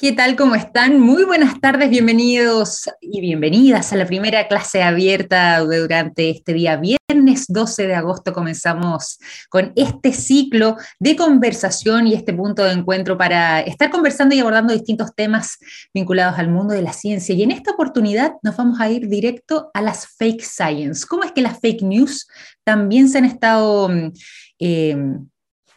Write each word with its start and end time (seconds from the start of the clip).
¿Qué 0.00 0.12
tal? 0.12 0.34
¿Cómo 0.34 0.54
están? 0.54 0.98
Muy 0.98 1.24
buenas 1.24 1.60
tardes, 1.60 1.90
bienvenidos 1.90 2.88
y 3.02 3.20
bienvenidas 3.20 3.92
a 3.92 3.96
la 3.96 4.06
primera 4.06 4.48
clase 4.48 4.82
abierta 4.82 5.60
durante 5.60 6.30
este 6.30 6.54
día 6.54 6.78
viernes 6.78 7.44
12 7.48 7.86
de 7.86 7.94
agosto. 7.94 8.32
Comenzamos 8.32 9.18
con 9.50 9.74
este 9.76 10.14
ciclo 10.14 10.78
de 10.98 11.16
conversación 11.16 12.06
y 12.06 12.14
este 12.14 12.32
punto 12.32 12.64
de 12.64 12.72
encuentro 12.72 13.18
para 13.18 13.60
estar 13.60 13.90
conversando 13.90 14.34
y 14.34 14.40
abordando 14.40 14.72
distintos 14.72 15.14
temas 15.14 15.58
vinculados 15.92 16.38
al 16.38 16.48
mundo 16.48 16.72
de 16.72 16.80
la 16.80 16.94
ciencia. 16.94 17.34
Y 17.34 17.42
en 17.42 17.50
esta 17.50 17.72
oportunidad 17.72 18.32
nos 18.42 18.56
vamos 18.56 18.80
a 18.80 18.88
ir 18.88 19.06
directo 19.06 19.70
a 19.74 19.82
las 19.82 20.06
fake 20.16 20.40
science. 20.42 21.04
¿Cómo 21.06 21.24
es 21.24 21.32
que 21.32 21.42
las 21.42 21.60
fake 21.60 21.82
news 21.82 22.26
también 22.64 23.10
se 23.10 23.18
han 23.18 23.26
estado... 23.26 23.90
Eh, 24.58 24.96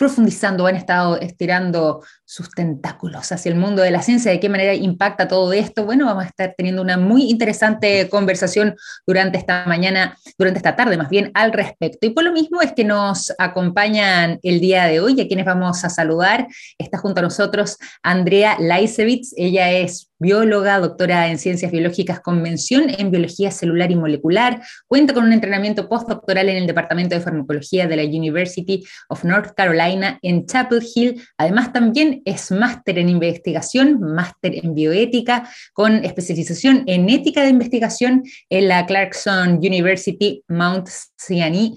profundizando, 0.03 0.65
han 0.67 0.75
estado 0.75 1.17
estirando 1.17 2.03
sus 2.33 2.49
tentáculos 2.49 3.31
hacia 3.31 3.51
el 3.51 3.59
mundo 3.59 3.83
de 3.83 3.91
la 3.91 4.01
ciencia, 4.01 4.31
de 4.31 4.39
qué 4.39 4.49
manera 4.49 4.73
impacta 4.73 5.27
todo 5.27 5.53
esto. 5.53 5.85
Bueno, 5.85 6.07
vamos 6.07 6.23
a 6.23 6.27
estar 6.29 6.55
teniendo 6.57 6.81
una 6.81 6.97
muy 6.97 7.29
interesante 7.29 8.09
conversación 8.09 8.75
durante 9.05 9.37
esta 9.37 9.67
mañana, 9.67 10.17
durante 10.39 10.57
esta 10.57 10.75
tarde 10.75 10.97
más 10.97 11.09
bien, 11.09 11.29
al 11.35 11.53
respecto. 11.53 12.07
Y 12.07 12.09
por 12.09 12.23
lo 12.23 12.31
mismo 12.31 12.59
es 12.63 12.71
que 12.73 12.85
nos 12.85 13.31
acompañan 13.37 14.39
el 14.41 14.59
día 14.59 14.85
de 14.85 14.99
hoy, 14.99 15.21
a 15.21 15.27
quienes 15.27 15.45
vamos 15.45 15.83
a 15.85 15.89
saludar. 15.89 16.47
Está 16.79 16.97
junto 16.97 17.19
a 17.19 17.23
nosotros 17.23 17.77
Andrea 18.01 18.57
Laisevitz, 18.59 19.33
ella 19.37 19.71
es 19.71 20.09
bióloga, 20.23 20.79
doctora 20.79 21.27
en 21.27 21.37
ciencias 21.37 21.71
biológicas 21.71 22.21
con 22.21 22.41
mención 22.41 22.85
en 22.97 23.11
biología 23.11 23.51
celular 23.51 23.91
y 23.91 23.95
molecular, 23.95 24.61
cuenta 24.87 25.13
con 25.13 25.25
un 25.25 25.33
entrenamiento 25.33 25.89
postdoctoral 25.89 26.47
en 26.49 26.57
el 26.57 26.65
Departamento 26.65 27.13
de 27.13 27.21
Farmacología 27.21 27.87
de 27.87 27.97
la 27.97 28.03
University 28.03 28.83
of 29.09 29.23
North 29.25 29.51
Carolina 29.55 30.17
en 30.21 30.45
Chapel 30.45 30.81
Hill. 30.95 31.21
Además, 31.37 31.73
también 31.73 32.22
es 32.25 32.51
máster 32.51 32.99
en 32.99 33.09
investigación, 33.09 33.99
máster 33.99 34.55
en 34.63 34.73
bioética, 34.73 35.49
con 35.73 36.03
especialización 36.03 36.83
en 36.87 37.09
ética 37.09 37.43
de 37.43 37.49
investigación 37.49 38.23
en 38.49 38.67
la 38.67 38.85
Clarkson 38.85 39.57
University 39.57 40.43
Mount 40.47 40.89
Sinai. 41.17 41.75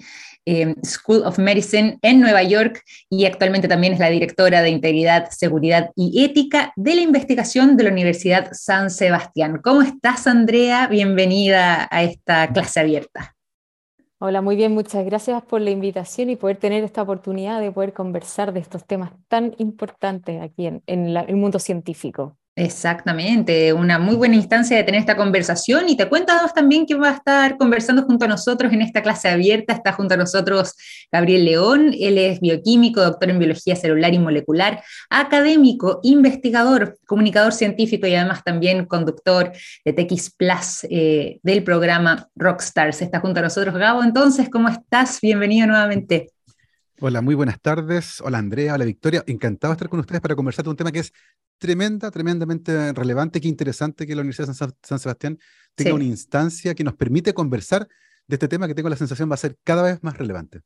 Em, 0.49 0.75
School 0.81 1.23
of 1.25 1.39
Medicine 1.39 1.99
en 2.01 2.21
Nueva 2.21 2.41
York 2.41 2.81
y 3.09 3.25
actualmente 3.25 3.67
también 3.67 3.91
es 3.91 3.99
la 3.99 4.09
directora 4.09 4.61
de 4.61 4.69
Integridad, 4.69 5.27
Seguridad 5.29 5.89
y 5.93 6.23
Ética 6.23 6.71
de 6.77 6.95
la 6.95 7.01
Investigación 7.01 7.75
de 7.75 7.83
la 7.83 7.91
Universidad 7.91 8.47
San 8.53 8.89
Sebastián. 8.89 9.59
¿Cómo 9.61 9.81
estás, 9.81 10.25
Andrea? 10.25 10.87
Bienvenida 10.87 11.89
a 11.91 12.03
esta 12.03 12.47
clase 12.53 12.79
abierta. 12.79 13.36
Hola, 14.19 14.41
muy 14.41 14.55
bien, 14.55 14.71
muchas 14.73 15.05
gracias 15.05 15.43
por 15.43 15.61
la 15.61 15.69
invitación 15.69 16.31
y 16.31 16.35
poder 16.35 16.57
tener 16.57 16.83
esta 16.83 17.03
oportunidad 17.03 17.61
de 17.61 17.71
poder 17.71 17.93
conversar 17.93 18.51
de 18.51 18.59
estos 18.59 18.83
temas 18.83 19.11
tan 19.27 19.53
importantes 19.59 20.41
aquí 20.41 20.65
en, 20.65 20.83
el 20.87 21.35
mundo 21.35 21.59
científico. 21.59 22.35
Exactamente, 22.59 23.71
una 23.71 23.99
muy 23.99 24.15
buena 24.15 24.33
instancia 24.33 24.75
de 24.75 24.83
tener 24.83 24.99
esta 24.99 25.15
conversación 25.15 25.89
y 25.89 25.95
te 25.95 26.09
cuentas 26.09 26.55
también 26.55 26.87
que 26.87 26.95
va 26.95 27.09
a 27.09 27.13
estar 27.13 27.55
conversando 27.55 28.01
junto 28.01 28.25
a 28.25 28.27
nosotros 28.27 28.73
en 28.73 28.81
esta 28.81 29.03
clase 29.03 29.29
abierta. 29.29 29.73
Está 29.73 29.93
junto 29.93 30.15
a 30.15 30.17
nosotros 30.17 30.73
Gabriel 31.11 31.45
León, 31.45 31.93
él 31.99 32.17
es 32.17 32.39
bioquímico, 32.39 32.99
doctor 33.03 33.29
en 33.29 33.37
biología 33.37 33.75
celular 33.75 34.11
y 34.15 34.17
molecular, 34.17 34.83
académico, 35.11 35.99
investigador, 36.01 36.97
comunicador 37.05 37.53
científico 37.53 38.07
y 38.07 38.15
además 38.15 38.43
también 38.43 38.87
conductor 38.87 39.51
de 39.85 39.93
TX 39.93 40.31
Plus 40.31 40.87
eh, 40.89 41.39
del 41.43 41.63
programa 41.63 42.27
Rockstars. 42.35 43.03
Está 43.03 43.19
junto 43.19 43.39
a 43.39 43.43
nosotros 43.43 43.75
Gabo, 43.75 44.01
entonces, 44.03 44.49
¿cómo 44.49 44.67
estás? 44.67 45.21
Bienvenido 45.21 45.67
nuevamente. 45.67 46.31
Hola, 46.99 47.21
muy 47.21 47.35
buenas 47.35 47.61
tardes. 47.61 48.21
Hola 48.21 48.39
Andrea, 48.39 48.73
hola 48.73 48.83
Victoria. 48.83 49.23
Encantado 49.27 49.71
de 49.71 49.75
estar 49.75 49.87
con 49.87 49.99
ustedes 49.99 50.19
para 50.19 50.35
conversar 50.35 50.65
de 50.65 50.71
un 50.71 50.75
tema 50.75 50.91
que 50.91 50.97
es 50.97 51.13
tremenda, 51.59 52.09
tremendamente 52.09 52.91
relevante. 52.91 53.39
Qué 53.39 53.47
interesante 53.47 54.07
que 54.07 54.15
la 54.15 54.21
Universidad 54.21 54.47
de 54.47 54.55
San, 54.81 54.99
Sebastián 54.99 55.37
tenga 55.75 55.93
una 55.93 56.05
instancia 56.05 56.73
que 56.73 56.83
nos 56.83 56.95
permite 56.95 57.35
conversar 57.35 57.87
de 58.25 58.35
este 58.35 58.47
tema 58.47 58.67
que 58.67 58.73
tengo 58.73 58.89
la 58.89 58.95
sensación 58.95 59.29
va 59.29 59.35
a 59.35 59.37
ser 59.37 59.59
cada 59.63 59.83
vez 59.83 60.01
más 60.01 60.17
relevante. 60.17 60.61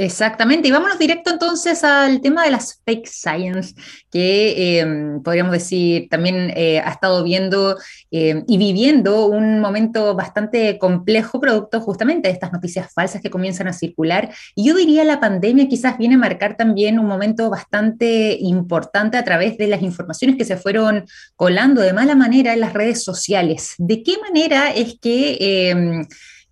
Exactamente, 0.00 0.68
y 0.68 0.70
vámonos 0.70 0.96
directo 0.96 1.28
entonces 1.28 1.82
al 1.82 2.20
tema 2.20 2.44
de 2.44 2.52
las 2.52 2.80
fake 2.86 3.08
science, 3.08 3.74
que 4.12 4.78
em, 4.78 5.20
podríamos 5.24 5.50
decir 5.50 6.08
también 6.08 6.52
eh, 6.54 6.78
ha 6.78 6.90
estado 6.90 7.24
viendo 7.24 7.76
em, 8.12 8.44
y 8.46 8.58
viviendo 8.58 9.26
un 9.26 9.58
momento 9.58 10.14
bastante 10.14 10.78
complejo 10.78 11.40
producto 11.40 11.80
justamente 11.80 12.28
de 12.28 12.34
estas 12.34 12.52
noticias 12.52 12.92
falsas 12.94 13.20
que 13.20 13.28
comienzan 13.28 13.66
a 13.66 13.72
circular. 13.72 14.30
Y 14.54 14.68
yo 14.68 14.76
diría 14.76 15.02
la 15.02 15.18
pandemia 15.18 15.66
quizás 15.68 15.98
viene 15.98 16.14
a 16.14 16.18
marcar 16.18 16.56
también 16.56 17.00
un 17.00 17.06
momento 17.06 17.50
bastante 17.50 18.38
importante 18.40 19.16
a 19.16 19.24
través 19.24 19.58
de 19.58 19.66
las 19.66 19.82
informaciones 19.82 20.36
que 20.36 20.44
se 20.44 20.56
fueron 20.56 21.06
colando 21.34 21.80
de 21.80 21.92
mala 21.92 22.14
manera 22.14 22.52
en 22.52 22.60
las 22.60 22.72
redes 22.72 23.02
sociales. 23.02 23.74
¿De 23.78 24.04
qué 24.04 24.14
manera 24.22 24.70
es 24.70 24.96
que 25.00 25.70
em, 25.70 26.06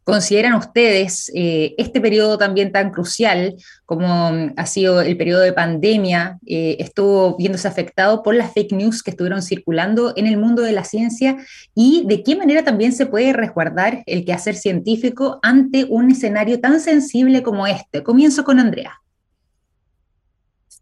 ¿Consideran 0.06 0.54
ustedes 0.54 1.32
eh, 1.34 1.74
este 1.78 2.00
periodo 2.00 2.38
también 2.38 2.70
tan 2.70 2.92
crucial 2.92 3.56
como 3.84 4.30
mm, 4.30 4.52
ha 4.56 4.64
sido 4.64 5.00
el 5.00 5.16
periodo 5.16 5.40
de 5.40 5.52
pandemia, 5.52 6.38
eh, 6.46 6.76
estuvo 6.78 7.36
viéndose 7.36 7.66
afectado 7.66 8.22
por 8.22 8.36
las 8.36 8.52
fake 8.52 8.70
news 8.70 9.02
que 9.02 9.10
estuvieron 9.10 9.42
circulando 9.42 10.12
en 10.14 10.28
el 10.28 10.36
mundo 10.36 10.62
de 10.62 10.70
la 10.70 10.84
ciencia 10.84 11.38
y 11.74 12.04
de 12.06 12.22
qué 12.22 12.36
manera 12.36 12.62
también 12.62 12.92
se 12.92 13.06
puede 13.06 13.32
resguardar 13.32 14.04
el 14.06 14.24
quehacer 14.24 14.54
científico 14.54 15.40
ante 15.42 15.86
un 15.86 16.08
escenario 16.12 16.60
tan 16.60 16.78
sensible 16.78 17.42
como 17.42 17.66
este? 17.66 18.04
Comienzo 18.04 18.44
con 18.44 18.60
Andrea. 18.60 19.02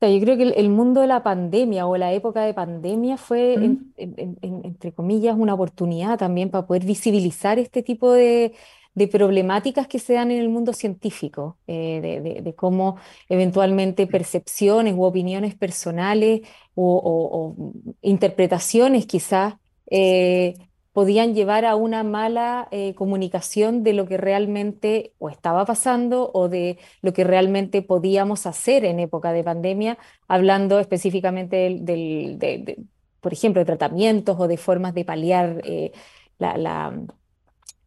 Yo 0.02 0.20
creo 0.20 0.36
que 0.36 0.42
el, 0.50 0.68
mundo 0.68 1.00
de 1.00 1.06
la 1.06 1.22
pandemia 1.22 1.86
o 1.86 1.96
la 1.96 2.12
época 2.12 2.42
de 2.42 2.52
pandemia 2.52 3.16
fue, 3.16 3.54
entre 3.96 4.92
comillas, 4.92 5.34
una 5.34 5.54
oportunidad 5.54 6.18
también 6.18 6.50
para 6.50 6.66
poder 6.66 6.84
visibilizar 6.84 7.58
este 7.58 7.82
tipo 7.82 8.12
de, 8.12 8.52
de 8.94 9.08
problemáticas 9.08 9.88
que 9.88 9.98
se 9.98 10.14
dan 10.14 10.30
en 10.30 10.40
el 10.40 10.48
mundo 10.48 10.72
científico, 10.72 11.58
eh, 11.66 12.40
de, 12.42 12.54
cómo 12.54 12.96
eventualmente 13.28 14.06
percepciones 14.06 14.94
u 14.94 15.02
opiniones 15.04 15.54
personales 15.54 16.42
o, 16.74 17.54
interpretaciones 18.02 19.06
quizás 19.06 19.54
eh, 19.90 20.54
podían 20.92 21.34
llevar 21.34 21.64
a 21.64 21.74
una 21.74 22.04
mala 22.04 22.68
eh, 22.70 22.94
comunicación 22.94 23.82
de 23.82 23.94
lo 23.94 24.06
que 24.06 24.16
realmente 24.16 25.12
o 25.18 25.28
estaba 25.28 25.64
pasando 25.64 26.30
o 26.32 26.48
de 26.48 26.78
lo 27.02 27.12
que 27.12 27.24
realmente 27.24 27.82
podíamos 27.82 28.46
hacer 28.46 28.84
en 28.84 29.00
época 29.00 29.32
de 29.32 29.42
pandemia, 29.42 29.98
hablando 30.28 30.78
específicamente 30.78 31.56
del, 31.80 32.38
de, 32.38 32.84
por 33.20 33.32
ejemplo, 33.32 33.60
de 33.60 33.66
tratamientos 33.66 34.36
o 34.38 34.46
de 34.46 34.56
formas 34.56 34.94
de 34.94 35.04
paliar 35.04 35.62
la 36.38 36.92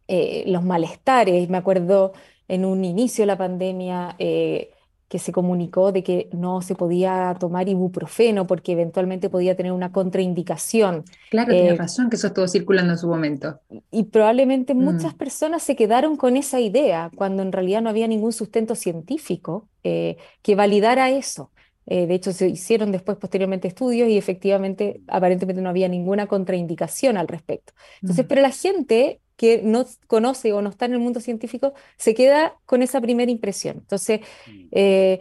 eh, 0.07 0.45
los 0.47 0.63
malestares. 0.63 1.50
Me 1.50 1.57
acuerdo 1.57 2.13
en 2.47 2.63
un 2.63 2.85
inicio 2.85 3.23
de 3.23 3.28
la 3.28 3.38
pandemia 3.38 4.16
eh, 4.19 4.72
que 5.09 5.19
se 5.19 5.34
comunicó 5.34 5.91
de 5.91 6.01
que 6.01 6.29
no 6.31 6.62
se 6.62 6.75
podía 6.75 7.35
tomar 7.38 7.68
ibuprofeno 7.68 8.47
porque 8.47 8.72
eventualmente 8.72 9.29
podía 9.29 9.57
tener 9.57 9.73
una 9.73 9.91
contraindicación. 9.91 11.03
Claro, 11.29 11.51
tiene 11.51 11.69
eh, 11.69 11.75
razón 11.75 12.09
que 12.09 12.16
eso 12.16 12.28
estuvo 12.28 12.47
circulando 12.47 12.94
en 12.94 13.00
su 13.00 13.07
momento. 13.07 13.59
Y 13.91 14.06
probablemente 14.06 14.73
mm. 14.73 14.78
muchas 14.78 15.13
personas 15.13 15.62
se 15.62 15.75
quedaron 15.75 16.16
con 16.16 16.38
esa 16.38 16.62
idea 16.62 17.12
cuando 17.16 17.44
en 17.44 17.51
realidad 17.51 17.81
no 17.81 17.89
había 17.89 18.07
ningún 18.07 18.31
sustento 18.31 18.75
científico 18.75 19.68
que 19.84 20.56
validara 20.56 21.09
eso. 21.09 21.51
de 21.85 22.13
hecho, 22.13 22.34
se 22.34 22.50
hicieron 22.50 22.91
después 22.91 23.18
posteriormente 23.18 23.69
estudios 23.69 24.09
y 24.09 24.18
efectivamente, 24.18 25.00
aparentemente 25.07 25.62
no 25.62 25.69
había 25.69 25.88
ninguna 25.88 26.28
contraindicación 26.28 27.16
al 27.16 27.29
respecto. 27.29 27.72
Entonces, 28.01 28.25
mm. 28.25 28.28
pero 28.28 28.41
la 28.41 28.51
gente 28.51 29.22
que 29.37 29.61
no 29.63 29.85
conoce 30.07 30.51
o 30.51 30.61
no 30.61 30.69
está 30.69 30.85
en 30.85 30.93
el 30.93 30.99
mundo 30.99 31.21
científico 31.21 31.73
se 31.95 32.13
queda 32.13 32.57
con 32.65 32.81
esa 32.81 32.99
primera 32.99 33.31
impresión. 33.31 33.77
Entonces, 33.77 34.21
mm. 34.47 34.67
eh, 34.71 35.19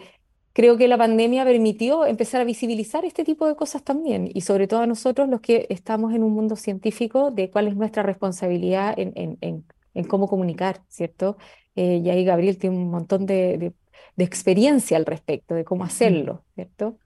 creo 0.52 0.76
que 0.76 0.88
la 0.88 0.98
pandemia 0.98 1.44
permitió 1.44 2.06
empezar 2.06 2.40
a 2.40 2.44
visibilizar 2.44 3.04
este 3.04 3.24
tipo 3.24 3.46
de 3.46 3.54
cosas 3.54 3.84
también, 3.84 4.30
y 4.32 4.40
sobre 4.40 4.66
todo 4.66 4.80
a 4.80 4.86
nosotros 4.86 5.28
los 5.28 5.40
que 5.40 5.66
estamos 5.68 6.14
en 6.14 6.24
un 6.24 6.32
mundo 6.32 6.56
científico, 6.56 7.30
de 7.30 7.50
cuál 7.50 7.68
es 7.68 7.76
nuestra 7.76 8.02
responsabilidad 8.02 8.94
en, 8.96 9.64
cómo 10.08 10.28
comunicar, 10.28 10.82
¿cierto? 10.88 11.36
Eh, 11.74 12.00
y 12.02 12.10
ahí 12.10 12.24
Gabriel 12.24 12.58
tiene 12.58 12.76
un 12.76 12.90
montón 12.90 13.26
de, 13.26 13.72
de 14.16 14.24
experiencia 14.24 14.96
al 14.96 15.06
respecto, 15.06 15.54
de 15.54 15.64
cómo 15.64 15.84
hacerlo, 15.84 16.44
¿cierto? 16.54 16.98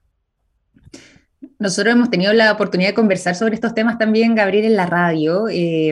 Nosotros 1.57 1.95
hemos 1.95 2.11
tenido 2.11 2.33
la 2.33 2.51
oportunidad 2.51 2.89
de 2.89 2.93
conversar 2.93 3.35
sobre 3.35 3.55
estos 3.55 3.73
temas 3.73 3.97
también, 3.97 4.35
Gabriel, 4.35 4.65
en 4.65 4.75
la 4.75 4.85
radio. 4.85 5.47
Eh, 5.49 5.91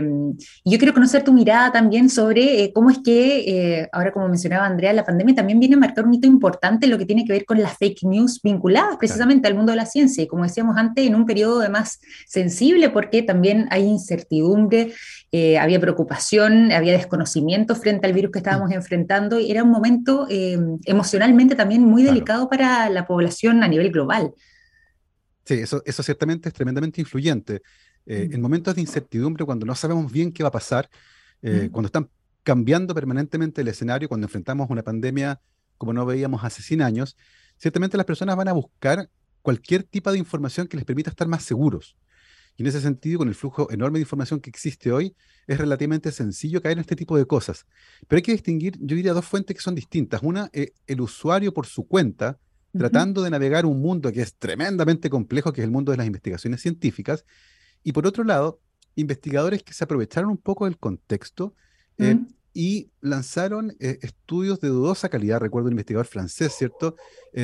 y 0.63 0.71
yo 0.71 0.77
quiero 0.77 0.93
conocer 0.93 1.23
tu 1.23 1.33
mirada 1.33 1.71
también 1.71 2.07
sobre 2.11 2.63
eh, 2.63 2.71
cómo 2.71 2.91
es 2.91 2.99
que, 2.99 3.39
eh, 3.47 3.89
ahora 3.91 4.11
como 4.11 4.27
mencionaba 4.27 4.67
Andrea, 4.67 4.93
la 4.93 5.05
pandemia 5.05 5.33
también 5.33 5.59
viene 5.59 5.73
a 5.73 5.79
marcar 5.79 6.05
un 6.05 6.13
hito 6.13 6.27
importante 6.27 6.85
en 6.85 6.91
lo 6.91 6.99
que 6.99 7.05
tiene 7.05 7.25
que 7.25 7.33
ver 7.33 7.45
con 7.45 7.59
las 7.59 7.77
fake 7.77 8.03
news 8.03 8.39
vinculadas 8.43 8.97
precisamente 8.97 9.47
al 9.47 9.55
mundo 9.55 9.71
de 9.71 9.77
la 9.77 9.87
ciencia. 9.87 10.23
Y 10.23 10.27
como 10.27 10.43
decíamos 10.43 10.77
antes, 10.77 11.07
en 11.07 11.15
un 11.15 11.25
periodo 11.25 11.61
además 11.61 11.99
sensible 12.27 12.91
porque 12.91 13.23
también 13.23 13.67
hay 13.71 13.85
incertidumbre, 13.85 14.93
había 15.59 15.79
preocupación, 15.79 16.71
había 16.71 16.93
desconocimiento 16.93 17.75
frente 17.75 18.05
al 18.05 18.13
virus 18.13 18.31
que 18.31 18.39
estábamos 18.39 18.71
enfrentando 18.71 19.39
y 19.39 19.49
era 19.49 19.63
un 19.63 19.71
momento 19.71 20.27
emocionalmente 20.85 21.55
también 21.55 21.83
muy 21.83 22.03
delicado 22.03 22.49
para 22.49 22.89
la 22.89 23.07
población 23.07 23.63
a 23.63 23.67
nivel 23.67 23.91
global. 23.91 24.33
Sí, 25.49 25.55
eso, 25.55 25.81
eso 25.83 26.03
ciertamente 26.03 26.47
es 26.47 26.53
tremendamente 26.53 27.01
influyente. 27.01 27.63
Eh, 28.05 28.27
mm. 28.29 28.33
En 28.35 28.41
momentos 28.41 28.75
de 28.75 28.81
incertidumbre, 28.81 29.45
cuando 29.45 29.65
no 29.65 29.73
sabemos 29.73 30.11
bien 30.11 30.31
qué 30.31 30.43
va 30.43 30.49
a 30.49 30.51
pasar, 30.51 30.87
eh, 31.41 31.63
mm. 31.63 31.71
cuando 31.71 31.87
están 31.87 32.07
cambiando 32.43 32.93
permanentemente 32.93 33.61
el 33.61 33.67
escenario, 33.67 34.07
cuando 34.07 34.25
enfrentamos 34.27 34.69
una 34.69 34.83
pandemia 34.83 35.41
como 35.79 35.91
no 35.91 36.05
veíamos 36.05 36.43
hace 36.43 36.61
100 36.61 36.83
años, 36.83 37.17
ciertamente 37.57 37.97
las 37.97 38.05
personas 38.05 38.35
van 38.35 38.47
a 38.47 38.53
buscar 38.53 39.09
cualquier 39.41 39.81
tipo 39.81 40.11
de 40.11 40.19
información 40.19 40.67
que 40.67 40.77
les 40.77 40.85
permita 40.85 41.09
estar 41.09 41.27
más 41.27 41.41
seguros. 41.41 41.97
Y 42.55 42.61
en 42.61 42.67
ese 42.67 42.79
sentido, 42.79 43.17
con 43.17 43.27
el 43.27 43.33
flujo 43.33 43.71
enorme 43.71 43.97
de 43.97 44.03
información 44.03 44.41
que 44.41 44.51
existe 44.51 44.91
hoy, 44.91 45.15
es 45.47 45.57
relativamente 45.57 46.11
sencillo 46.11 46.61
caer 46.61 46.73
en 46.73 46.81
este 46.81 46.95
tipo 46.95 47.17
de 47.17 47.25
cosas. 47.25 47.65
Pero 48.07 48.17
hay 48.17 48.21
que 48.21 48.33
distinguir, 48.33 48.77
yo 48.79 48.95
diría, 48.95 49.13
dos 49.13 49.25
fuentes 49.25 49.55
que 49.55 49.63
son 49.63 49.73
distintas. 49.73 50.21
Una, 50.21 50.51
eh, 50.53 50.73
el 50.85 51.01
usuario 51.01 51.55
por 51.55 51.65
su 51.65 51.87
cuenta, 51.87 52.37
tratando 52.77 53.21
de 53.23 53.29
navegar 53.29 53.65
un 53.65 53.81
mundo 53.81 54.11
que 54.11 54.21
es 54.21 54.35
tremendamente 54.35 55.09
complejo, 55.09 55.51
que 55.53 55.61
es 55.61 55.65
el 55.65 55.71
mundo 55.71 55.91
de 55.91 55.97
las 55.97 56.07
investigaciones 56.07 56.61
científicas. 56.61 57.25
Y 57.83 57.91
por 57.91 58.05
otro 58.05 58.23
lado, 58.23 58.59
investigadores 58.95 59.63
que 59.63 59.73
se 59.73 59.83
aprovecharon 59.83 60.29
un 60.29 60.37
poco 60.37 60.65
del 60.65 60.77
contexto 60.77 61.55
eh, 61.97 62.17
y 62.53 62.89
lanzaron 63.01 63.75
eh, 63.79 63.99
estudios 64.01 64.59
de 64.59 64.69
dudosa 64.69 65.09
calidad. 65.09 65.39
Recuerdo 65.39 65.67
un 65.67 65.73
investigador 65.73 66.05
francés, 66.05 66.53
¿cierto? 66.57 66.95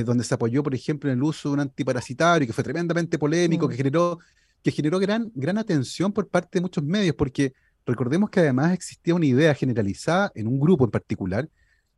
donde 0.06 0.24
se 0.24 0.34
apoyó, 0.34 0.64
por 0.64 0.76
ejemplo, 0.76 1.10
en 1.10 1.18
el 1.18 1.24
uso 1.24 1.50
de 1.50 1.54
un 1.54 1.60
antiparasitario 1.62 2.48
que 2.48 2.54
fue 2.54 2.64
tremendamente 2.64 3.18
polémico, 3.18 3.68
que 3.70 3.78
generó 3.78 4.20
que 4.66 4.72
generó 4.72 4.98
gran, 4.98 5.32
gran 5.36 5.60
atención 5.60 6.12
por 6.12 6.28
parte 6.28 6.58
de 6.58 6.62
muchos 6.62 6.84
medios, 6.84 7.16
porque 7.16 7.54
recordemos 7.86 8.32
que 8.32 8.40
además 8.40 8.74
existía 8.74 9.14
una 9.14 9.28
idea 9.28 9.54
generalizada 9.54 10.32
en 10.34 10.48
un 10.48 10.60
grupo 10.60 10.86
en 10.86 10.90
particular 10.90 11.48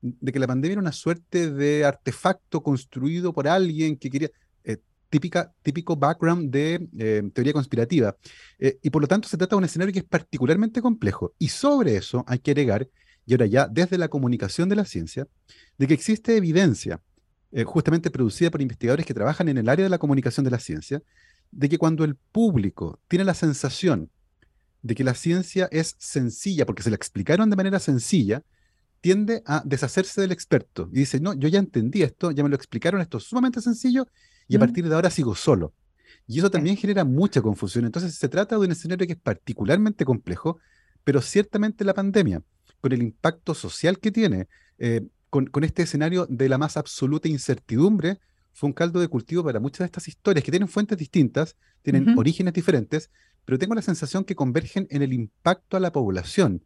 de 0.01 0.31
que 0.31 0.39
la 0.39 0.47
pandemia 0.47 0.73
era 0.73 0.81
una 0.81 0.91
suerte 0.91 1.51
de 1.51 1.85
artefacto 1.85 2.61
construido 2.61 3.33
por 3.33 3.47
alguien 3.47 3.97
que 3.97 4.09
quería, 4.09 4.29
eh, 4.63 4.77
típica, 5.09 5.51
típico 5.61 5.95
background 5.95 6.51
de 6.51 6.87
eh, 6.97 7.23
teoría 7.33 7.53
conspirativa. 7.53 8.15
Eh, 8.59 8.77
y 8.81 8.89
por 8.89 9.01
lo 9.01 9.07
tanto 9.07 9.27
se 9.27 9.37
trata 9.37 9.55
de 9.55 9.57
un 9.57 9.65
escenario 9.65 9.93
que 9.93 9.99
es 9.99 10.05
particularmente 10.05 10.81
complejo. 10.81 11.33
Y 11.39 11.49
sobre 11.49 11.95
eso 11.95 12.23
hay 12.27 12.39
que 12.39 12.51
agregar, 12.51 12.87
y 13.25 13.33
ahora 13.33 13.45
ya 13.45 13.67
desde 13.67 13.97
la 13.97 14.07
comunicación 14.07 14.69
de 14.69 14.75
la 14.75 14.85
ciencia, 14.85 15.27
de 15.77 15.87
que 15.87 15.93
existe 15.93 16.35
evidencia, 16.35 17.01
justamente 17.65 18.11
producida 18.11 18.51
por 18.51 18.61
investigadores 18.61 19.05
que 19.05 19.13
trabajan 19.13 19.47
en 19.47 19.57
el 19.57 19.69
área 19.69 19.83
de 19.83 19.89
la 19.89 19.97
comunicación 19.97 20.43
de 20.43 20.51
la 20.51 20.59
ciencia, 20.59 21.01
de 21.49 21.69
que 21.69 21.77
cuando 21.77 22.03
el 22.03 22.15
público 22.15 22.99
tiene 23.07 23.23
la 23.23 23.33
sensación 23.33 24.11
de 24.81 24.95
que 24.95 25.03
la 25.03 25.13
ciencia 25.13 25.67
es 25.71 25.95
sencilla, 25.97 26.65
porque 26.65 26.83
se 26.83 26.89
la 26.89 26.95
explicaron 26.95 27.49
de 27.49 27.55
manera 27.55 27.79
sencilla, 27.79 28.43
tiende 29.01 29.43
a 29.45 29.61
deshacerse 29.65 30.21
del 30.21 30.31
experto 30.31 30.89
y 30.91 30.99
dice, 30.99 31.19
no, 31.19 31.33
yo 31.33 31.47
ya 31.47 31.59
entendí 31.59 32.01
esto, 32.03 32.31
ya 32.31 32.43
me 32.43 32.49
lo 32.49 32.55
explicaron, 32.55 33.01
esto 33.01 33.17
es 33.17 33.25
sumamente 33.25 33.61
sencillo 33.61 34.07
y 34.47 34.55
a 34.55 34.59
partir 34.59 34.87
de 34.87 34.95
ahora 34.95 35.09
sigo 35.09 35.35
solo. 35.35 35.73
Y 36.25 36.39
eso 36.39 36.49
también 36.49 36.77
genera 36.77 37.03
mucha 37.05 37.41
confusión. 37.41 37.85
Entonces 37.85 38.15
se 38.15 38.29
trata 38.29 38.55
de 38.55 38.65
un 38.65 38.71
escenario 38.71 39.07
que 39.07 39.13
es 39.13 39.19
particularmente 39.19 40.05
complejo, 40.05 40.59
pero 41.03 41.21
ciertamente 41.21 41.83
la 41.83 41.93
pandemia, 41.93 42.41
con 42.81 42.91
el 42.91 43.01
impacto 43.01 43.53
social 43.53 43.99
que 43.99 44.11
tiene, 44.11 44.47
eh, 44.77 45.01
con, 45.29 45.47
con, 45.47 45.63
este 45.63 45.83
escenario 45.83 46.25
de 46.29 46.49
la 46.49 46.57
más 46.57 46.77
absoluta 46.77 47.27
incertidumbre, 47.27 48.19
fue 48.53 48.67
un 48.67 48.73
caldo 48.73 48.99
de 48.99 49.07
cultivo 49.07 49.43
para 49.43 49.59
muchas 49.59 49.79
de 49.79 49.85
estas 49.85 50.07
historias 50.07 50.43
que 50.43 50.51
tienen 50.51 50.67
fuentes 50.67 50.97
distintas, 50.97 51.55
tienen 51.83 52.17
orígenes 52.17 52.53
diferentes, 52.53 53.11
pero 53.45 53.59
tengo 53.59 53.75
la 53.75 53.81
sensación 53.81 54.23
que 54.25 54.35
convergen 54.35 54.87
en 54.89 55.03
el 55.03 55.13
impacto 55.13 55.77
a 55.77 55.79
la 55.79 55.91
población. 55.91 56.63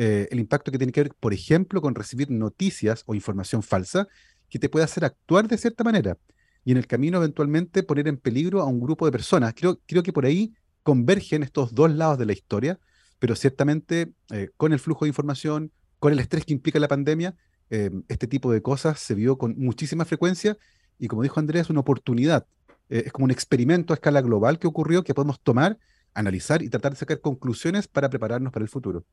Eh, 0.00 0.28
el 0.30 0.38
impacto 0.38 0.70
que 0.70 0.78
tiene 0.78 0.92
que 0.92 1.02
ver, 1.02 1.12
por 1.18 1.34
ejemplo, 1.34 1.82
con 1.82 1.96
recibir 1.96 2.30
noticias 2.30 3.02
o 3.06 3.16
información 3.16 3.64
falsa 3.64 4.06
que 4.48 4.60
te 4.60 4.68
puede 4.68 4.84
hacer 4.84 5.04
actuar 5.04 5.48
de 5.48 5.58
cierta 5.58 5.82
manera 5.82 6.16
y 6.64 6.70
en 6.70 6.76
el 6.76 6.86
camino 6.86 7.18
eventualmente 7.18 7.82
poner 7.82 8.06
en 8.06 8.16
peligro 8.16 8.60
a 8.60 8.66
un 8.66 8.78
grupo 8.78 9.06
de 9.06 9.10
personas. 9.10 9.54
Creo, 9.54 9.80
que 10.04 10.12
por 10.12 10.24
ahí 10.24 10.54
convergen 10.84 11.42
estos 11.42 11.74
dos 11.74 11.90
lados 11.92 12.16
de 12.16 12.26
la 12.26 12.32
historia, 12.32 12.78
pero 13.18 13.34
ciertamente 13.34 14.12
eh, 14.30 14.50
con 14.56 14.72
el 14.72 14.78
flujo 14.78 15.04
de 15.04 15.08
información, 15.08 15.72
con 15.98 16.12
el 16.12 16.20
estrés 16.20 16.44
que 16.44 16.52
implica 16.52 16.78
la 16.78 16.86
pandemia, 16.86 17.34
eh, 17.68 17.90
este 18.06 18.28
tipo 18.28 18.52
de 18.52 18.62
cosas 18.62 19.00
se 19.00 19.16
vio 19.16 19.36
con 19.36 19.56
muchísima 19.58 20.04
frecuencia 20.04 20.56
y 21.00 21.08
como 21.08 21.24
dijo 21.24 21.40
Andrea, 21.40 21.62
es 21.62 21.70
una 21.70 21.80
oportunidad. 21.80 22.46
Es 22.88 23.10
como 23.10 23.24
un 23.24 23.32
experimento 23.32 23.92
a 23.92 23.96
escala 23.96 24.20
global 24.20 24.60
que 24.60 24.68
ocurrió 24.68 25.02
que 25.02 25.12
podemos 25.12 25.40
tomar, 25.40 25.76
analizar 26.14 26.62
y 26.62 26.68
tratar 26.68 26.92
de 26.92 26.98
sacar 26.98 27.20
conclusiones 27.20 27.88
para 27.88 28.08
prepararnos 28.08 28.52
para 28.52 28.62
el 28.62 28.70
futuro 28.70 29.04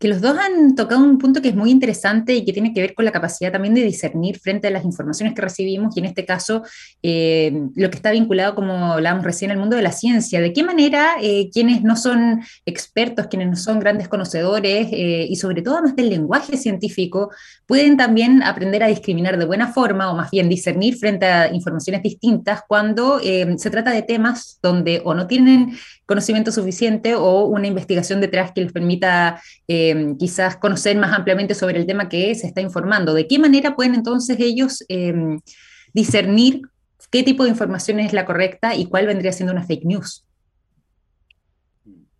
que 0.00 0.08
los 0.08 0.22
dos 0.22 0.36
han 0.38 0.74
tocado 0.74 1.02
un 1.02 1.18
punto 1.18 1.42
que 1.42 1.50
es 1.50 1.54
muy 1.54 1.70
interesante 1.70 2.34
y 2.34 2.44
que 2.44 2.54
tiene 2.54 2.72
que 2.72 2.80
ver 2.80 2.94
con 2.94 3.04
la 3.04 3.12
capacidad 3.12 3.52
también 3.52 3.74
de 3.74 3.82
discernir 3.82 4.38
frente 4.38 4.68
a 4.68 4.70
las 4.70 4.84
informaciones 4.84 5.34
que 5.34 5.42
recibimos 5.42 5.94
y 5.94 6.00
en 6.00 6.06
este 6.06 6.24
caso 6.24 6.62
eh, 7.02 7.52
lo 7.74 7.90
que 7.90 7.96
está 7.96 8.10
vinculado, 8.10 8.54
como 8.54 8.92
hablábamos 8.94 9.24
recién, 9.24 9.50
al 9.50 9.58
mundo 9.58 9.76
de 9.76 9.82
la 9.82 9.92
ciencia. 9.92 10.40
¿De 10.40 10.54
qué 10.54 10.62
manera 10.62 11.16
eh, 11.20 11.50
quienes 11.52 11.82
no 11.82 11.96
son 11.96 12.40
expertos, 12.64 13.26
quienes 13.26 13.50
no 13.50 13.56
son 13.56 13.78
grandes 13.78 14.08
conocedores 14.08 14.88
eh, 14.90 15.26
y 15.28 15.36
sobre 15.36 15.60
todo 15.60 15.82
más 15.82 15.94
del 15.94 16.08
lenguaje 16.08 16.56
científico 16.56 17.30
pueden 17.66 17.98
también 17.98 18.42
aprender 18.42 18.82
a 18.82 18.86
discriminar 18.86 19.38
de 19.38 19.44
buena 19.44 19.70
forma 19.72 20.10
o 20.10 20.16
más 20.16 20.30
bien 20.30 20.48
discernir 20.48 20.96
frente 20.96 21.26
a 21.26 21.52
informaciones 21.52 22.02
distintas 22.02 22.62
cuando 22.66 23.20
se 23.20 23.70
trata 23.70 23.90
de 23.90 24.02
temas 24.02 24.58
donde 24.62 25.02
o 25.04 25.14
no 25.14 25.26
tienen 25.26 25.76
conocimiento 26.06 26.50
suficiente 26.50 27.14
o 27.14 27.44
una 27.44 27.68
investigación 27.68 28.20
detrás 28.20 28.52
que 28.52 28.62
les 28.62 28.72
permita 28.72 29.40
eh, 29.72 30.16
quizás 30.18 30.56
conocer 30.56 30.96
más 30.98 31.12
ampliamente 31.12 31.54
sobre 31.54 31.78
el 31.78 31.86
tema 31.86 32.08
que 32.08 32.34
se 32.34 32.48
está 32.48 32.60
informando. 32.60 33.14
¿De 33.14 33.28
qué 33.28 33.38
manera 33.38 33.76
pueden 33.76 33.94
entonces 33.94 34.36
ellos 34.40 34.84
eh, 34.88 35.14
discernir 35.94 36.62
qué 37.12 37.22
tipo 37.22 37.44
de 37.44 37.50
información 37.50 38.00
es 38.00 38.12
la 38.12 38.26
correcta 38.26 38.74
y 38.74 38.86
cuál 38.86 39.06
vendría 39.06 39.30
siendo 39.30 39.52
una 39.52 39.62
fake 39.62 39.84
news? 39.84 40.26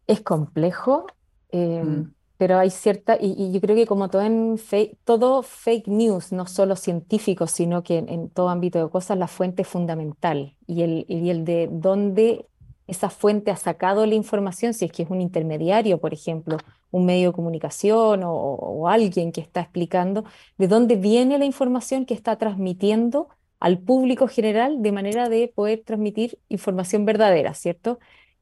Es 0.07 0.21
complejo, 0.21 1.07
eh, 1.51 1.83
mm. 1.83 2.15
pero 2.37 2.57
hay 2.57 2.71
cierta, 2.71 3.19
y, 3.21 3.51
yo 3.51 3.61
creo 3.61 3.75
que 3.75 3.87
como 3.87 4.09
todo 4.11 4.23
en 4.23 4.57
todo 5.03 5.43
fake 5.43 5.89
news, 5.89 6.31
no 6.31 6.47
solo 6.47 6.77
científico, 6.77 7.49
sino 7.49 7.83
que 7.83 7.99
en, 7.99 8.31
todo 8.31 8.49
ámbito 8.49 8.79
de 8.81 8.89
cosas, 8.89 9.19
la 9.19 9.27
fuente 9.27 9.63
es 9.63 9.69
fundamental 9.69 10.55
y 10.69 10.83
el, 10.83 11.05
y 11.09 11.31
el 11.31 11.45
de 11.45 11.69
dónde 11.69 12.47
esa 12.87 13.11
fuente 13.11 13.51
ha 13.51 13.57
sacado 13.57 14.07
la 14.07 14.15
información, 14.15 14.73
si 14.73 14.85
es 14.85 14.93
que 14.93 15.03
es 15.03 15.11
un 15.11 15.21
intermediario, 15.21 15.99
por 15.99 16.15
ejemplo, 16.15 16.57
un 16.91 17.07
medio 17.07 17.31
de 17.31 17.35
comunicación 17.35 18.23
o, 18.25 18.89
alguien 18.89 19.33
que 19.33 19.41
está 19.41 19.61
explicando, 19.61 20.25
de 20.59 20.69
dónde 20.69 20.97
viene 20.97 21.39
la 21.39 21.45
información 21.45 22.07
que 22.07 22.15
está 22.15 22.37
transmitiendo 22.37 23.29
al 23.61 23.79
público 23.79 24.27
general 24.29 24.83
de 24.83 24.93
manera 24.93 25.29
de 25.29 25.49
poder 25.49 25.83
transmitir 25.85 26.39
información 26.49 27.05
verdadera, 27.05 27.55
¿cierto? 27.55 27.99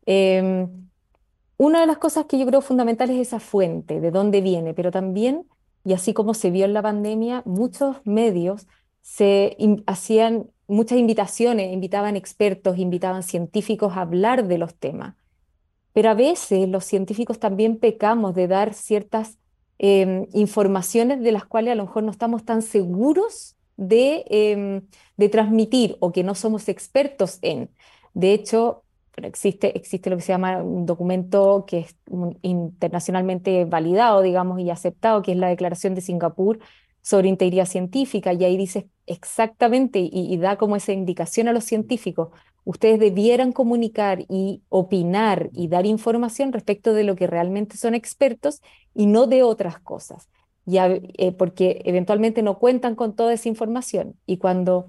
Em, 0.07 0.89
una 1.57 1.81
de 1.81 1.87
las 1.87 1.99
cosas 1.99 2.27
que 2.27 2.39
yo 2.39 2.47
creo 2.47 2.61
fundamentales 2.61 3.17
es 3.17 3.29
esa 3.29 3.41
fuente, 3.41 4.01
de 4.01 4.11
dónde 4.11 4.41
viene, 4.41 4.75
pero 4.75 4.91
también, 4.91 5.47
y 5.85 5.93
así 5.93 6.15
como 6.15 6.35
se 6.35 6.51
vio 6.51 6.65
en 6.65 6.73
la 6.73 6.83
pandemia, 6.83 7.43
muchos 7.47 7.97
medios 8.05 8.67
se 9.03 9.57
hacían 9.87 10.51
muchas 10.69 10.99
invitaciones, 10.99 11.73
invitaban 11.73 12.17
expertos, 12.17 12.79
invitaban 12.79 13.23
científicos 13.23 13.97
a 13.97 14.03
hablar 14.03 14.47
de 14.47 14.59
los 14.59 14.75
temas. 14.77 15.17
Pero 15.99 16.11
a 16.11 16.15
veces 16.15 16.69
los 16.69 16.85
científicos 16.85 17.41
también 17.41 17.77
pecamos 17.77 18.33
de 18.33 18.47
dar 18.47 18.73
ciertas 18.73 19.37
em, 19.79 20.29
informaciones 20.33 21.21
de 21.21 21.33
las 21.33 21.45
cuales 21.45 21.73
a 21.73 21.75
lo 21.75 21.87
mejor 21.87 22.05
no 22.05 22.13
estamos 22.13 22.45
tan 22.45 22.63
seguros 22.63 23.57
de, 23.77 24.25
em, 24.31 24.83
de 25.17 25.29
transmitir 25.29 25.97
o 25.99 26.13
que 26.13 26.23
no 26.23 26.37
somos 26.37 26.69
expertos 26.69 27.41
en. 27.43 27.69
De 28.15 28.33
hecho, 28.33 28.85
existe, 29.17 29.77
existe 29.77 30.09
lo 30.09 30.15
que 30.15 30.23
se 30.23 30.31
llama 30.31 30.63
un 30.63 30.87
documento 30.87 31.65
que 31.67 31.79
es 31.81 31.97
internacionalmente 32.43 33.65
validado, 33.65 34.23
digamos, 34.23 34.61
y 34.61 34.71
aceptado, 34.71 35.23
que 35.23 35.33
es 35.33 35.39
la 35.39 35.49
Declaración 35.49 35.97
de 35.97 36.01
Singapur 36.01 36.61
sobre 37.03 37.29
integridad 37.29 37.67
científica 37.67 38.33
y 38.33 38.45
ahí 38.45 38.57
dice 38.57 38.89
exactamente 39.07 39.99
y, 39.99 40.37
da 40.37 40.57
como 40.59 40.77
esa 40.77 40.93
indicación 40.93 41.49
a 41.49 41.53
los 41.53 41.65
científicos, 41.65 42.29
ustedes 42.69 43.01
debieran 43.01 43.53
comunicar 43.53 44.27
y 44.29 44.63
opinar 44.69 45.49
y 45.55 45.69
dar 45.69 45.87
información 45.87 46.53
respecto 46.53 46.93
de 46.93 47.03
lo 47.03 47.17
que 47.17 47.27
realmente 47.27 47.79
son 47.79 47.95
expertos 47.95 48.61
y 48.93 49.07
no 49.07 49.27
de 49.27 49.43
otras 49.43 49.81
cosas, 49.81 50.29
ya, 50.67 50.87
eh, 50.91 51.33
porque 51.33 51.81
eventualmente 51.87 52.43
no 52.43 52.59
cuentan 52.59 52.95
con 52.95 53.17
toda 53.17 53.33
esa 53.33 53.49
información. 53.49 54.17
Y 54.27 54.37
cuando, 54.37 54.87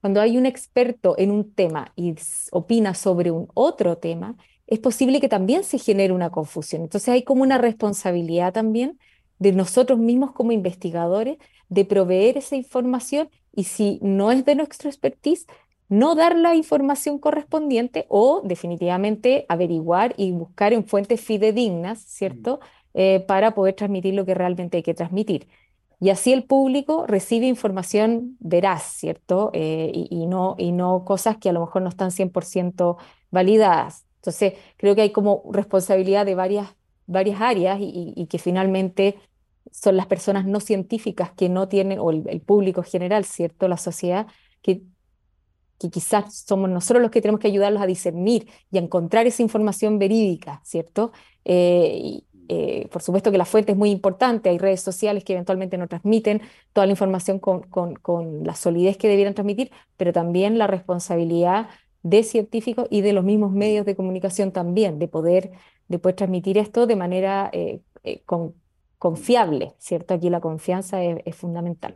cuando 0.00 0.22
hay 0.22 0.38
un 0.38 0.46
experto 0.46 1.14
en 1.18 1.30
un 1.30 1.52
tema 1.52 1.92
y 1.94 2.14
opina 2.52 2.94
sobre 2.94 3.30
un 3.30 3.48
otro 3.52 3.98
tema, 3.98 4.38
es 4.66 4.78
posible 4.78 5.20
que 5.20 5.28
también 5.28 5.62
se 5.62 5.78
genere 5.78 6.14
una 6.14 6.30
confusión. 6.30 6.80
Entonces 6.80 7.10
hay 7.10 7.22
como 7.22 7.42
una 7.42 7.58
responsabilidad 7.58 8.54
también 8.54 8.98
de 9.38 9.52
nosotros 9.52 9.98
mismos 9.98 10.32
como 10.32 10.52
investigadores 10.52 11.36
de 11.68 11.84
proveer 11.84 12.38
esa 12.38 12.56
información. 12.56 13.28
Y 13.52 13.64
si 13.64 13.98
no 14.00 14.32
es 14.32 14.46
de 14.46 14.54
nuestro 14.54 14.88
expertise, 14.88 15.46
no 15.90 16.14
dar 16.14 16.36
la 16.36 16.54
información 16.54 17.18
correspondiente 17.18 18.06
o 18.08 18.40
definitivamente 18.44 19.44
averiguar 19.48 20.14
y 20.16 20.32
buscar 20.32 20.72
en 20.72 20.86
fuentes 20.86 21.20
fidedignas, 21.20 21.98
¿cierto? 21.98 22.60
Mm. 22.62 22.80
Eh, 22.94 23.24
para 23.28 23.54
poder 23.54 23.74
transmitir 23.74 24.14
lo 24.14 24.24
que 24.24 24.34
realmente 24.34 24.78
hay 24.78 24.82
que 24.82 24.94
transmitir. 24.94 25.46
Y 26.00 26.08
así 26.08 26.32
el 26.32 26.44
público 26.44 27.06
recibe 27.06 27.46
información 27.46 28.36
veraz, 28.40 28.84
¿cierto? 28.84 29.50
Eh, 29.52 29.92
y, 29.94 30.26
no, 30.26 30.54
y 30.58 30.72
no 30.72 31.04
cosas 31.04 31.36
que 31.36 31.50
a 31.50 31.52
lo 31.52 31.60
mejor 31.60 31.82
no 31.82 31.90
están 31.90 32.10
100% 32.10 32.96
validadas. 33.30 34.06
Entonces, 34.16 34.54
creo 34.78 34.94
que 34.94 35.02
hay 35.02 35.12
como 35.12 35.42
responsabilidad 35.52 36.24
de 36.24 36.34
varias, 36.34 36.74
varias 37.06 37.40
áreas 37.40 37.78
y, 37.80 38.26
que 38.30 38.38
finalmente 38.38 39.16
son 39.72 39.96
las 39.96 40.06
personas 40.06 40.46
no 40.46 40.60
científicas 40.60 41.32
que 41.32 41.48
no 41.48 41.68
tienen, 41.68 41.98
o 42.00 42.10
el, 42.10 42.40
público 42.40 42.82
general, 42.82 43.24
¿cierto? 43.24 43.68
La 43.68 43.76
sociedad, 43.76 44.26
que, 44.62 44.82
que 45.80 45.88
quizás 45.88 46.44
somos 46.46 46.68
nosotros 46.68 47.00
los 47.00 47.10
que 47.10 47.22
tenemos 47.22 47.40
que 47.40 47.48
ayudarlos 47.48 47.80
a 47.80 47.86
discernir 47.86 48.46
y 48.70 48.76
a 48.76 48.82
encontrar 48.82 49.26
esa 49.26 49.42
información 49.42 49.98
verídica, 49.98 50.60
¿cierto? 50.62 51.10
Eh, 51.46 52.20
eh, 52.48 52.86
por 52.92 53.00
supuesto 53.00 53.32
que 53.32 53.38
la 53.38 53.46
fuente 53.46 53.72
es 53.72 53.78
muy 53.78 53.90
importante, 53.90 54.50
hay 54.50 54.58
redes 54.58 54.82
sociales 54.82 55.24
que 55.24 55.32
eventualmente 55.32 55.78
no 55.78 55.88
transmiten 55.88 56.42
toda 56.74 56.86
la 56.86 56.92
información 56.92 57.38
con, 57.38 57.62
con, 57.62 57.94
con 57.94 58.44
la 58.44 58.54
solidez 58.56 58.98
que 58.98 59.08
debieran 59.08 59.32
transmitir, 59.32 59.70
pero 59.96 60.12
también 60.12 60.58
la 60.58 60.66
responsabilidad 60.66 61.70
de 62.02 62.24
científicos 62.24 62.86
y 62.90 63.00
de 63.00 63.14
los 63.14 63.24
mismos 63.24 63.52
medios 63.52 63.86
de 63.86 63.96
comunicación 63.96 64.52
también, 64.52 64.98
de 64.98 65.08
poder, 65.08 65.52
de 65.88 65.98
transmitir 65.98 66.58
esto 66.58 66.86
de 66.86 66.96
manera 66.96 67.48
eh, 67.54 67.80
confiable, 68.98 69.74
¿cierto? 69.78 70.12
Aquí 70.12 70.28
la 70.28 70.40
confianza 70.40 71.02
es, 71.02 71.34
fundamental 71.36 71.94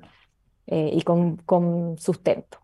y 0.66 1.02
con, 1.02 1.36
con 1.36 1.98
sustento. 1.98 2.63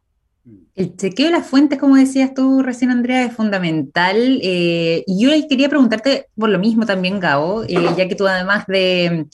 El 0.75 0.97
chequeo 0.97 1.27
de 1.27 1.33
las 1.33 1.47
fuentes, 1.47 1.79
como 1.79 1.97
decías 1.97 2.33
tú 2.35 2.63
recién, 2.63 2.91
Andrea, 2.91 3.25
es 3.25 3.33
fundamental. 3.33 4.39
y 4.43 5.05
yo 5.07 5.31
quería 5.49 5.69
preguntarte 5.69 6.27
por 6.37 6.49
lo 6.49 6.59
mismo 6.59 6.87
también, 6.87 7.21
Gabo, 7.21 7.65
ya 7.67 8.09
que 8.09 8.15
tú 8.15 8.27
además 8.27 8.67
de 8.67 9.27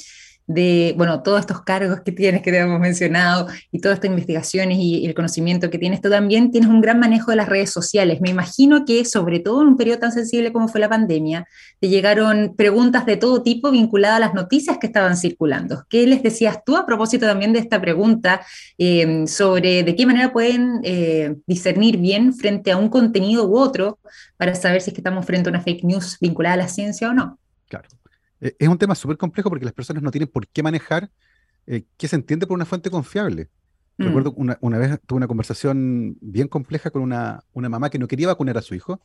de, 0.47 0.95
bueno, 0.97 1.23
todos 1.23 1.41
estos 1.41 1.63
cargos 1.63 2.01
que 2.01 2.13
tienes, 2.13 2.43
que 2.43 2.51
te 2.51 2.59
hemos 2.59 2.81
mencionado, 2.81 3.49
y 3.73 3.81
todas 3.81 3.97
estas 3.97 4.11
investigaciones 4.11 4.79
y, 4.79 5.07
el 5.07 5.15
conocimiento 5.15 5.71
que 5.71 5.79
tienes, 5.79 6.01
tú 6.01 6.11
también 6.11 6.51
tienes 6.51 6.71
un 6.71 6.81
gran 6.81 7.01
manejo 7.01 7.31
de 7.31 7.37
las 7.37 7.49
redes 7.49 7.71
sociales. 7.71 8.21
Me 8.21 8.31
imagino 8.31 8.85
que, 8.85 9.05
sobre 9.05 9.41
todo 9.41 9.63
en 9.63 9.69
un 9.69 9.77
periodo 9.77 9.99
tan 9.99 10.13
sensible 10.13 10.53
como 10.53 10.69
fue 10.69 10.81
la 10.81 10.89
pandemia, 10.89 11.47
te 11.81 11.89
llegaron 11.89 12.55
preguntas 12.57 13.07
de 13.07 13.17
todo 13.17 13.43
tipo 13.43 13.71
vinculadas 13.71 14.17
a 14.17 14.21
las 14.21 14.35
noticias 14.35 14.79
que 14.79 14.87
estaban 14.87 15.17
circulando. 15.17 15.85
¿Qué 15.89 16.07
les 16.07 16.23
decías 16.23 16.65
tú 16.65 16.77
a 16.77 16.87
propósito 16.87 17.27
también 17.27 17.53
de 17.53 17.59
esta 17.59 17.81
pregunta 17.81 18.41
em, 18.79 19.27
sobre 19.27 19.83
de 19.83 19.97
qué 19.97 20.07
manera 20.07 20.33
pueden 20.33 20.81
eh, 20.85 21.37
discernir 21.47 21.99
bien 21.99 22.35
frente 22.35 22.71
a 22.71 22.77
un 22.77 22.89
contenido 22.89 23.47
u 23.49 23.59
otro 23.59 23.99
para 24.37 24.55
saber 24.55 24.81
si 24.81 24.91
es 24.91 24.95
que 24.95 25.01
estamos 25.01 25.25
frente 25.27 25.49
a 25.49 25.51
una 25.51 25.61
fake 25.61 25.85
news 25.85 26.19
vinculada 26.21 26.55
a 26.55 26.59
la 26.59 26.69
ciencia 26.69 27.11
o 27.11 27.15
no? 27.15 27.39
Claro. 27.69 27.89
Eh, 28.41 28.55
es 28.59 28.69
un 28.69 28.79
tema 28.79 28.95
súper 28.95 29.17
complejo 29.17 29.49
porque 29.49 29.65
las 29.65 29.75
personas 29.75 30.03
no 30.03 30.11
tienen 30.11 30.29
por 30.29 30.47
qué 30.49 30.63
manejar 30.63 31.11
eh, 31.67 31.85
qué 31.97 32.09
se 32.09 32.17
entiende 32.17 32.47
por 32.47 32.55
una 32.55 32.65
fuente 32.65 32.91
confiable. 32.91 33.49
Mm. 33.99 34.05
Recuerdo 34.05 34.33
una, 34.37 34.59
una, 34.61 34.79
vez 34.79 35.01
tuve 35.07 35.17
una 35.17 35.27
conversación 35.27 36.17
bien 36.21 36.49
compleja 36.49 36.91
con 36.91 37.03
una, 37.03 37.43
una 37.53 37.69
mamá 37.69 37.91
que 37.91 37.99
no 37.99 38.07
quería 38.07 38.29
vacunar 38.29 38.57
a 38.59 38.63
su 38.63 38.75
hijo 38.75 39.01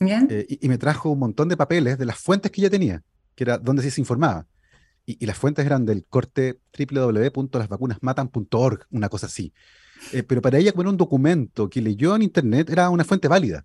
eh, 0.00 0.46
y, 0.48 0.68
me 0.68 0.78
trajo 0.78 1.10
un 1.10 1.18
montón 1.18 1.48
de 1.48 1.56
papeles 1.56 1.98
de 1.98 2.04
las 2.04 2.18
fuentes 2.18 2.52
que 2.52 2.60
ella 2.60 2.70
tenía, 2.70 3.02
que 3.34 3.44
era 3.44 3.58
donde 3.58 3.88
se 3.88 4.00
informaba. 4.00 4.46
Y, 5.04 5.26
las 5.26 5.38
fuentes 5.38 5.66
eran 5.66 5.86
del 5.86 6.04
corte 6.04 6.60
www.lasvacunasmatan.org, 6.78 8.86
una 8.90 9.08
cosa 9.08 9.26
así. 9.26 9.52
pero 10.26 10.42
para 10.42 10.58
ella, 10.58 10.72
como 10.72 10.90
un 10.90 10.96
documento 10.96 11.70
que 11.70 11.80
leyó 11.80 12.14
en 12.14 12.22
internet, 12.22 12.70
era 12.70 12.90
una 12.90 13.04
fuente 13.04 13.28
válida. 13.28 13.64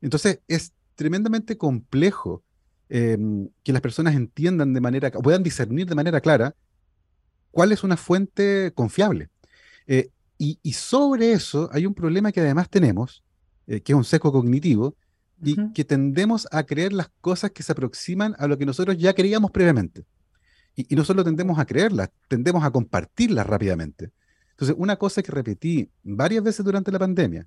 Entonces, 0.00 0.40
es 0.48 0.72
tremendamente 0.94 1.56
complejo 1.56 2.42
Em, 2.90 3.48
que 3.62 3.72
las 3.72 3.82
personas 3.82 4.14
entiendan 4.14 4.72
de 4.72 4.80
manera, 4.80 5.10
puedan 5.10 5.42
discernir 5.42 5.86
de 5.86 5.94
manera 5.94 6.22
clara 6.22 6.54
cuál 7.50 7.72
es 7.72 7.84
una 7.84 7.96
fuente 7.96 8.72
confiable. 8.74 9.28
Eh, 9.86 10.10
y, 10.38 10.72
sobre 10.72 11.32
eso 11.32 11.68
hay 11.72 11.84
un 11.84 11.94
problema 11.94 12.30
que 12.30 12.40
además 12.40 12.70
tenemos, 12.70 13.24
eh, 13.66 13.80
que 13.80 13.92
es 13.92 13.96
un 13.96 14.04
seco 14.04 14.32
cognitivo, 14.32 14.94
y 15.42 15.72
que 15.72 15.84
tendemos 15.84 16.48
a 16.50 16.64
creer 16.64 16.92
las 16.92 17.10
cosas 17.20 17.52
que 17.52 17.62
se 17.62 17.70
aproximan 17.70 18.34
a 18.38 18.48
lo 18.48 18.58
que 18.58 18.66
nosotros 18.66 18.96
ya 18.98 19.14
creíamos 19.14 19.50
previamente. 19.52 20.04
Y, 20.74 20.94
no 20.96 21.04
solo 21.04 21.24
tendemos 21.24 21.58
a 21.58 21.64
creerlas, 21.64 22.10
tendemos 22.28 22.64
a 22.64 22.70
compartirlas 22.70 23.46
rápidamente. 23.46 24.10
Entonces, 24.50 24.76
una 24.78 24.96
cosa 24.96 25.22
que 25.22 25.30
repetí 25.30 25.90
varias 26.02 26.42
veces 26.42 26.64
durante 26.64 26.90
la 26.90 26.98
pandemia, 26.98 27.46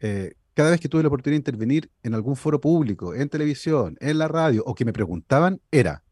eh, 0.00 0.34
cada 0.54 0.70
vez 0.70 0.80
que 0.80 0.88
tuve 0.88 1.02
la 1.02 1.08
oportunidad 1.08 1.36
de 1.36 1.50
intervenir 1.50 1.90
en 2.02 2.14
algún 2.14 2.36
foro 2.36 2.60
público, 2.60 3.14
en 3.14 3.28
televisión, 3.28 3.96
en 4.00 4.18
la 4.18 4.28
radio, 4.28 4.62
o 4.66 4.74
que 4.74 4.84
me 4.84 4.92
preguntaban, 4.92 5.60
era, 5.70 6.02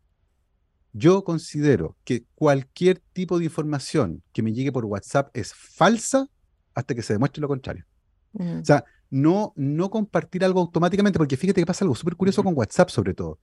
yo 0.93 1.25
considero 1.25 1.97
que 2.05 2.25
cualquier 2.35 3.01
tipo 3.13 3.39
de 3.39 3.45
información 3.45 4.23
que 4.33 4.43
me 4.43 4.53
llegue 4.53 4.73
por 4.73 4.85
WhatsApp 4.87 5.31
es 5.35 5.53
falsa 5.55 6.29
hasta 6.75 6.95
que 6.95 7.03
se 7.03 7.13
demuestre 7.13 7.41
lo 7.41 7.49
contrario. 7.49 7.85
O 8.33 8.65
sea, 8.65 8.85
no, 9.11 9.53
no 9.57 9.91
compartir 9.91 10.45
algo 10.45 10.61
automáticamente, 10.61 11.19
porque 11.19 11.37
fíjate 11.37 11.61
que 11.61 11.67
pasa 11.67 11.85
algo 11.85 11.97
súper 11.97 12.17
curioso 12.17 12.43
con 12.43 12.57
WhatsApp 12.57 12.91
sobre 12.91 13.13
todo. 13.13 13.39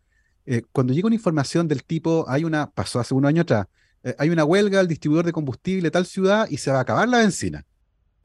Eh, 0.45 0.63
cuando 0.71 0.93
llega 0.93 1.07
una 1.07 1.15
información 1.15 1.67
del 1.67 1.83
tipo, 1.83 2.25
hay 2.27 2.45
una, 2.45 2.71
pasó 2.71 2.99
hace 2.99 3.13
un 3.13 3.25
año 3.25 3.41
atrás, 3.41 3.67
eh, 4.03 4.15
hay 4.17 4.29
una 4.29 4.45
huelga 4.45 4.79
al 4.79 4.87
distribuidor 4.87 5.25
de 5.25 5.33
combustible 5.33 5.83
de 5.83 5.91
tal 5.91 6.05
ciudad 6.05 6.47
y 6.49 6.57
se 6.57 6.71
va 6.71 6.77
a 6.77 6.81
acabar 6.81 7.07
la 7.07 7.19
benzina 7.19 7.65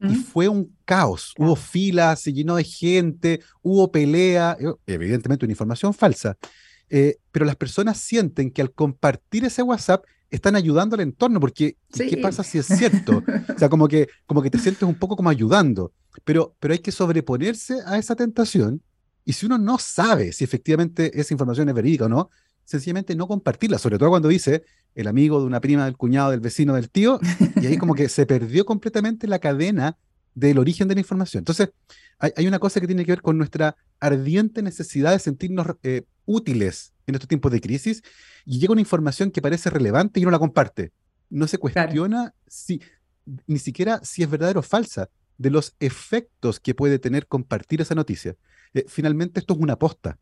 y 0.03 0.15
fue 0.15 0.47
un 0.47 0.75
caos. 0.85 1.33
Hubo 1.37 1.55
filas, 1.55 2.21
se 2.21 2.33
llenó 2.33 2.55
de 2.55 2.63
gente, 2.63 3.41
hubo 3.61 3.91
pelea, 3.91 4.57
eh, 4.59 4.73
evidentemente 4.87 5.45
una 5.45 5.53
información 5.53 5.93
falsa. 5.93 6.37
Eh, 6.89 7.17
pero 7.31 7.45
las 7.45 7.55
personas 7.55 7.97
sienten 7.97 8.51
que 8.51 8.61
al 8.61 8.71
compartir 8.71 9.45
ese 9.45 9.63
WhatsApp 9.63 10.05
están 10.29 10.55
ayudando 10.55 10.95
al 10.95 11.01
entorno, 11.01 11.39
porque 11.39 11.77
¿qué 11.93 12.17
pasa 12.17 12.43
si 12.43 12.57
es 12.57 12.65
cierto? 12.65 13.23
o 13.55 13.57
sea, 13.57 13.69
como 13.69 13.87
que, 13.87 14.09
como 14.25 14.41
que 14.41 14.49
te 14.49 14.59
sientes 14.59 14.83
un 14.83 14.95
poco 14.95 15.15
como 15.15 15.29
ayudando, 15.29 15.93
pero, 16.23 16.55
pero 16.59 16.73
hay 16.73 16.79
que 16.79 16.91
sobreponerse 16.91 17.77
a 17.85 17.97
esa 17.97 18.15
tentación. 18.15 18.81
Y 19.25 19.33
si 19.33 19.45
uno 19.45 19.57
no 19.57 19.77
sabe 19.77 20.33
si 20.33 20.43
efectivamente 20.43 21.19
esa 21.19 21.33
información 21.33 21.69
es 21.69 21.75
verídica 21.75 22.05
o 22.05 22.09
no, 22.09 22.29
sencillamente 22.65 23.15
no 23.15 23.27
compartirla, 23.27 23.77
sobre 23.77 23.97
todo 23.97 24.09
cuando 24.09 24.29
dice 24.29 24.63
el 24.95 25.07
amigo 25.07 25.39
de 25.39 25.45
una 25.45 25.59
prima, 25.59 25.85
del 25.85 25.97
cuñado, 25.97 26.31
del 26.31 26.39
vecino, 26.39 26.75
del 26.75 26.89
tío, 26.89 27.19
y 27.61 27.67
ahí 27.67 27.77
como 27.77 27.95
que 27.95 28.09
se 28.09 28.25
perdió 28.25 28.65
completamente 28.65 29.27
la 29.27 29.39
cadena 29.39 29.97
del 30.35 30.59
origen 30.59 30.87
de 30.87 30.95
la 30.95 31.01
información. 31.01 31.41
Entonces, 31.41 31.69
hay, 32.19 32.47
una 32.47 32.59
cosa 32.59 32.79
que 32.79 32.87
tiene 32.87 33.05
que 33.05 33.11
ver 33.11 33.21
con 33.21 33.37
nuestra 33.37 33.75
ardiente 33.99 34.61
necesidad 34.61 35.11
de 35.11 35.19
sentirnos 35.19 35.67
eh, 35.83 36.03
útiles 36.25 36.93
en 37.05 37.15
estos 37.15 37.27
tiempos 37.27 37.51
de 37.51 37.59
crisis, 37.59 38.01
y 38.45 38.59
llega 38.59 38.71
una 38.71 38.81
información 38.81 39.31
que 39.31 39.41
parece 39.41 39.69
relevante 39.69 40.19
y 40.19 40.23
uno 40.23 40.31
la 40.31 40.39
comparte. 40.39 40.91
No 41.29 41.47
se 41.47 41.57
cuestiona 41.57 42.33
si, 42.47 42.81
ni 43.47 43.59
siquiera 43.59 43.99
si 44.03 44.23
es 44.23 44.29
verdadera 44.29 44.59
o 44.59 44.63
falsa, 44.63 45.09
de 45.37 45.49
los 45.49 45.75
efectos 45.79 46.59
que 46.59 46.75
puede 46.75 46.99
tener 46.99 47.27
compartir 47.27 47.81
esa 47.81 47.95
noticia. 47.95 48.35
Eh, 48.73 48.85
finalmente, 48.87 49.39
esto 49.39 49.53
es 49.53 49.59
una 49.59 49.73
aposta. 49.73 50.17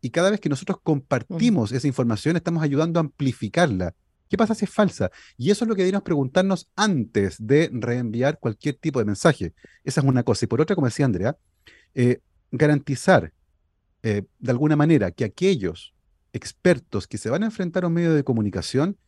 Y 0.00 0.10
cada 0.10 0.30
vez 0.30 0.40
que 0.40 0.48
nosotros 0.48 0.78
compartimos 0.82 1.72
esa 1.72 1.86
información, 1.86 2.36
estamos 2.36 2.62
ayudando 2.62 3.00
a 3.00 3.02
amplificarla. 3.02 3.94
¿Qué 4.28 4.36
pasa 4.36 4.54
si 4.54 4.66
es 4.66 4.70
falsa? 4.70 5.10
Y 5.36 5.50
eso 5.50 5.64
es 5.64 5.68
lo 5.68 5.74
que 5.74 5.82
debemos 5.82 6.02
preguntarnos 6.02 6.68
antes 6.76 7.36
de 7.38 7.70
reenviar 7.72 8.38
cualquier 8.38 8.74
tipo 8.74 8.98
de 8.98 9.06
mensaje. 9.06 9.54
Esa 9.84 10.00
es 10.00 10.06
una 10.06 10.22
cosa. 10.22 10.44
Y 10.44 10.48
por 10.48 10.60
otra, 10.60 10.74
como 10.74 10.86
decía 10.86 11.06
Andrea, 11.06 11.36
eh, 11.94 12.20
garantizar 12.50 13.32
eh, 14.02 14.22
de 14.38 14.50
alguna 14.50 14.76
manera 14.76 15.10
que 15.10 15.24
aquellos 15.24 15.94
expertos 16.32 17.06
que 17.06 17.18
se 17.18 17.30
van 17.30 17.42
a 17.42 17.46
enfrentar 17.46 17.84
a 17.84 17.86
un 17.88 17.94
medio 17.94 18.14
de 18.14 18.22
comunicación 18.22 18.98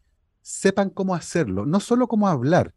sepan 0.42 0.90
cómo 0.90 1.14
hacerlo, 1.14 1.66
no 1.66 1.80
solo 1.80 2.08
cómo 2.08 2.28
hablar, 2.28 2.74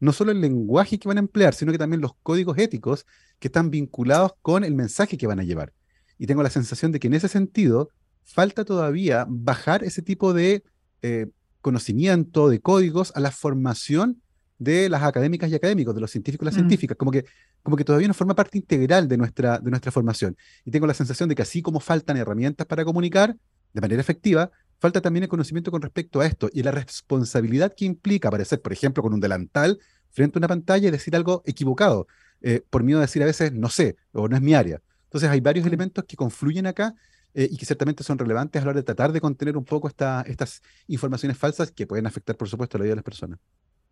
no 0.00 0.12
solo 0.12 0.32
el 0.32 0.40
lenguaje 0.40 0.98
que 0.98 1.08
van 1.08 1.18
a 1.18 1.20
emplear, 1.20 1.54
sino 1.54 1.72
que 1.72 1.78
también 1.78 2.00
los 2.00 2.14
códigos 2.22 2.58
éticos 2.58 3.06
que 3.38 3.48
están 3.48 3.70
vinculados 3.70 4.32
con 4.42 4.64
el 4.64 4.74
mensaje 4.74 5.16
que 5.16 5.26
van 5.26 5.40
a 5.40 5.44
llevar. 5.44 5.72
Y 6.18 6.26
tengo 6.26 6.42
la 6.42 6.50
sensación 6.50 6.92
de 6.92 7.00
que 7.00 7.08
en 7.08 7.14
ese 7.14 7.28
sentido 7.28 7.90
falta 8.22 8.64
todavía 8.64 9.26
bajar 9.28 9.84
ese 9.84 10.02
tipo 10.02 10.32
de 10.32 10.64
eh, 11.02 11.26
conocimiento, 11.60 12.48
de 12.48 12.60
códigos 12.60 13.12
a 13.14 13.20
la 13.20 13.30
formación 13.30 14.22
de 14.58 14.88
las 14.88 15.02
académicas 15.02 15.50
y 15.50 15.54
académicos, 15.54 15.94
de 15.94 16.00
los 16.00 16.10
científicos 16.10 16.44
y 16.44 16.46
las 16.46 16.54
mm. 16.54 16.58
científicas, 16.58 16.96
como 16.96 17.10
que, 17.10 17.24
como 17.62 17.76
que 17.76 17.84
todavía 17.84 18.08
no 18.08 18.14
forma 18.14 18.34
parte 18.34 18.58
integral 18.58 19.08
de 19.08 19.16
nuestra, 19.16 19.58
de 19.58 19.70
nuestra 19.70 19.90
formación. 19.90 20.36
Y 20.64 20.70
tengo 20.70 20.86
la 20.86 20.94
sensación 20.94 21.28
de 21.28 21.34
que 21.34 21.42
así 21.42 21.62
como 21.62 21.80
faltan 21.80 22.16
herramientas 22.16 22.66
para 22.66 22.84
comunicar 22.84 23.36
de 23.72 23.80
manera 23.80 24.00
efectiva, 24.00 24.50
falta 24.78 25.00
también 25.00 25.24
el 25.24 25.28
conocimiento 25.28 25.70
con 25.70 25.82
respecto 25.82 26.20
a 26.20 26.26
esto 26.26 26.48
y 26.52 26.62
la 26.62 26.70
responsabilidad 26.70 27.74
que 27.76 27.84
implica 27.84 28.28
aparecer, 28.28 28.60
por 28.60 28.72
ejemplo, 28.72 29.02
con 29.02 29.12
un 29.12 29.20
delantal 29.20 29.80
frente 30.10 30.38
a 30.38 30.40
una 30.40 30.48
pantalla 30.48 30.88
y 30.88 30.90
decir 30.90 31.16
algo 31.16 31.42
equivocado, 31.44 32.06
eh, 32.40 32.62
por 32.70 32.84
miedo 32.84 32.98
a 32.98 33.02
decir 33.02 33.22
a 33.22 33.26
veces 33.26 33.52
no 33.52 33.68
sé 33.68 33.96
o 34.12 34.28
no 34.28 34.36
es 34.36 34.42
mi 34.42 34.54
área. 34.54 34.80
Entonces 35.14 35.30
hay 35.30 35.38
varios 35.38 35.64
elementos 35.64 36.04
que 36.06 36.16
confluyen 36.16 36.66
acá 36.66 36.92
eh, 37.34 37.46
y 37.48 37.56
que 37.56 37.64
ciertamente 37.64 38.02
son 38.02 38.18
relevantes 38.18 38.60
a 38.60 38.64
la 38.64 38.70
hora 38.70 38.80
de 38.80 38.82
tratar 38.82 39.12
de 39.12 39.20
contener 39.20 39.56
un 39.56 39.64
poco 39.64 39.86
estas 39.86 40.60
informaciones 40.88 41.38
falsas 41.38 41.70
que 41.70 41.86
pueden 41.86 42.08
afectar, 42.08 42.36
por 42.36 42.48
supuesto, 42.48 42.78
la 42.78 42.82
vida 42.82 42.90
de 42.94 42.96
las 42.96 43.04
personas. 43.04 43.38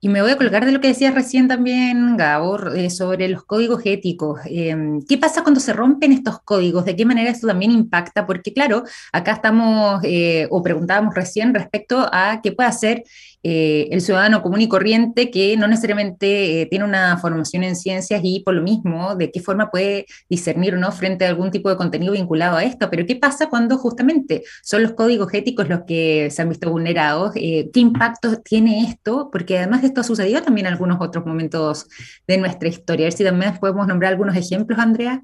Y 0.01 0.09
me 0.09 0.21
voy 0.21 0.33
a 0.33 0.37
colgar 0.37 0.67
de 0.67 0.73
lo 0.73 0.81
que 0.81 0.89
decías 0.89 1.15
recién 1.15 1.47
también, 1.47 2.17
Gabor, 2.17 2.73
eh, 2.77 2.91
sobre 2.91 3.29
los 3.29 3.45
códigos 3.45 3.83
éticos. 3.85 4.41
Em, 4.47 5.01
¿Qué 5.09 5.17
pasa 5.17 5.45
cuando 5.45 5.61
se 5.61 5.73
rompen 5.73 6.11
estos 6.11 6.41
códigos? 6.41 6.85
¿De 6.85 6.97
qué 6.97 7.05
manera 7.07 7.31
esto 7.31 7.47
también 7.47 7.71
impacta? 7.71 8.27
Porque 8.27 8.53
claro, 8.53 8.83
acá 9.13 9.35
estamos, 9.35 10.01
eh, 10.03 10.49
o 10.51 10.61
preguntábamos 10.61 11.15
recién 11.15 11.55
respecto 11.55 12.09
a 12.13 12.41
qué 12.43 12.51
puede 12.51 12.69
hacer 12.69 13.05
eh, 13.43 13.89
el 13.91 14.01
ciudadano 14.01 14.41
común 14.43 14.61
y 14.61 14.69
corriente 14.69 15.31
que 15.31 15.57
no 15.57 15.67
necesariamente 15.67 16.63
eh, 16.63 16.67
tiene 16.67 16.85
una 16.85 17.19
formación 17.19 17.65
en 17.65 17.75
ciencias 17.75 18.21
y 18.23 18.41
por 18.41 18.55
lo 18.55 18.63
mismo, 18.63 19.17
de 19.17 19.33
qué 19.33 19.41
forma 19.41 19.71
puede 19.71 20.07
discernir 20.29 20.75
no 20.75 20.93
frente 20.93 21.25
a 21.25 21.29
algún 21.29 21.51
tipo 21.51 21.69
de 21.69 21.77
contenido 21.77 22.13
vinculado 22.13 22.57
a 22.57 22.65
esto. 22.65 22.89
Pero 22.89 23.05
¿qué 23.07 23.17
pasa 23.17 23.49
cuando 23.49 23.79
justamente 23.79 24.45
son 24.63 24.83
los 24.83 24.93
códigos 24.93 25.33
éticos 25.35 25.69
los 25.69 25.81
que 25.87 26.31
se 26.31 26.43
han 26.43 26.49
visto 26.51 26.71
vulnerados? 26.71 27.33
Eh, 27.35 27.71
¿Qué 27.73 27.81
impacto 27.81 28.39
tiene 28.41 28.85
esto? 28.85 29.29
Porque 29.33 29.59
además 29.59 29.83
de 29.83 29.89
esto 29.89 30.03
ha 30.03 30.05
sucedido 30.05 30.43
también 30.43 30.67
en 30.67 30.75
algunos 30.75 31.01
otros 31.01 31.27
momentos 31.27 31.89
de 32.27 32.39
nuestra 32.39 32.69
historia. 32.69 33.07
A 33.07 33.09
ver 33.09 33.13
si 33.13 33.25
también 33.25 33.59
podemos 33.59 33.87
nombrar 33.87 34.13
algunos 34.13 34.37
ejemplos, 34.37 34.79
Andrea. 34.79 35.23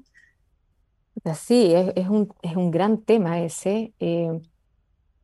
Sí, 1.35 1.73
es, 1.73 2.07
un, 2.07 2.33
es 2.41 2.55
un 2.55 2.71
gran 2.71 3.01
tema 3.01 3.41
ese. 3.41 3.93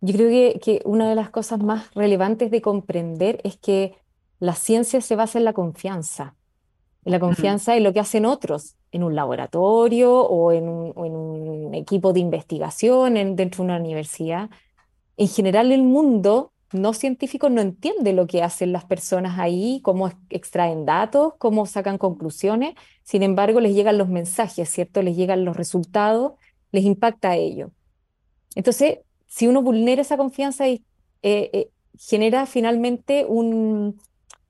Yo 0.06 0.14
creo 0.14 0.30
que, 0.30 0.60
que 0.60 0.82
una 0.86 1.10
de 1.10 1.16
las 1.16 1.30
cosas 1.32 1.60
más 1.60 1.94
relevantes 1.96 2.52
de 2.52 2.62
comprender 2.62 3.42
es 3.44 3.58
que 3.58 3.96
la 4.40 4.54
ciencia 4.54 5.02
se 5.02 5.16
basa 5.16 5.40
en 5.40 5.46
la 5.46 5.54
confianza, 5.54 6.36
en 7.04 7.12
la 7.12 7.20
confianza 7.20 7.76
en 7.76 7.84
lo 7.84 7.94
que 7.94 8.00
hacen 8.00 8.26
otros, 8.26 8.76
en 8.92 9.04
un 9.04 9.16
laboratorio 9.16 10.22
o 10.22 10.52
en 10.52 10.68
un, 10.70 11.74
equipo 11.74 12.14
de 12.14 12.20
investigación 12.20 13.18
en, 13.18 13.36
dentro 13.36 13.64
de 13.64 13.72
una 13.72 13.80
universidad. 13.80 14.50
En 15.18 15.28
general, 15.28 15.72
el 15.72 15.84
mundo 15.84 16.54
no 16.72 16.94
científico 16.94 17.50
no 17.50 17.62
entiende 17.62 18.14
lo 18.14 18.28
que 18.28 18.44
hacen 18.44 18.72
las 18.72 18.86
personas 18.86 19.40
ahí, 19.40 19.82
cómo 19.84 20.12
extraen 20.30 20.86
datos, 20.86 21.34
cómo 21.38 21.66
sacan 21.66 21.98
conclusiones. 21.98 22.76
Sin 23.04 23.24
embargo, 23.24 23.60
les 23.60 23.74
llegan 23.74 23.98
los 23.98 24.10
mensajes, 24.10 24.70
¿cierto? 24.70 25.02
Les 25.02 25.16
llegan 25.16 25.46
los 25.46 25.58
resultados, 25.58 26.34
les 26.72 26.84
impacta 26.86 27.32
a 27.32 27.36
ello. 27.36 27.72
Entonces, 28.56 29.00
si 29.36 29.48
uno 29.48 29.62
vulnera 29.62 30.02
esa 30.02 30.16
confianza 30.16 30.66
eh, 30.66 30.82
eh, 31.22 31.70
genera 31.98 32.46
finalmente 32.46 33.26
un, 33.28 34.00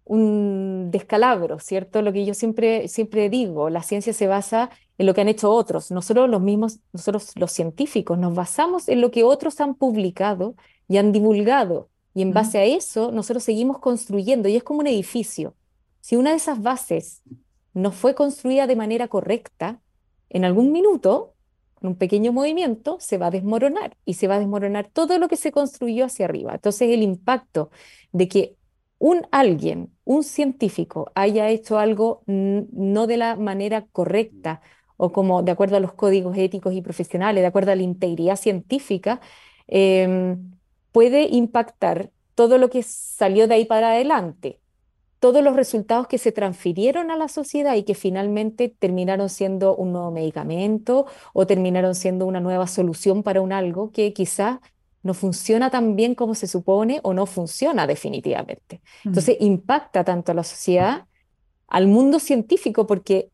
un 0.03 0.91
descalabro, 0.91 1.57
¿cierto? 1.57 2.03
Lo 2.03 2.13
que 2.13 2.23
yo 2.23 2.35
siempre, 2.35 2.87
siempre 2.87 3.31
digo, 3.31 3.71
la 3.71 3.81
ciencia 3.81 4.13
se 4.13 4.27
basa 4.27 4.69
en 4.99 5.07
lo 5.07 5.15
que 5.15 5.21
han 5.21 5.27
hecho 5.27 5.49
otros. 5.49 5.89
Nosotros 5.89 6.29
los 6.29 6.39
mismos, 6.39 6.81
nosotros 6.93 7.31
los 7.35 7.51
científicos, 7.51 8.19
nos 8.19 8.35
basamos 8.35 8.87
en 8.87 9.01
lo 9.01 9.09
que 9.09 9.23
otros 9.23 9.59
han 9.59 9.73
publicado 9.73 10.53
y 10.87 10.97
han 10.97 11.11
divulgado. 11.11 11.89
Y 12.13 12.21
en 12.21 12.33
base 12.33 12.59
a 12.59 12.65
eso, 12.65 13.11
nosotros 13.11 13.43
seguimos 13.43 13.79
construyendo. 13.79 14.47
Y 14.49 14.55
es 14.55 14.63
como 14.63 14.81
un 14.81 14.87
edificio. 14.87 15.55
Si 15.99 16.15
una 16.15 16.29
de 16.29 16.37
esas 16.37 16.61
bases 16.61 17.23
no 17.73 17.91
fue 17.91 18.13
construida 18.13 18.67
de 18.67 18.75
manera 18.75 19.07
correcta, 19.07 19.81
en 20.29 20.45
algún 20.45 20.71
minuto 20.71 21.34
un 21.81 21.95
pequeño 21.95 22.31
movimiento, 22.33 22.97
se 22.99 23.17
va 23.17 23.27
a 23.27 23.31
desmoronar 23.31 23.95
y 24.05 24.15
se 24.15 24.27
va 24.27 24.35
a 24.35 24.39
desmoronar 24.39 24.89
todo 24.91 25.19
lo 25.19 25.27
que 25.27 25.35
se 25.37 25.51
construyó 25.51 26.05
hacia 26.05 26.25
arriba. 26.25 26.53
Entonces 26.53 26.89
el 26.89 27.03
impacto 27.03 27.69
de 28.11 28.27
que 28.27 28.55
un 28.99 29.27
alguien, 29.31 29.91
un 30.05 30.23
científico, 30.23 31.11
haya 31.15 31.49
hecho 31.49 31.77
algo 31.79 32.23
no 32.27 33.07
de 33.07 33.17
la 33.17 33.35
manera 33.35 33.85
correcta 33.91 34.61
o 34.97 35.11
como 35.11 35.43
de 35.43 35.51
acuerdo 35.51 35.77
a 35.77 35.79
los 35.81 35.93
códigos 35.93 36.37
éticos 36.37 36.73
y 36.73 36.81
profesionales, 36.81 37.41
de 37.43 37.47
acuerdo 37.47 37.71
a 37.71 37.75
la 37.75 37.83
integridad 37.83 38.37
científica, 38.37 39.19
em, 39.67 40.51
puede 40.91 41.23
impactar 41.23 42.11
todo 42.35 42.57
lo 42.57 42.69
que 42.69 42.83
salió 42.83 43.47
de 43.47 43.55
ahí 43.55 43.65
para 43.65 43.91
adelante 43.91 44.59
todos 45.25 45.43
los 45.43 45.55
resultados 45.55 46.05
que 46.05 46.19
se 46.19 46.31
transfirieron 46.31 47.09
a 47.09 47.15
la 47.17 47.29
sociedad 47.29 47.73
y 47.73 47.81
que 47.81 47.95
finalmente 47.95 48.69
terminaron 48.69 49.27
siendo 49.27 49.75
un 49.75 49.91
nuevo 49.91 50.11
medicamento 50.11 51.07
o 51.33 51.47
terminaron 51.47 51.95
siendo 51.95 52.27
una 52.27 52.39
nueva 52.39 52.67
solución 52.67 53.23
para 53.23 53.41
un 53.41 53.51
algo 53.51 53.91
que 53.91 54.13
quizás 54.13 54.59
no 55.01 55.15
funciona 55.15 55.71
tan 55.71 55.95
bien 55.95 56.13
como 56.13 56.35
se 56.35 56.45
supone 56.45 56.99
o 57.01 57.15
no 57.15 57.25
funciona 57.25 57.87
definitivamente. 57.87 58.83
Entonces 59.03 59.37
impacta 59.39 60.03
tanto 60.03 60.31
a 60.31 60.35
la 60.35 60.43
sociedad, 60.43 61.07
al 61.67 61.87
mundo 61.87 62.19
científico, 62.19 62.85
porque 62.85 63.31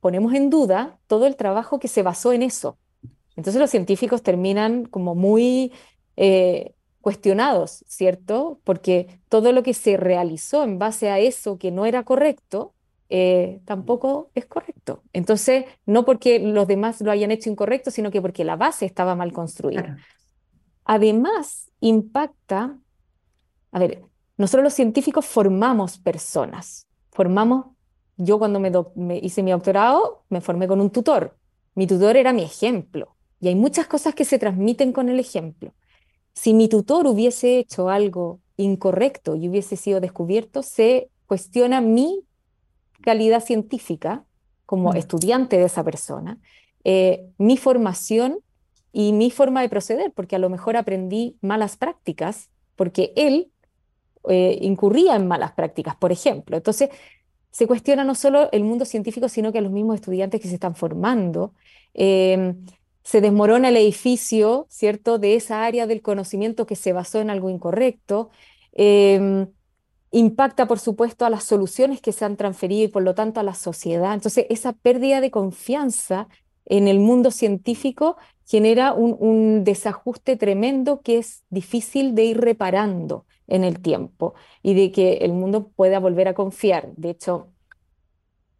ponemos 0.00 0.32
en 0.32 0.48
duda 0.48 0.98
todo 1.06 1.26
el 1.26 1.36
trabajo 1.36 1.78
que 1.78 1.88
se 1.88 2.02
basó 2.02 2.32
en 2.32 2.44
eso. 2.44 2.78
Entonces 3.36 3.60
los 3.60 3.68
científicos 3.68 4.22
terminan 4.22 4.86
como 4.86 5.14
muy 5.14 5.70
eh, 6.16 6.72
cuestionados, 7.00 7.84
¿cierto? 7.88 8.60
Porque 8.64 9.20
todo 9.28 9.52
lo 9.52 9.62
que 9.62 9.74
se 9.74 9.96
realizó 9.96 10.62
en 10.62 10.78
base 10.78 11.10
a 11.10 11.18
eso 11.18 11.58
que 11.58 11.70
no 11.70 11.86
era 11.86 12.04
correcto, 12.04 12.74
eh, 13.08 13.60
tampoco 13.64 14.30
es 14.34 14.46
correcto. 14.46 15.02
Entonces, 15.12 15.64
no 15.86 16.04
porque 16.04 16.38
los 16.38 16.66
demás 16.68 17.00
lo 17.00 17.10
hayan 17.10 17.30
hecho 17.30 17.50
incorrecto, 17.50 17.90
sino 17.90 18.10
que 18.10 18.22
porque 18.22 18.44
la 18.44 18.56
base 18.56 18.86
estaba 18.86 19.14
mal 19.16 19.32
construida. 19.32 19.96
Además, 20.84 21.70
impacta, 21.80 22.78
a 23.72 23.78
ver, 23.78 24.02
nosotros 24.36 24.64
los 24.64 24.74
científicos 24.74 25.26
formamos 25.26 25.98
personas, 25.98 26.86
formamos, 27.10 27.66
yo 28.16 28.38
cuando 28.38 28.60
me, 28.60 28.70
me 28.94 29.18
hice 29.18 29.42
mi 29.42 29.50
doctorado, 29.50 30.24
me 30.28 30.40
formé 30.40 30.68
con 30.68 30.80
un 30.80 30.90
tutor. 30.90 31.36
Mi 31.74 31.86
tutor 31.86 32.16
era 32.16 32.32
mi 32.32 32.42
ejemplo. 32.42 33.16
Y 33.40 33.48
hay 33.48 33.54
muchas 33.54 33.86
cosas 33.86 34.14
que 34.14 34.24
se 34.24 34.38
transmiten 34.38 34.92
con 34.92 35.08
el 35.08 35.18
ejemplo. 35.18 35.72
Si 36.34 36.54
mi 36.54 36.68
tutor 36.68 37.06
hubiese 37.06 37.58
hecho 37.58 37.88
algo 37.88 38.40
incorrecto 38.56 39.36
y 39.36 39.48
hubiese 39.48 39.76
sido 39.76 40.00
descubierto, 40.00 40.62
se 40.62 41.10
cuestiona 41.26 41.80
mi 41.80 42.24
calidad 43.02 43.42
científica 43.42 44.24
como 44.66 44.92
mm. 44.92 44.96
estudiante 44.96 45.58
de 45.58 45.64
esa 45.64 45.82
persona, 45.82 46.38
eh, 46.84 47.26
mi 47.38 47.56
formación 47.56 48.38
y 48.92 49.12
mi 49.12 49.30
forma 49.30 49.62
de 49.62 49.68
proceder, 49.68 50.12
porque 50.12 50.36
a 50.36 50.38
lo 50.38 50.50
mejor 50.50 50.76
aprendí 50.76 51.36
malas 51.40 51.76
prácticas, 51.76 52.50
porque 52.76 53.12
él 53.16 53.50
eh, 54.28 54.58
incurría 54.60 55.16
en 55.16 55.26
malas 55.28 55.52
prácticas, 55.52 55.96
por 55.96 56.12
ejemplo. 56.12 56.56
Entonces, 56.56 56.90
se 57.50 57.66
cuestiona 57.66 58.04
no 58.04 58.14
solo 58.14 58.48
el 58.52 58.64
mundo 58.64 58.84
científico, 58.84 59.28
sino 59.28 59.52
que 59.52 59.58
a 59.58 59.62
los 59.62 59.72
mismos 59.72 59.96
estudiantes 59.96 60.40
que 60.40 60.48
se 60.48 60.54
están 60.54 60.76
formando. 60.76 61.54
Eh, 61.94 62.54
se 63.02 63.20
desmorona 63.20 63.68
el 63.70 63.76
edificio, 63.76 64.66
¿cierto?, 64.70 65.18
de 65.18 65.34
esa 65.36 65.64
área 65.64 65.86
del 65.86 66.02
conocimiento 66.02 66.66
que 66.66 66.76
se 66.76 66.92
basó 66.92 67.20
en 67.20 67.30
algo 67.30 67.50
incorrecto. 67.50 68.30
Em, 68.72 69.48
impacta, 70.10 70.66
por 70.66 70.78
supuesto, 70.78 71.24
a 71.24 71.30
las 71.30 71.44
soluciones 71.44 72.00
que 72.00 72.12
se 72.12 72.24
han 72.24 72.36
transferido 72.36 72.84
y, 72.84 72.88
por 72.88 73.02
lo 73.02 73.14
tanto, 73.14 73.40
a 73.40 73.42
la 73.42 73.54
sociedad. 73.54 74.14
Entonces, 74.14 74.46
esa 74.50 74.72
pérdida 74.72 75.20
de 75.20 75.30
confianza 75.30 76.28
en 76.66 76.88
el 76.88 77.00
mundo 77.00 77.30
científico 77.30 78.16
genera 78.46 78.92
un, 78.92 79.16
un 79.20 79.64
desajuste 79.64 80.36
tremendo 80.36 81.00
que 81.02 81.18
es 81.18 81.44
difícil 81.50 82.14
de 82.14 82.24
ir 82.24 82.40
reparando 82.40 83.26
en 83.46 83.64
el 83.64 83.80
tiempo 83.80 84.34
y 84.62 84.74
de 84.74 84.92
que 84.92 85.18
el 85.18 85.32
mundo 85.32 85.68
pueda 85.68 85.98
volver 86.00 86.28
a 86.28 86.34
confiar. 86.34 86.92
De 86.96 87.10
hecho, 87.10 87.48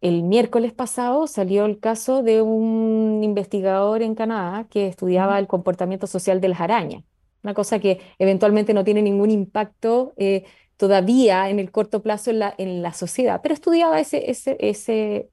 el 0.01 0.23
miércoles 0.23 0.73
pasado 0.73 1.27
salió 1.27 1.65
el 1.65 1.79
caso 1.79 2.23
de 2.23 2.41
un 2.41 3.21
investigador 3.23 4.01
en 4.01 4.15
Canadá 4.15 4.67
que 4.69 4.87
estudiaba 4.87 5.39
el 5.39 5.47
comportamiento 5.47 6.07
social 6.07 6.41
de 6.41 6.49
las 6.49 6.61
arañas, 6.61 7.03
una 7.43 7.53
cosa 7.53 7.79
que 7.79 8.01
eventualmente 8.19 8.73
no 8.73 8.83
tiene 8.83 9.01
ningún 9.01 9.31
impacto 9.31 10.13
eh, 10.17 10.45
todavía 10.77 11.49
en 11.49 11.59
el 11.59 11.71
corto 11.71 12.01
plazo 12.01 12.31
en 12.31 12.39
la, 12.39 12.55
en 12.57 12.81
la 12.81 12.93
sociedad, 12.93 13.41
pero 13.43 13.53
estudiaba 13.53 13.99
ese, 13.99 14.29
ese, 14.31 14.57
ese, 14.59 15.29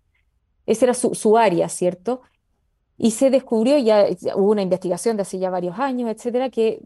ese 0.67 0.85
era 0.85 0.95
su, 0.95 1.15
su 1.15 1.39
área, 1.39 1.69
¿cierto? 1.69 2.23
Y 2.97 3.13
se 3.13 3.31
descubrió, 3.31 3.79
ya, 3.79 4.07
hubo 4.37 4.51
una 4.53 4.63
investigación 4.63 5.17
de 5.17 5.23
hace 5.23 5.39
ya 5.39 5.51
varios 5.51 5.79
años, 5.79 6.11
etcétera, 6.11 6.51
que, 6.51 6.81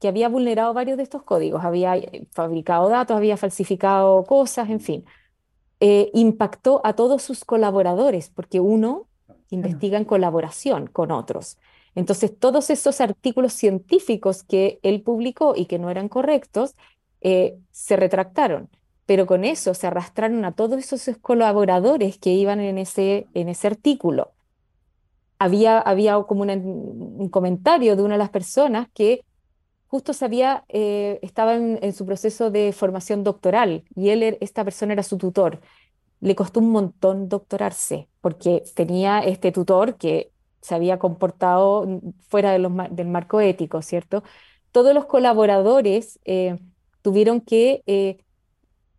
que 0.00 0.08
había 0.08 0.28
vulnerado 0.28 0.72
varios 0.74 0.96
de 0.96 1.02
estos 1.04 1.22
códigos, 1.22 1.64
había 1.64 1.96
eh, 1.96 2.26
fabricado 2.32 2.88
datos, 2.88 3.16
había 3.16 3.36
falsificado 3.36 4.24
cosas, 4.24 4.70
en 4.70 4.80
fin. 4.80 5.04
Eh, 5.80 6.10
impactó 6.12 6.82
a 6.84 6.92
todos 6.92 7.22
sus 7.22 7.44
colaboradores, 7.46 8.28
porque 8.28 8.60
uno 8.60 9.06
investiga 9.48 9.96
en 9.96 10.04
colaboración 10.04 10.86
con 10.86 11.10
otros. 11.10 11.56
Entonces, 11.94 12.38
todos 12.38 12.68
esos 12.68 13.00
artículos 13.00 13.54
científicos 13.54 14.42
que 14.42 14.78
él 14.82 15.02
publicó 15.02 15.54
y 15.56 15.64
que 15.66 15.78
no 15.78 15.90
eran 15.90 16.08
correctos, 16.08 16.74
eh, 17.22 17.56
se 17.70 17.96
retractaron, 17.96 18.68
pero 19.06 19.26
con 19.26 19.44
eso 19.44 19.74
se 19.74 19.86
arrastraron 19.86 20.44
a 20.44 20.52
todos 20.52 20.78
esos 20.78 21.16
colaboradores 21.18 22.18
que 22.18 22.30
iban 22.30 22.60
en 22.60 22.78
ese, 22.78 23.26
en 23.34 23.48
ese 23.48 23.66
artículo. 23.66 24.32
Había, 25.38 25.78
había 25.78 26.22
como 26.24 26.42
un 26.42 27.28
comentario 27.30 27.96
de 27.96 28.02
una 28.02 28.14
de 28.14 28.18
las 28.18 28.30
personas 28.30 28.88
que 28.92 29.24
justo 29.90 30.12
sabía, 30.12 30.64
eh, 30.68 31.18
estaba 31.22 31.56
en, 31.56 31.92
su 31.92 32.06
proceso 32.06 32.50
de 32.52 32.72
formación 32.72 33.24
doctoral 33.24 33.84
y 33.96 34.10
él, 34.10 34.22
er, 34.22 34.38
esta 34.40 34.64
persona 34.64 34.92
era 34.92 35.02
su 35.02 35.18
tutor. 35.18 35.60
Le 36.20 36.36
costó 36.36 36.60
un 36.60 36.70
montón 36.70 37.28
doctorarse 37.28 38.08
porque 38.20 38.62
tenía 38.74 39.18
este 39.20 39.50
tutor 39.50 39.96
que 39.96 40.30
se 40.60 40.74
había 40.76 40.98
comportado 41.00 42.00
fuera 42.28 42.52
del 42.52 43.08
marco 43.08 43.40
ético, 43.40 43.82
¿cierto? 43.82 44.22
Todos 44.70 44.94
los 44.94 45.06
colaboradores 45.06 46.20
eh, 46.24 46.58
tuvieron 47.02 47.40
que 47.40 47.82
eh, 47.86 48.18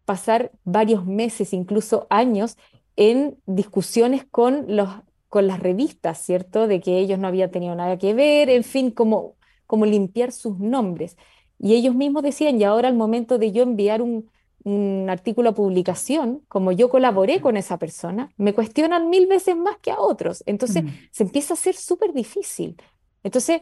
pasar 0.04 0.52
varios 0.66 1.06
meses, 1.06 1.54
incluso 1.54 2.08
años, 2.10 2.58
en 2.98 3.38
discusiones 3.46 4.26
con, 4.30 4.66
los, 4.76 4.90
con 5.30 5.48
las 5.48 5.60
revistas, 5.62 6.18
¿cierto? 6.20 6.68
De 6.68 6.82
que 6.82 7.00
ellos 7.00 7.18
no 7.20 7.28
habían 7.30 7.52
tenido 7.52 7.76
nada 7.76 7.98
que 7.98 8.14
ver, 8.14 8.50
en 8.50 8.66
fin, 8.66 8.92
como 8.92 9.36
como 9.72 9.86
limpiar 9.86 10.34
sus 10.34 10.60
nombres. 10.60 11.16
Y 11.58 11.76
ellos 11.76 11.96
mismos 11.96 12.24
decían, 12.24 12.60
y 12.60 12.66
ahora 12.66 12.90
al 12.90 12.96
momento 12.96 13.38
de 13.38 13.54
yo 13.54 13.64
enviar 13.64 14.02
un, 14.02 14.30
un 14.64 15.08
artículo 15.10 15.52
a 15.52 15.56
publicación, 15.56 16.42
como 16.50 16.74
yo 16.74 16.90
colaboré 16.90 17.40
con 17.40 17.56
esa 17.56 17.78
persona, 17.78 18.30
me 18.36 18.54
cuestionan 18.54 19.10
mil 19.10 19.28
veces 19.28 19.56
más 19.56 19.78
que 19.78 19.92
a 19.92 20.00
otros. 20.02 20.44
Entonces 20.46 20.84
se 21.12 21.24
empieza 21.24 21.54
a 21.54 21.56
hacer 21.56 21.76
súper 21.76 22.12
difícil. 22.12 22.76
Entonces, 23.24 23.62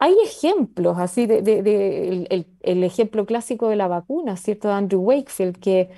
hay 0.00 0.16
ejemplos 0.24 0.98
así 0.98 1.26
de, 1.26 1.38
el, 2.60 2.82
ejemplo 2.82 3.24
clásico 3.24 3.68
de 3.68 3.76
la 3.76 3.86
vacuna, 3.86 4.36
¿cierto? 4.36 4.66
De 4.66 4.74
Andrew 4.74 5.00
Wakefield, 5.00 5.60
que, 5.60 5.90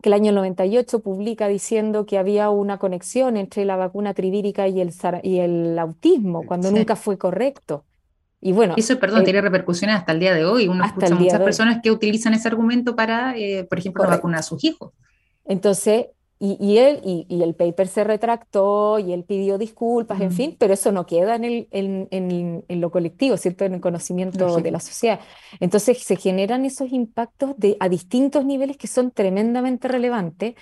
que, 0.00 0.08
el 0.08 0.14
año 0.14 0.32
98 0.32 1.00
publica 1.00 1.48
diciendo 1.48 2.06
que 2.06 2.16
había 2.16 2.48
una 2.48 2.78
conexión 2.78 3.36
entre 3.36 3.66
la 3.66 3.76
vacuna 3.76 4.14
trivírica 4.14 4.68
y 4.68 4.80
el, 4.80 4.90
y 5.22 5.40
el 5.40 5.78
autismo, 5.78 6.46
cuando 6.46 6.70
nunca 6.70 6.96
fue 6.96 7.18
correcto. 7.18 7.84
Y 8.44 8.52
bueno, 8.52 8.74
eso, 8.76 8.98
perdón, 8.98 9.22
eh, 9.22 9.24
tiene 9.24 9.40
repercusiones 9.40 9.96
hasta 9.96 10.12
el 10.12 10.20
día 10.20 10.34
de 10.34 10.44
hoy. 10.44 10.68
Uno 10.68 10.84
escucha 10.84 11.14
muchas 11.14 11.40
personas 11.40 11.80
que 11.82 11.90
utilizan 11.90 12.34
ese 12.34 12.46
argumento 12.46 12.94
para, 12.94 13.34
eh, 13.38 13.64
por 13.64 13.78
ejemplo, 13.78 14.06
vacunar 14.06 14.40
a 14.40 14.42
sus 14.42 14.62
hijos. 14.64 14.92
Entonces, 15.46 16.08
y, 16.38 16.76
él, 16.76 17.00
y, 17.02 17.42
el 17.42 17.54
paper 17.54 17.88
se 17.88 18.04
retractó 18.04 18.98
y 18.98 19.14
él 19.14 19.24
pidió 19.24 19.56
disculpas, 19.56 20.20
en 20.20 20.30
fin, 20.30 20.56
pero 20.58 20.74
eso 20.74 20.92
no 20.92 21.06
queda 21.06 21.36
en, 21.36 21.44
el, 21.44 21.68
en, 21.70 22.06
en, 22.68 22.80
lo 22.82 22.90
colectivo, 22.90 23.38
¿cierto? 23.38 23.64
En 23.64 23.72
el 23.72 23.80
conocimiento 23.80 24.60
de 24.60 24.70
la 24.70 24.80
sociedad. 24.80 25.20
Entonces 25.58 26.02
se 26.02 26.16
generan 26.16 26.66
esos 26.66 26.92
impactos 26.92 27.54
de, 27.56 27.78
a 27.80 27.88
distintos 27.88 28.44
niveles 28.44 28.76
que 28.76 28.88
son 28.88 29.10
tremendamente 29.10 29.88
relevantes 29.88 30.54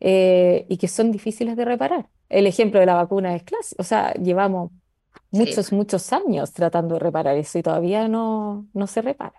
eh, 0.00 0.66
y 0.68 0.76
que 0.76 0.88
son 0.88 1.12
difíciles 1.12 1.56
de 1.56 1.64
reparar. 1.64 2.08
El 2.28 2.48
ejemplo 2.48 2.80
de 2.80 2.86
la 2.86 2.94
vacuna 2.94 3.36
es 3.36 3.44
clásico, 3.44 3.80
o 3.80 3.84
sea, 3.84 4.12
llevamos 4.14 4.72
muchos, 5.30 5.72
muchos 5.72 6.12
años 6.12 6.52
tratando 6.52 6.94
de 6.94 7.00
reparar 7.00 7.36
eso 7.36 7.58
y 7.58 7.62
todavía 7.62 8.08
no, 8.08 8.66
no 8.72 8.86
se 8.86 9.02
repara. 9.02 9.34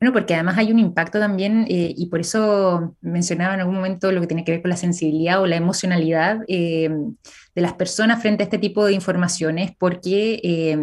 Bueno, 0.00 0.12
porque 0.12 0.34
además 0.34 0.58
hay 0.58 0.72
un 0.72 0.78
impacto 0.78 1.18
también, 1.18 1.66
eh, 1.68 1.92
y 1.96 2.06
por 2.06 2.20
eso 2.20 2.96
mencionaba 3.00 3.54
en 3.54 3.60
algún 3.60 3.74
momento 3.74 4.12
lo 4.12 4.20
que 4.20 4.26
tiene 4.26 4.44
que 4.44 4.52
ver 4.52 4.62
con 4.62 4.70
la 4.70 4.76
sensibilidad 4.76 5.40
o 5.40 5.46
la 5.46 5.56
emocionalidad 5.56 6.40
eh, 6.48 6.90
de 7.54 7.62
las 7.62 7.74
personas 7.74 8.20
frente 8.20 8.42
a 8.42 8.46
este 8.46 8.58
tipo 8.58 8.84
de 8.84 8.92
informaciones, 8.92 9.72
porque 9.78 10.40
eh, 10.42 10.78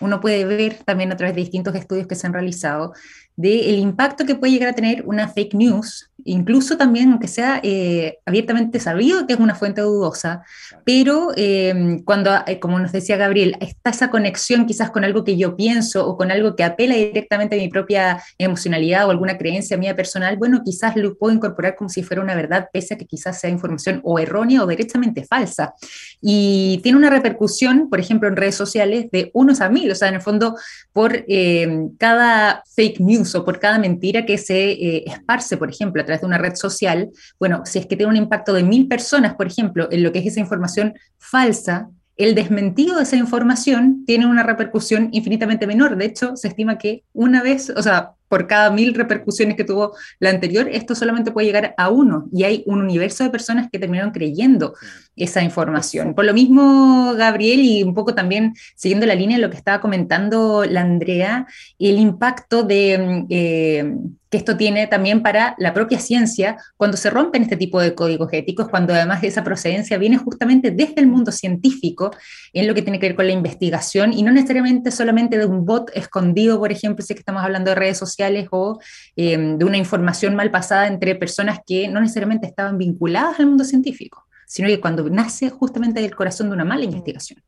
uno 0.00 0.20
puede 0.20 0.44
ver 0.44 0.78
también 0.84 1.12
a 1.12 1.16
través 1.16 1.34
de 1.34 1.42
distintos 1.42 1.74
estudios 1.74 2.06
que 2.06 2.14
se 2.14 2.26
han 2.26 2.32
realizado 2.32 2.92
del 3.36 3.78
impacto 3.78 4.24
que 4.24 4.36
puede 4.36 4.52
llegar 4.52 4.68
a 4.68 4.74
tener 4.74 5.02
una 5.06 5.28
fake 5.28 5.54
news, 5.54 6.08
incluso 6.24 6.76
también 6.76 7.10
aunque 7.10 7.26
sea 7.26 7.60
eh, 7.64 8.18
abiertamente 8.24 8.78
sabido 8.78 9.26
que 9.26 9.32
es 9.32 9.40
una 9.40 9.56
fuente 9.56 9.80
dudosa, 9.80 10.44
pero 10.84 11.32
em, 11.36 12.02
cuando, 12.04 12.30
eh, 12.46 12.60
como 12.60 12.78
nos 12.78 12.92
decía 12.92 13.16
Gabriel, 13.16 13.56
está 13.60 13.90
esa 13.90 14.08
conexión 14.08 14.66
quizás 14.66 14.90
con 14.90 15.02
algo 15.02 15.24
que 15.24 15.36
yo 15.36 15.56
pienso 15.56 16.06
o 16.06 16.16
con 16.16 16.30
algo 16.30 16.54
que 16.54 16.62
apela 16.62 16.94
directamente 16.94 17.56
a 17.56 17.58
mi 17.58 17.68
propia 17.68 18.22
emocionalidad 18.38 19.06
o 19.08 19.10
alguna 19.10 19.36
creencia 19.36 19.76
mía 19.76 19.96
personal, 19.96 20.36
bueno, 20.36 20.62
quizás 20.64 20.94
lo 20.94 21.16
puedo 21.18 21.34
incorporar 21.34 21.74
como 21.74 21.90
si 21.90 22.04
fuera 22.04 22.22
una 22.22 22.36
verdad, 22.36 22.68
pese 22.72 22.94
a 22.94 22.98
que 22.98 23.06
quizás 23.06 23.40
sea 23.40 23.50
información 23.50 24.00
o 24.04 24.20
errónea 24.20 24.62
o 24.62 24.66
directamente 24.66 25.24
falsa. 25.24 25.74
Y 26.20 26.78
tiene 26.84 26.98
una 26.98 27.10
repercusión, 27.10 27.90
por 27.90 27.98
ejemplo, 27.98 28.28
en 28.28 28.36
redes 28.36 28.54
sociales 28.54 29.10
de 29.10 29.32
unos 29.34 29.60
a 29.60 29.68
mil, 29.68 29.90
o 29.90 29.94
sea, 29.96 30.08
en 30.08 30.14
el 30.14 30.22
fondo, 30.22 30.56
por 30.92 31.24
em, 31.26 31.90
cada 31.96 32.62
fake 32.76 33.00
news 33.00 33.23
por 33.24 33.58
cada 33.58 33.78
mentira 33.78 34.26
que 34.26 34.38
se 34.38 34.72
eh, 34.72 35.04
esparce, 35.06 35.56
por 35.56 35.70
ejemplo, 35.70 36.02
a 36.02 36.04
través 36.04 36.20
de 36.20 36.26
una 36.26 36.38
red 36.38 36.54
social, 36.54 37.10
bueno, 37.38 37.62
si 37.64 37.78
es 37.78 37.86
que 37.86 37.96
tiene 37.96 38.10
un 38.10 38.16
impacto 38.16 38.52
de 38.52 38.62
mil 38.62 38.88
personas, 38.88 39.34
por 39.34 39.46
ejemplo, 39.46 39.88
en 39.90 40.02
lo 40.02 40.12
que 40.12 40.20
es 40.20 40.26
esa 40.26 40.40
información 40.40 40.94
falsa, 41.18 41.88
el 42.16 42.34
desmentido 42.34 42.96
de 42.96 43.02
esa 43.02 43.16
información 43.16 44.04
tiene 44.06 44.26
una 44.26 44.42
repercusión 44.42 45.08
infinitamente 45.12 45.66
menor. 45.66 45.96
De 45.96 46.04
hecho, 46.04 46.36
se 46.36 46.48
estima 46.48 46.78
que 46.78 47.04
una 47.12 47.42
vez, 47.42 47.70
o 47.70 47.82
sea, 47.82 48.12
por 48.28 48.46
cada 48.46 48.70
mil 48.70 48.94
repercusiones 48.94 49.56
que 49.56 49.64
tuvo 49.64 49.94
la 50.18 50.30
anterior, 50.30 50.68
esto 50.70 50.94
solamente 50.94 51.30
puede 51.30 51.46
llegar 51.46 51.74
a 51.76 51.88
uno 51.88 52.26
y 52.32 52.44
hay 52.44 52.64
un 52.66 52.80
universo 52.80 53.24
de 53.24 53.30
personas 53.30 53.68
que 53.70 53.78
terminaron 53.78 54.12
creyendo 54.12 54.74
esa 55.16 55.42
información. 55.42 56.14
Por 56.14 56.24
lo 56.24 56.34
mismo, 56.34 57.14
Gabriel, 57.16 57.60
y 57.60 57.82
un 57.82 57.94
poco 57.94 58.14
también 58.14 58.54
siguiendo 58.74 59.06
la 59.06 59.14
línea 59.14 59.36
de 59.36 59.42
lo 59.42 59.50
que 59.50 59.56
estaba 59.56 59.80
comentando 59.80 60.64
la 60.64 60.80
Andrea, 60.80 61.46
el 61.78 61.98
impacto 61.98 62.62
de... 62.62 63.24
Eh, 63.28 63.94
que 64.34 64.38
esto 64.38 64.56
tiene 64.56 64.88
también 64.88 65.22
para 65.22 65.54
la 65.58 65.72
propia 65.72 66.00
ciencia 66.00 66.56
cuando 66.76 66.96
se 66.96 67.08
rompen 67.08 67.42
este 67.42 67.56
tipo 67.56 67.80
de 67.80 67.94
códigos 67.94 68.32
éticos, 68.32 68.68
cuando 68.68 68.92
además 68.92 69.22
esa 69.22 69.44
procedencia 69.44 69.96
viene 69.96 70.18
justamente 70.18 70.72
desde 70.72 71.00
el 71.00 71.06
mundo 71.06 71.30
científico 71.30 72.10
en 72.52 72.66
lo 72.66 72.74
que 72.74 72.82
tiene 72.82 72.98
que 72.98 73.06
ver 73.06 73.14
con 73.14 73.28
la 73.28 73.32
investigación 73.32 74.12
y 74.12 74.24
no 74.24 74.32
necesariamente 74.32 74.90
solamente 74.90 75.38
de 75.38 75.46
un 75.46 75.64
bot 75.64 75.88
escondido, 75.94 76.58
por 76.58 76.72
ejemplo, 76.72 77.04
si 77.04 77.14
que 77.14 77.20
estamos 77.20 77.44
hablando 77.44 77.70
de 77.70 77.76
redes 77.76 77.96
sociales 77.96 78.13
o 78.50 78.80
em, 79.16 79.58
de 79.58 79.64
una 79.64 79.76
información 79.76 80.34
mal 80.34 80.50
pasada 80.50 80.86
entre 80.86 81.14
personas 81.14 81.60
que 81.66 81.88
no 81.88 82.00
necesariamente 82.00 82.46
estaban 82.46 82.78
vinculadas 82.78 83.40
al 83.40 83.46
mundo 83.46 83.64
científico, 83.64 84.26
sino 84.46 84.68
que 84.68 84.80
cuando 84.80 85.08
nace 85.10 85.50
justamente 85.50 86.00
del 86.00 86.14
corazón 86.14 86.48
de 86.48 86.54
una 86.54 86.64
mala 86.64 86.84
investigación. 86.84 87.42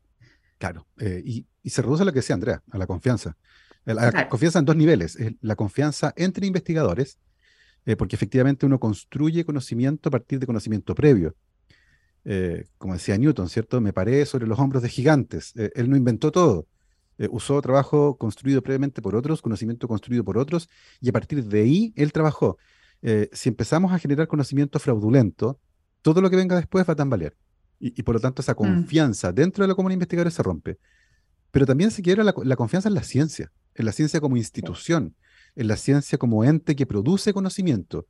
Claro, 0.57 0.87
eh, 0.99 1.21
y, 1.23 1.45
y 1.63 1.69
se 1.69 1.81
reduce 1.81 2.03
a 2.03 2.05
lo 2.05 2.11
que 2.11 2.19
decía 2.19 2.33
Andrea, 2.33 2.63
a 2.71 2.77
la 2.77 2.87
confianza. 2.87 3.35
La 3.93 4.27
confianza 4.27 4.59
en 4.59 4.65
dos 4.65 4.75
niveles. 4.75 5.17
La 5.39 5.55
confianza 5.55 6.13
entre 6.17 6.45
investigadores, 6.45 7.19
eh, 7.85 7.95
porque 7.95 8.17
efectivamente 8.17 8.65
uno 8.65 8.79
construye 8.79 9.45
conocimiento 9.45 10.09
a 10.09 10.11
partir 10.11 10.39
de 10.39 10.45
conocimiento 10.45 10.93
previo. 10.93 11.35
Eh, 12.25 12.65
como 12.77 12.93
decía 12.93 13.17
Newton, 13.17 13.47
¿cierto? 13.47 13.79
Me 13.79 13.93
paré 13.93 14.25
sobre 14.25 14.45
los 14.45 14.59
hombros 14.59 14.83
de 14.83 14.89
gigantes. 14.89 15.53
Eh, 15.55 15.71
él 15.75 15.89
no 15.89 15.95
inventó 15.95 16.31
todo. 16.31 16.67
Usó 17.29 17.61
trabajo 17.61 18.17
construido 18.17 18.61
previamente 18.61 19.01
por 19.01 19.15
otros, 19.15 19.41
conocimiento 19.41 19.87
construido 19.87 20.23
por 20.23 20.37
otros, 20.37 20.69
y 21.01 21.09
a 21.09 21.11
partir 21.11 21.43
de 21.43 21.61
ahí 21.61 21.93
él 21.95 22.11
trabajó. 22.11 22.57
si 23.31 23.49
empezamos 23.49 23.91
a 23.91 23.99
generar 23.99 24.27
conocimiento 24.27 24.79
fraudulento, 24.79 25.59
todo 26.01 26.21
lo 26.21 26.29
que 26.29 26.35
venga 26.35 26.55
después 26.55 26.87
va 26.87 26.93
a 26.93 26.95
tambalear. 26.95 27.33
Y, 27.79 27.99
y 27.99 28.03
por 28.03 28.15
lo 28.15 28.21
tanto 28.21 28.41
esa 28.41 28.53
mm. 28.53 28.55
confianza 28.55 29.31
dentro 29.31 29.63
de 29.63 29.67
la 29.67 29.75
comunidad 29.75 29.93
de 29.93 30.03
investigadores 30.03 30.33
se 30.33 30.43
rompe. 30.43 30.77
Pero 31.51 31.65
también 31.65 31.91
se 31.91 32.01
quiere 32.01 32.23
la 32.23 32.55
confianza 32.55 32.89
en 32.89 32.95
la 32.95 33.03
ciencia 33.03 33.51
en 33.77 33.85
la 33.85 33.91
ciencia 33.91 34.19
como 34.19 34.37
institución, 34.37 35.15
en 35.55 35.67
la 35.67 35.77
ciencia 35.77 36.17
como 36.17 36.43
ente 36.43 36.75
que 36.75 36.85
produce 36.85 37.31
conocimiento. 37.31 38.07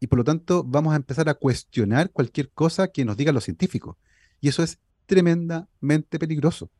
Y 0.00 0.06
por 0.06 0.18
lo 0.18 0.24
tanto 0.24 0.62
vamos 0.64 0.92
a 0.92 0.96
empezar 0.96 1.28
a 1.28 1.34
cuestionar 1.34 2.10
cualquier 2.10 2.50
cosa 2.50 2.88
que 2.88 3.04
nos 3.04 3.16
digan 3.16 3.34
los 3.34 3.44
científicos. 3.44 3.96
Y 4.40 4.48
eso 4.48 4.62
es 4.62 4.78
tremendamente 5.06 6.18
peligroso, 6.18 6.70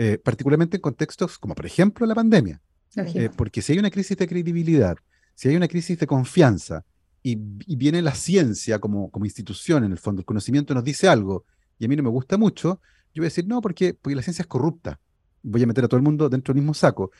eh, 0.00 0.16
particularmente 0.16 0.76
en 0.76 0.80
contextos 0.80 1.38
como 1.38 1.56
por 1.56 1.66
ejemplo 1.66 2.06
la 2.06 2.14
pandemia. 2.14 2.60
Eh, 2.94 3.30
porque 3.36 3.62
si 3.62 3.72
hay 3.72 3.80
una 3.80 3.90
crisis 3.90 4.16
de 4.16 4.28
credibilidad, 4.28 4.96
si 5.34 5.48
hay 5.48 5.56
una 5.56 5.66
crisis 5.66 5.98
de 5.98 6.06
confianza 6.06 6.84
y, 7.20 7.34
viene 7.34 8.00
la 8.00 8.14
ciencia 8.14 8.78
como, 8.78 9.10
como 9.10 9.24
institución, 9.24 9.82
en 9.82 9.90
el 9.90 9.98
fondo, 9.98 10.20
el 10.20 10.24
conocimiento 10.24 10.72
nos 10.72 10.84
dice 10.84 11.08
algo 11.08 11.44
y 11.80 11.84
a 11.84 11.88
mí 11.88 11.96
no 11.96 12.04
me 12.04 12.10
gusta 12.10 12.38
mucho, 12.38 12.80
yo 13.12 13.22
voy 13.22 13.26
a 13.26 13.30
decir, 13.30 13.48
no, 13.48 13.60
porque, 13.60 13.92
porque 13.92 14.14
la 14.14 14.22
ciencia 14.22 14.42
es 14.42 14.46
corrupta. 14.46 15.00
Voy 15.42 15.64
a 15.64 15.66
meter 15.66 15.84
a 15.84 15.88
todo 15.88 15.98
el 15.98 16.04
mundo 16.04 16.28
dentro 16.28 16.54
del 16.54 16.62
mismo 16.62 16.74
saco. 16.74 17.10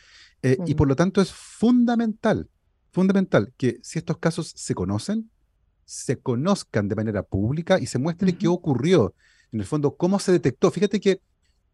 Eh, 0.43 0.57
y 0.65 0.77
por 0.77 0.87
lo 0.87 0.95
tanto 0.95 1.21
es 1.21 1.33
fundamental, 1.33 2.49
fundamental 2.93 3.53
que 3.57 3.81
si 3.83 3.99
estos 3.99 4.19
casos 4.19 4.53
se 4.55 4.77
conocen, 4.77 5.31
se 5.85 6.21
conozcan 6.21 6.87
de 6.87 6.95
manera 6.95 7.25
pública 7.25 7.81
y 7.81 7.87
se 7.87 7.99
muestre 7.99 8.39
qué 8.39 8.47
ocurrió, 8.47 9.15
en 9.51 9.59
el 9.61 9.67
fondo, 9.67 9.97
cómo 9.97 10.21
se 10.21 10.31
detectó. 10.31 10.71
Fíjate 10.71 11.01
que 11.01 11.21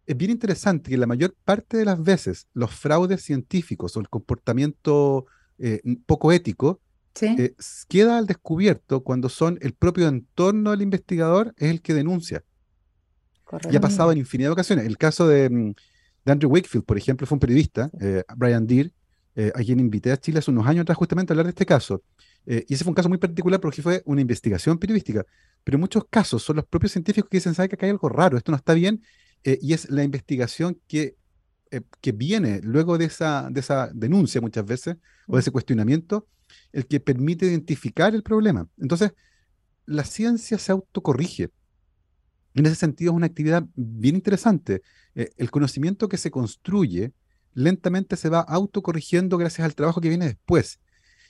es 0.07 0.17
bien 0.17 0.31
interesante 0.31 0.91
que 0.91 0.97
la 0.97 1.07
mayor 1.07 1.35
parte 1.45 1.77
de 1.77 1.85
las 1.85 2.03
veces 2.03 2.49
los 2.53 2.71
fraudes 2.71 3.23
científicos 3.23 3.97
o 3.97 4.01
el 4.01 4.09
comportamiento 4.09 5.27
eh, 5.59 5.81
poco 6.07 6.33
ético 6.33 6.81
eh, 7.21 7.55
queda 7.89 8.19
al 8.19 8.27
descubierto 8.27 9.03
cuando 9.03 9.29
son 9.29 9.59
el 9.61 9.73
propio 9.73 10.09
entorno 10.09 10.73
del 10.73 10.83
investigador 10.83 11.55
es 11.57 11.71
el 11.71 11.81
que 11.81 11.95
denuncia. 11.95 12.43
Y 13.71 13.77
ha 13.77 13.81
pasado 13.81 14.11
en 14.11 14.19
infinidad 14.19 14.49
de 14.49 14.53
ocasiones. 14.55 14.87
El 14.87 14.99
caso 14.99 15.29
de, 15.29 15.49
mm, 15.49 15.75
de 16.25 16.33
Andrew 16.33 16.51
Wakefield, 16.51 16.85
por 16.85 16.97
ejemplo, 16.99 17.27
fue 17.27 17.37
un 17.37 17.41
periodista, 17.41 17.91
eh, 18.01 18.25
Brian 18.37 18.67
Deere, 18.67 18.93
eh, 19.37 19.53
a 19.55 19.59
quien 19.59 19.81
invité 19.81 20.13
a 20.13 20.17
Chile 20.17 20.39
hace 20.39 20.51
unos 20.51 20.67
años 20.67 20.83
atrás 20.83 20.97
justamente 20.97 21.33
a 21.33 21.35
hablar 21.35 21.47
de 21.47 21.51
este 21.51 21.67
caso. 21.67 22.03
Eh, 22.47 22.65
y 22.69 22.75
ese 22.75 22.85
fue 22.85 22.91
un 22.91 22.95
caso 22.95 23.09
muy 23.09 23.19
particular 23.19 23.61
porque 23.61 23.83
fue 23.83 24.03
una 24.07 24.21
investigación 24.21 24.79
periodística. 24.79 25.25
Pero 25.63 25.77
en 25.77 25.81
muchos 25.81 26.05
casos 26.09 26.43
son 26.43 26.57
los 26.57 26.67
propios 26.67 26.93
científicos 26.93 27.29
que 27.29 27.39
dicen, 27.39 27.55
¿sabe 27.55 27.69
que 27.69 27.75
acá 27.75 27.87
hay 27.87 27.91
algo 27.91 28.09
raro? 28.09 28.37
Esto 28.37 28.53
no 28.53 28.57
está 28.57 28.75
bien. 28.75 29.03
Y 29.45 29.75
es 29.75 29.91
la 29.91 30.05
investigación 30.05 30.81
que, 30.87 31.17
que 32.01 32.13
viene 32.13 32.61
luego 32.63 32.99
de 32.99 33.05
esa, 33.07 33.49
de 33.51 33.61
esa 33.61 33.91
denuncia 33.93 34.41
muchas 34.41 34.65
veces, 34.65 34.97
o 35.27 35.37
de 35.37 35.41
ese 35.41 35.51
cuestionamiento, 35.51 36.27
el 36.73 36.87
que 36.87 37.01
permite 37.01 37.47
identificar 37.47 38.15
el 38.15 38.23
problema. 38.23 38.69
Entonces, 38.79 39.13
la 39.87 40.05
ciencia 40.05 40.59
se 40.59 40.73
autocorrige. 40.73 41.51
En 42.55 42.67
ese 42.67 42.77
sentido 42.77 43.13
es 43.13 43.17
una 43.17 43.27
actividad 43.27 43.67
bien 43.75 44.15
interesante. 44.15 44.83
Eh, 45.15 45.31
el 45.37 45.51
conocimiento 45.51 46.09
que 46.09 46.17
se 46.17 46.31
construye 46.31 47.13
lentamente 47.53 48.17
se 48.17 48.29
va 48.29 48.41
autocorrigiendo 48.41 49.39
gracias 49.39 49.65
al 49.65 49.75
trabajo 49.75 50.01
que 50.01 50.09
viene 50.09 50.27
después. 50.27 50.81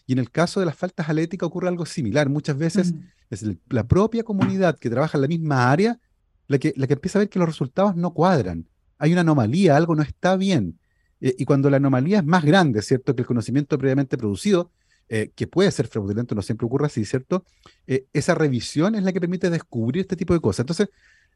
Y 0.06 0.12
en 0.12 0.18
el 0.18 0.30
caso 0.30 0.60
de 0.60 0.66
las 0.66 0.76
faltas 0.76 1.08
a 1.08 1.12
la 1.14 1.22
ética 1.22 1.46
ocurre 1.46 1.68
algo 1.68 1.86
similar. 1.86 2.28
Muchas 2.28 2.56
veces 2.58 2.94
es 3.30 3.44
la 3.70 3.86
propia 3.86 4.22
comunidad 4.22 4.78
que 4.78 4.90
trabaja 4.90 5.16
en 5.16 5.22
la 5.22 5.28
misma 5.28 5.70
área 5.70 5.98
la 6.46 6.58
que, 6.58 6.72
la 6.76 6.86
que 6.86 6.94
empieza 6.94 7.18
a 7.18 7.20
ver 7.20 7.28
que 7.28 7.38
los 7.38 7.48
resultados 7.48 7.96
no 7.96 8.12
cuadran. 8.12 8.66
Hay 8.98 9.12
una 9.12 9.22
anomalía, 9.22 9.76
algo 9.76 9.94
no 9.94 10.02
está 10.02 10.36
bien. 10.36 10.78
Eh, 11.20 11.34
y 11.38 11.44
cuando 11.44 11.70
la 11.70 11.78
anomalía 11.78 12.18
es 12.18 12.24
más 12.24 12.44
grande, 12.44 12.82
¿cierto? 12.82 13.14
Que 13.14 13.22
el 13.22 13.26
conocimiento 13.26 13.78
previamente 13.78 14.16
producido, 14.18 14.70
eh, 15.08 15.30
que 15.34 15.46
puede 15.46 15.70
ser 15.70 15.86
fraudulento, 15.88 16.34
no 16.34 16.42
siempre 16.42 16.66
ocurre 16.66 16.86
así, 16.86 17.04
¿cierto? 17.04 17.44
Eh, 17.86 18.06
esa 18.12 18.34
revisión 18.34 18.94
es 18.94 19.02
la 19.02 19.12
que 19.12 19.20
permite 19.20 19.50
descubrir 19.50 20.02
este 20.02 20.16
tipo 20.16 20.34
de 20.34 20.40
cosas. 20.40 20.60
Entonces, 20.60 20.88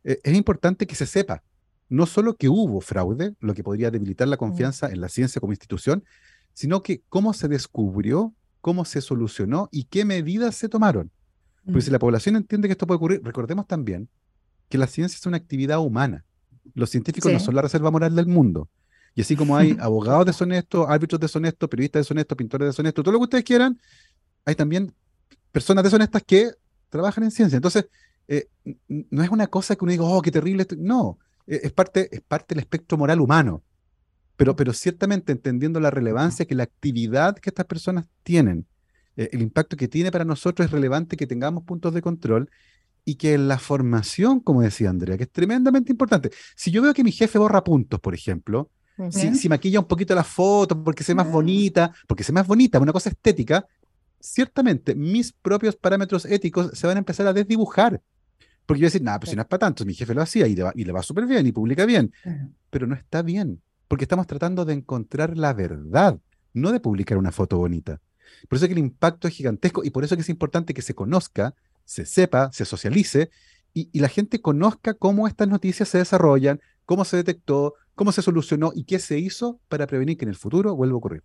es 0.05 0.35
importante 0.35 0.87
que 0.87 0.95
se 0.95 1.07
sepa 1.07 1.43
no 1.89 2.07
solo 2.07 2.37
que 2.37 2.49
hubo 2.49 2.81
fraude, 2.81 3.35
lo 3.41 3.55
que 3.55 3.65
podría 3.65 3.91
debilitar 3.91 4.29
la 4.29 4.37
mm. 4.37 4.39
confianza 4.39 4.89
en 4.91 5.01
la 5.01 5.09
ciencia 5.09 5.41
como 5.41 5.53
institución, 5.53 6.05
sino 6.53 6.83
que 6.83 7.03
cómo 7.09 7.33
se 7.33 7.49
descubrió, 7.49 8.35
cómo 8.61 8.85
se 8.85 9.01
solucionó 9.01 9.69
y 9.73 9.85
qué 9.85 10.05
medidas 10.05 10.55
se 10.55 10.69
tomaron. 10.69 11.11
Porque 11.65 11.83
si 11.83 11.91
mm. 11.91 11.93
la 11.93 11.99
población 11.99 12.37
entiende 12.37 12.69
que 12.69 12.73
esto 12.73 12.87
puede 12.87 12.97
ocurrir, 12.97 13.21
recordemos 13.25 13.67
también 13.67 14.09
que 14.69 14.79
la 14.79 14.87
ciencia 14.87 15.17
es 15.17 15.27
una 15.27 15.37
actividad 15.37 15.79
humana. 15.79 16.25
Los 16.75 16.91
científicos 16.91 17.33
no 17.33 17.41
son 17.41 17.55
la 17.55 17.63
reserva 17.63 17.91
moral 17.91 18.15
del 18.15 18.27
mundo. 18.27 18.69
Y 19.15 19.23
así 19.23 19.35
como 19.35 19.57
hay 19.57 19.77
abogados 19.81 20.27
deshonestos, 20.27 20.87
árbitros 20.89 21.21
deshonestos, 21.21 21.69
periodistas 21.69 22.01
deshonestos, 22.01 22.37
pintores 22.37 22.69
deshonestos, 22.69 23.03
todo 23.03 23.13
lo 23.13 23.19
que 23.19 23.25
ustedes 23.25 23.45
quieran, 23.45 23.81
hay 24.45 24.55
también 24.55 24.95
personas 25.51 25.85
deshonestas 25.85 26.23
que 26.23 26.53
trabajan 26.89 27.25
en 27.25 27.31
ciencia. 27.31 27.57
Entonces, 27.57 27.87
eh, 28.29 28.49
no 28.87 29.23
es 29.23 29.31
una 29.31 29.47
cosa 29.47 29.75
que 29.75 29.85
uno 29.85 29.93
diga, 29.93 30.05
oh, 30.05 30.23
qué 30.23 30.31
terrible. 30.31 30.67
No, 30.77 31.19
eh, 31.47 31.61
es 31.65 31.73
parte, 31.73 32.09
es 32.15 32.21
parte 32.21 32.55
del 32.55 32.61
espectro 32.61 32.97
moral 32.99 33.21
humano. 33.21 33.63
Pero, 34.37 34.55
pero 34.55 34.73
ciertamente 34.73 35.33
entendiendo 35.33 35.81
la 35.81 35.91
relevancia 35.91 36.47
que 36.47 36.55
la 36.55 36.63
actividad 36.63 37.37
que 37.37 37.51
estas 37.51 37.67
personas 37.67 38.07
tienen, 38.23 38.67
eh, 39.17 39.31
el 39.33 39.43
impacto 39.43 39.77
que 39.77 39.89
tiene 39.89 40.13
para 40.13 40.25
nosotros 40.25 40.67
es 40.67 40.71
relevante 40.71 41.17
que 41.17 41.27
tengamos 41.27 41.65
puntos 41.65 41.93
de 41.93 42.03
control 42.03 42.49
y 43.09 43.15
que 43.15 43.39
la 43.39 43.59
formación, 43.59 44.41
como 44.41 44.61
decía 44.61 44.91
Andrea, 44.91 45.17
que 45.17 45.23
es 45.23 45.33
tremendamente 45.33 45.91
importante. 45.91 46.31
Si 46.55 46.71
yo 46.71 46.83
veo 46.83 46.93
que 46.93 47.03
mi 47.03 47.11
jefe 47.11 47.39
borra 47.39 47.65
puntos, 47.65 47.99
por 48.01 48.13
ejemplo, 48.13 48.71
si, 49.11 49.49
maquilla 49.49 49.81
un 49.81 49.87
poquito 49.87 50.15
la 50.15 50.25
foto 50.25 50.85
porque 50.85 51.03
se 51.03 51.13
ve 51.13 51.17
más 51.17 51.33
bonita, 51.33 51.91
porque 52.07 52.23
se 52.23 52.33
ve 52.33 52.35
más 52.35 52.47
bonita, 52.47 52.79
una 52.79 52.93
cosa 52.93 53.09
estética, 53.09 53.67
ciertamente 54.21 54.95
mis 54.95 55.33
propios 55.33 55.75
parámetros 55.75 56.27
éticos 56.27 56.71
se 56.75 56.87
van 56.87 56.97
a 56.97 56.99
empezar 56.99 57.27
a 57.27 57.33
desdibujar. 57.33 58.03
Porque 58.67 58.81
yo 58.81 58.83
voy 58.83 58.89
a 58.89 58.93
decir, 58.93 59.03
nada, 59.03 59.21
pues 59.21 59.31
si 59.31 59.37
no 59.37 59.41
es 59.41 59.49
para 59.49 59.61
tanto, 59.61 59.87
mi 59.87 59.95
jefe 59.95 60.13
lo 60.13 60.21
hacía 60.21 60.47
y 60.47 60.55
le 60.55 60.65
va, 60.65 60.73
y 60.75 60.85
le 60.85 60.93
va 60.93 61.03
súper 61.03 61.25
bien 61.25 61.47
y 61.47 61.53
publica 61.53 61.87
bien. 61.87 62.13
Pero 62.69 62.87
no 62.87 62.95
está 62.95 63.23
bien, 63.23 63.63
porque 63.89 64.05
estamos 64.05 64.27
tratando 64.27 64.67
de 64.67 64.75
encontrar 64.75 65.35
la 65.39 65.55
verdad, 65.55 66.19
no 66.53 66.73
de 66.73 66.81
publicar 66.81 67.17
una 67.17 67.33
foto 67.33 67.57
bonita. 67.57 68.03
Por 68.51 68.57
eso 68.57 68.67
es 68.67 68.69
que 68.69 68.75
el 68.75 68.85
impacto 68.85 69.29
es 69.29 69.35
gigantesco 69.35 69.83
y 69.83 69.89
por 69.89 70.05
eso 70.05 70.15
es 70.15 70.19
que 70.19 70.23
es 70.23 70.29
importante 70.29 70.75
que 70.75 70.83
se 70.83 70.95
conozca, 70.95 71.55
se 71.89 72.05
sepa, 72.05 72.51
se 72.53 72.67
socialice 72.67 73.31
y, 73.73 73.99
la 73.99 74.09
gente 74.09 74.43
conozca 74.43 74.93
cómo 74.93 75.27
estas 75.27 75.49
noticias 75.49 75.89
se 75.89 75.97
desarrollan, 75.97 76.61
cómo 76.85 77.07
se 77.07 77.17
detectó, 77.17 77.75
cómo 77.95 78.13
se 78.13 78.21
solucionó 78.21 78.73
y 78.75 78.85
qué 78.85 78.99
se 78.99 79.19
hizo 79.19 79.59
para 79.69 79.87
prevenir 79.87 80.19
que 80.19 80.27
en 80.27 80.29
el 80.29 80.37
futuro 80.37 80.77
vuelva 80.77 80.95
a 80.95 80.99
ocurrir. 80.99 81.23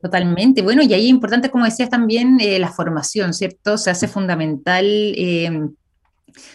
Totalmente. 0.00 0.62
Bueno, 0.62 0.82
y 0.82 0.94
ahí 0.94 1.08
importante, 1.08 1.50
como 1.50 1.66
decías 1.66 1.90
también, 1.90 2.38
eh, 2.40 2.58
la 2.58 2.72
formación, 2.72 3.34
¿cierto? 3.34 3.76
Se 3.76 3.90
hace 3.90 4.08
fundamental 4.08 4.86
eh, 4.86 5.68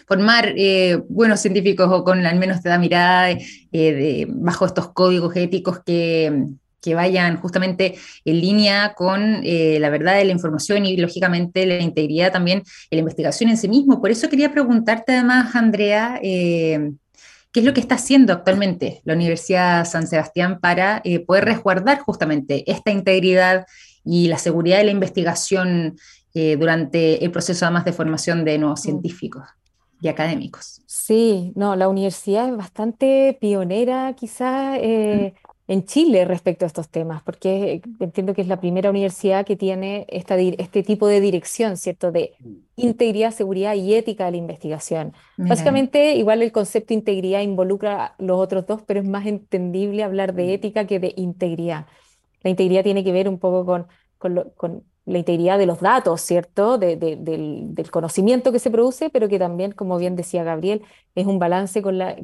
formar 0.08 0.52
eh, 0.56 1.00
buenos 1.08 1.40
científicos 1.40 1.88
o 1.90 2.02
con 2.02 2.26
al 2.26 2.38
menos 2.38 2.56
esta 2.56 2.78
mirada 2.78 3.36
eh, 3.72 4.26
bajo 4.28 4.66
estos 4.66 4.92
códigos 4.92 5.36
éticos 5.36 5.80
que, 5.84 6.46
vayan 6.94 7.40
justamente 7.40 7.94
en 8.24 8.40
línea 8.40 8.94
con 8.94 9.40
eh, 9.44 9.78
la 9.80 9.90
verdad 9.90 10.16
de 10.16 10.24
la 10.24 10.32
información 10.32 10.84
y 10.84 10.96
lógicamente 10.96 11.64
la 11.66 11.78
integridad 11.78 12.32
también 12.32 12.58
en 12.90 12.96
la 12.96 12.98
investigación 12.98 13.50
en 13.50 13.56
sí 13.56 13.68
mismo. 13.68 14.00
Por 14.00 14.10
eso 14.10 14.28
quería 14.28 14.52
preguntarte 14.52 15.12
además, 15.12 15.54
Andrea, 15.54 16.18
¿qué 16.20 16.90
es 17.54 17.64
lo 17.64 17.72
que 17.72 17.80
está 17.80 17.94
haciendo 17.94 18.32
actualmente 18.32 19.00
la 19.04 19.14
Universidad 19.14 19.84
San 19.84 20.06
Sebastián 20.06 20.58
para 20.60 21.02
poder 21.26 21.44
resguardar 21.44 22.00
justamente 22.00 22.70
esta 22.70 22.90
integridad 22.90 23.66
y 24.04 24.28
la 24.28 24.38
seguridad 24.38 24.78
de 24.78 24.84
la 24.84 24.90
investigación 24.90 25.96
durante 26.34 27.24
el 27.24 27.30
proceso 27.30 27.66
además 27.66 27.84
de 27.84 27.92
formación 27.92 28.44
de 28.44 28.58
nuevos 28.58 28.80
mm. 28.80 28.82
científicos? 28.82 29.44
y 30.02 30.08
académicos. 30.08 30.82
Sí, 30.86 31.52
no, 31.54 31.76
la 31.76 31.88
universidad 31.88 32.48
es 32.48 32.56
bastante 32.56 33.38
pionera 33.40 34.14
quizá 34.14 34.76
eh, 34.76 35.32
en 35.72 35.84
Chile 35.86 36.26
respecto 36.26 36.66
a 36.66 36.68
estos 36.68 36.90
temas, 36.90 37.22
porque 37.22 37.80
entiendo 37.98 38.34
que 38.34 38.42
es 38.42 38.48
la 38.48 38.60
primera 38.60 38.90
universidad 38.90 39.46
que 39.46 39.56
tiene 39.56 40.04
esta, 40.10 40.36
este 40.36 40.82
tipo 40.82 41.06
de 41.06 41.20
dirección, 41.20 41.78
¿cierto? 41.78 42.12
De 42.12 42.34
integridad, 42.76 43.30
seguridad 43.30 43.74
y 43.74 43.94
ética 43.94 44.26
de 44.26 44.32
la 44.32 44.36
investigación. 44.36 45.14
Básicamente, 45.38 46.14
igual 46.16 46.42
el 46.42 46.52
concepto 46.52 46.88
de 46.88 46.94
integridad 46.94 47.40
involucra 47.40 48.14
los 48.18 48.38
otros 48.38 48.66
dos, 48.66 48.82
pero 48.86 49.00
es 49.00 49.06
más 49.08 49.24
entendible 49.24 50.02
hablar 50.02 50.34
de 50.34 50.44
mm. 50.44 50.50
ética 50.50 50.86
que 50.86 51.00
de 51.00 51.14
integridad. 51.16 51.86
La 52.42 52.50
integridad 52.50 52.82
tiene 52.82 53.02
que 53.02 53.12
ver 53.12 53.26
un 53.26 53.38
poco 53.38 53.64
con, 53.64 53.86
con 54.18 54.84
la 55.06 55.18
integridad 55.18 55.58
de 55.58 55.66
los 55.66 55.80
datos, 55.80 56.20
¿cierto? 56.20 56.76
del, 56.76 57.88
conocimiento 57.90 58.52
que 58.52 58.58
se 58.58 58.70
produce, 58.70 59.08
pero 59.08 59.28
que 59.28 59.38
también, 59.38 59.72
como 59.72 59.96
bien 59.96 60.16
decía 60.16 60.44
Gabriel, 60.44 60.82
es 61.14 61.26
un 61.26 61.38
balance 61.38 61.80
con 61.80 61.96
la, 61.96 62.16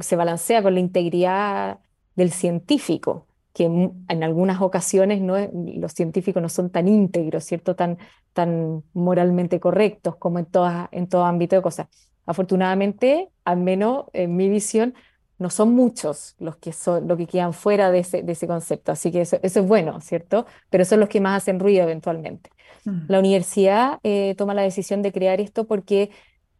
se 0.00 0.16
balancea 0.16 0.62
con 0.62 0.74
la 0.74 0.80
integridad 0.80 1.78
del 2.16 2.32
científico, 2.32 3.26
que 3.52 3.64
en, 3.64 4.22
algunas 4.22 4.60
ocasiones 4.60 5.20
no 5.20 5.36
los 5.52 5.92
científicos 5.92 6.42
no 6.42 6.48
son 6.48 6.70
tan 6.70 6.88
íntegros, 6.88 7.44
¿cierto? 7.44 7.76
Tan, 7.76 7.98
tan 8.32 8.82
moralmente 8.92 9.60
correctos 9.60 10.16
como 10.16 10.38
en, 10.38 10.46
todas, 10.46 10.88
en 10.92 11.08
todo 11.08 11.24
ámbito 11.24 11.56
de 11.56 11.62
cosas. 11.62 11.86
Afortunadamente, 12.26 13.28
al 13.44 13.58
menos 13.58 14.06
en 14.12 14.36
mi 14.36 14.48
visión, 14.48 14.94
no 15.38 15.50
son 15.50 15.74
muchos 15.74 16.34
los 16.38 16.56
que, 16.56 16.72
son, 16.72 17.08
lo 17.08 17.16
que 17.16 17.26
quedan 17.26 17.52
fuera 17.52 17.90
de 17.90 18.00
ese, 18.00 18.22
de 18.22 18.32
ese 18.32 18.46
concepto, 18.46 18.92
así 18.92 19.12
que 19.12 19.20
eso, 19.20 19.38
es 19.42 19.66
bueno, 19.66 20.00
¿cierto? 20.00 20.46
Pero 20.70 20.84
son 20.84 21.00
los 21.00 21.08
que 21.08 21.20
más 21.20 21.42
hacen 21.42 21.60
ruido 21.60 21.82
eventualmente. 21.82 22.50
Mm. 22.84 23.00
La 23.08 23.18
universidad 23.18 24.00
eh, 24.02 24.34
toma 24.36 24.54
la 24.54 24.62
decisión 24.62 25.02
de 25.02 25.12
crear 25.12 25.40
esto 25.40 25.66
porque 25.66 26.10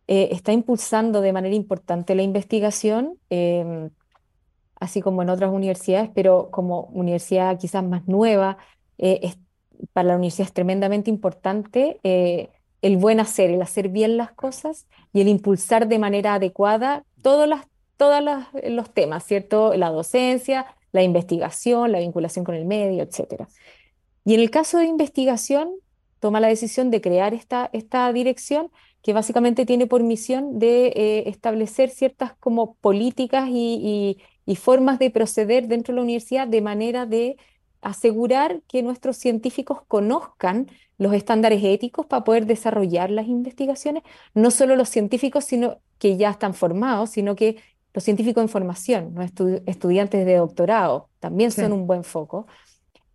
eh, 0.09 0.29
está 0.33 0.53
impulsando 0.53 1.21
de 1.21 1.33
manera 1.33 1.55
importante 1.55 2.15
la 2.15 2.23
investigación, 2.23 3.19
em, 3.31 3.91
así 4.87 5.01
como 5.01 5.23
en 5.23 5.31
otras 5.31 5.53
universidades, 5.53 6.11
pero 6.15 6.51
como 6.51 6.83
universidad 6.93 7.59
quizás 7.59 7.85
más 7.85 8.07
nueva, 8.09 8.59
eh, 8.99 9.35
para 9.93 10.09
la 10.09 10.17
universidad 10.17 10.49
es 10.49 10.55
tremendamente 10.55 11.11
importante 11.11 12.01
el 12.83 12.97
buen 12.97 13.21
hacer, 13.21 13.51
el 13.51 13.61
hacer 13.61 13.89
bien 13.91 14.17
las 14.17 14.33
cosas 14.33 14.87
y 15.13 15.21
el 15.21 15.29
impulsar 15.29 15.89
de 15.89 15.99
manera 15.99 16.35
adecuada 16.35 17.05
todas 17.23 17.49
las 17.49 17.67
todos 17.97 18.23
los 18.69 18.93
temas, 18.93 19.25
¿cierto? 19.25 19.75
La 19.75 19.91
docencia, 19.91 20.67
la 20.93 21.03
investigación, 21.03 21.93
la 21.93 21.99
vinculación 21.99 22.45
con 22.45 22.55
el 22.55 22.65
medio, 22.65 23.03
etc. 23.03 23.47
Y 24.25 24.35
en 24.35 24.41
el 24.41 24.51
caso 24.51 24.79
de 24.79 24.87
investigación, 24.87 25.71
toma 26.21 26.41
la 26.41 26.49
decisión 26.49 26.91
de 26.91 27.01
crear 27.01 27.35
esta, 27.35 27.71
esta 27.73 28.13
dirección 28.13 28.71
que 29.03 29.13
básicamente 29.13 29.67
tiene 29.67 29.87
por 29.87 30.03
misión 30.03 30.59
de 30.59 30.89
eh, 30.89 31.29
establecer 31.29 31.91
ciertas 31.91 32.35
como 32.41 32.75
políticas 32.77 33.49
y, 33.49 33.81
y, 33.83 34.19
formas 34.55 35.01
de 35.01 35.11
proceder 35.11 35.67
dentro 35.67 35.93
de 35.93 35.97
la 35.97 36.03
universidad 36.05 36.47
de 36.47 36.61
manera 36.61 37.07
de 37.07 37.37
asegurar 37.81 38.63
que 38.69 38.83
nuestros 38.83 39.17
científicos 39.17 39.81
conozcan 39.89 40.69
los 40.99 41.13
estándares 41.13 41.63
éticos 41.65 42.07
para 42.07 42.23
poder 42.23 42.47
desarrollar 42.47 43.11
las 43.11 43.27
investigaciones, 43.27 44.05
no 44.35 44.53
solo 44.53 44.77
los 44.77 44.89
científicos 44.89 45.45
sino 45.45 45.79
que 45.99 46.17
ya 46.17 46.31
están 46.31 46.55
formados, 46.55 47.11
sino 47.11 47.35
que 47.35 47.57
los 47.93 48.05
científicos 48.05 48.43
en 48.43 48.49
formación, 48.49 49.15
los 49.15 49.31
estudiantes 49.67 50.27
de 50.27 50.37
doctorado, 50.37 51.09
también 51.19 51.51
son 51.51 51.73
un 51.73 51.87
buen 51.87 52.05
foco. 52.05 52.47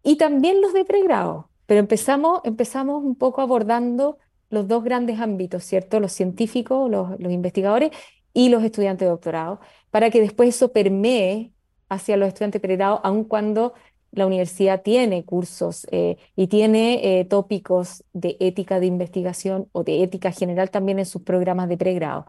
Y 0.03 0.17
también 0.17 0.59
los 0.59 0.73
de 0.73 0.85
pregrado. 0.85 1.49
Pero 1.67 1.79
empezamos, 1.79 2.41
empezamos 2.43 3.03
un 3.03 3.15
poco 3.15 3.41
abordando 3.41 4.17
los 4.49 4.67
dos 4.67 4.83
grandes 4.83 5.19
ámbitos, 5.19 5.63
¿cierto? 5.63 5.99
Los 5.99 6.11
científicos, 6.11 6.89
los, 6.89 7.19
investigadores 7.19 7.91
y 8.33 8.49
los 8.49 8.63
estudiantes 8.63 9.05
de 9.05 9.09
doctorado, 9.09 9.59
para 9.89 10.09
que 10.09 10.21
después 10.21 10.49
eso 10.49 10.71
permee 10.71 11.51
hacia 11.89 12.17
los 12.17 12.29
estudiantes 12.29 12.61
de 12.61 12.67
pregrado, 12.67 13.01
aun 13.03 13.23
cuando 13.25 13.73
la 14.11 14.25
universidad 14.25 14.81
tiene 14.81 15.23
cursos 15.23 15.87
eh, 15.91 16.17
y 16.35 16.47
tiene 16.47 17.19
eh, 17.19 17.25
tópicos 17.25 18.03
de 18.13 18.37
ética 18.39 18.79
de 18.79 18.85
investigación 18.85 19.67
o 19.71 19.83
de 19.83 20.03
ética 20.03 20.31
general 20.31 20.69
también 20.69 20.99
en 20.99 21.05
sus 21.05 21.21
programas 21.21 21.69
de 21.69 21.77
pregrado. 21.77 22.25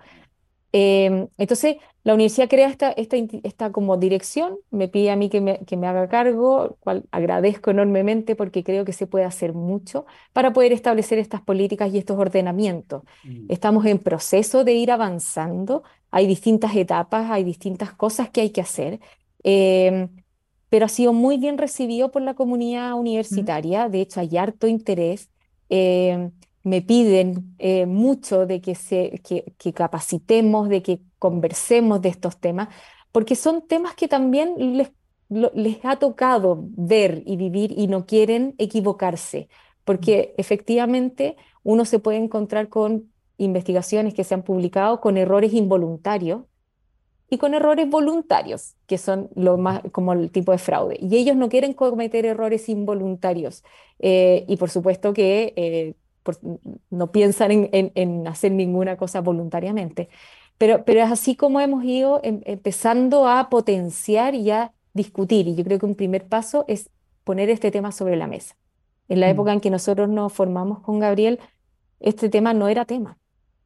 Em, 0.73 1.29
entonces, 1.37 1.77
la 2.03 2.15
universidad 2.15 2.49
crea 2.49 2.69
esta, 2.69 2.91
esta, 2.93 3.17
esta, 3.43 3.73
como 3.73 3.97
dirección, 3.99 4.57
me 4.71 4.89
pide 4.89 5.11
a 5.11 5.17
mí 5.17 5.29
que 5.29 5.41
me, 5.41 5.59
que 5.67 5.77
me 5.77 5.87
haga 5.87 6.09
cargo, 6.09 6.77
cual 6.81 7.05
agradezco 7.11 7.71
enormemente 7.71 8.35
porque 8.35 8.65
creo 8.65 8.85
que 8.85 8.95
se 8.95 9.07
puede 9.07 9.25
hacer 9.27 9.53
mucho 9.53 10.07
para 10.33 10.53
poder 10.53 10.73
establecer 10.73 11.19
estas 11.19 11.43
políticas 11.43 11.93
y 11.93 11.99
estos 11.99 12.19
ordenamientos. 12.19 13.03
Mm. 13.23 13.47
Estamos 13.51 13.85
en 13.87 13.99
proceso 13.99 14.65
de 14.65 14.73
ir 14.73 14.91
avanzando, 14.91 15.83
hay 16.11 16.27
distintas 16.27 16.75
etapas, 16.75 17.31
hay 17.31 17.45
distintas 17.45 17.93
cosas 17.93 18.31
que 18.31 18.41
hay 18.41 18.51
que 18.51 18.63
hacer, 18.63 18.99
em, 19.45 20.09
pero 20.71 20.87
ha 20.87 20.89
sido 20.89 21.13
muy 21.13 21.37
bien 21.39 21.59
recibido 21.59 22.11
por 22.11 22.23
la 22.23 22.35
comunidad 22.35 22.95
universitaria, 22.95 23.89
de 23.91 24.01
hecho 24.01 24.21
hay 24.21 24.37
harto 24.39 24.67
interés. 24.67 25.31
Em, 25.69 26.33
me 26.65 26.83
piden 26.83 27.55
eh, 27.59 27.87
mucho 27.87 28.47
de 28.47 28.61
que, 28.61 28.75
se, 28.75 29.21
que, 29.23 29.73
capacitemos, 29.73 30.69
de 30.69 30.83
que 30.83 31.01
conversemos 31.19 32.01
de 32.03 32.09
estos 32.09 32.39
temas, 32.39 32.69
porque 33.11 33.37
son 33.37 33.67
temas 33.67 33.95
que 33.95 34.09
también 34.09 34.77
les, 34.77 34.93
les 35.29 35.85
ha 35.85 35.97
tocado 35.97 36.59
ver 36.61 37.23
y 37.27 37.37
vivir 37.37 37.75
y 37.77 37.87
no 37.89 38.07
quieren 38.07 38.55
equivocarse, 38.59 39.49
porque 39.85 40.35
efectivamente 40.39 41.37
uno 41.63 41.85
se 41.85 41.99
puede 41.99 42.19
encontrar 42.19 42.69
con 42.69 43.13
investigaciones 43.39 44.15
que 44.15 44.25
se 44.25 44.35
han 44.35 44.43
publicado 44.43 45.01
con 45.01 45.17
errores 45.17 45.53
involuntarios 45.53 46.43
y 47.33 47.39
con 47.39 47.55
errores 47.55 47.89
voluntarios, 47.89 48.75
que 48.87 48.99
son 48.99 49.31
lo 49.35 49.57
más 49.57 49.81
como 49.91 50.13
el 50.13 50.31
tipo 50.31 50.53
de 50.53 50.59
fraude. 50.59 50.99
Y 51.01 51.17
ellos 51.17 51.35
no 51.35 51.49
quieren 51.49 51.73
cometer 51.73 52.27
errores 52.27 52.69
involuntarios. 52.69 53.65
Eh, 54.01 54.45
y 54.49 54.59
por 54.59 54.69
supuesto 54.69 55.15
que 55.15 55.55
eh, 55.57 55.95
no 56.91 57.13
piensan 57.13 57.69
en, 57.73 58.27
hacer 58.27 58.53
ninguna 58.53 58.97
cosa 58.97 59.21
voluntariamente. 59.21 60.09
Pero, 60.59 60.85
pero 60.85 61.01
es 61.01 61.11
así 61.11 61.35
como 61.35 61.61
hemos 61.61 61.85
ido 61.85 62.21
em, 62.23 62.41
empezando 62.45 63.27
a 63.27 63.49
potenciar 63.51 64.35
y 64.35 64.51
a 64.51 64.73
discutir. 64.95 65.49
Y 65.49 65.55
yo 65.55 65.65
creo 65.65 65.79
que 65.79 65.87
un 65.87 65.95
primer 65.95 66.27
paso 66.27 66.65
es 66.69 66.91
poner 67.25 67.51
este 67.51 67.71
tema 67.71 67.93
sobre 67.93 68.17
la 68.17 68.27
mesa. 68.27 68.57
En 69.09 69.21
la 69.21 69.27
mm. 69.27 69.31
época 69.31 69.53
en 69.53 69.61
que 69.61 69.71
nosotros 69.71 70.09
nos 70.09 70.33
formamos 70.33 70.81
con 70.81 70.99
Gabriel, 70.99 71.41
este 72.01 72.29
tema 72.29 72.55
no 72.55 72.69
era 72.69 72.85
tema, 72.85 73.19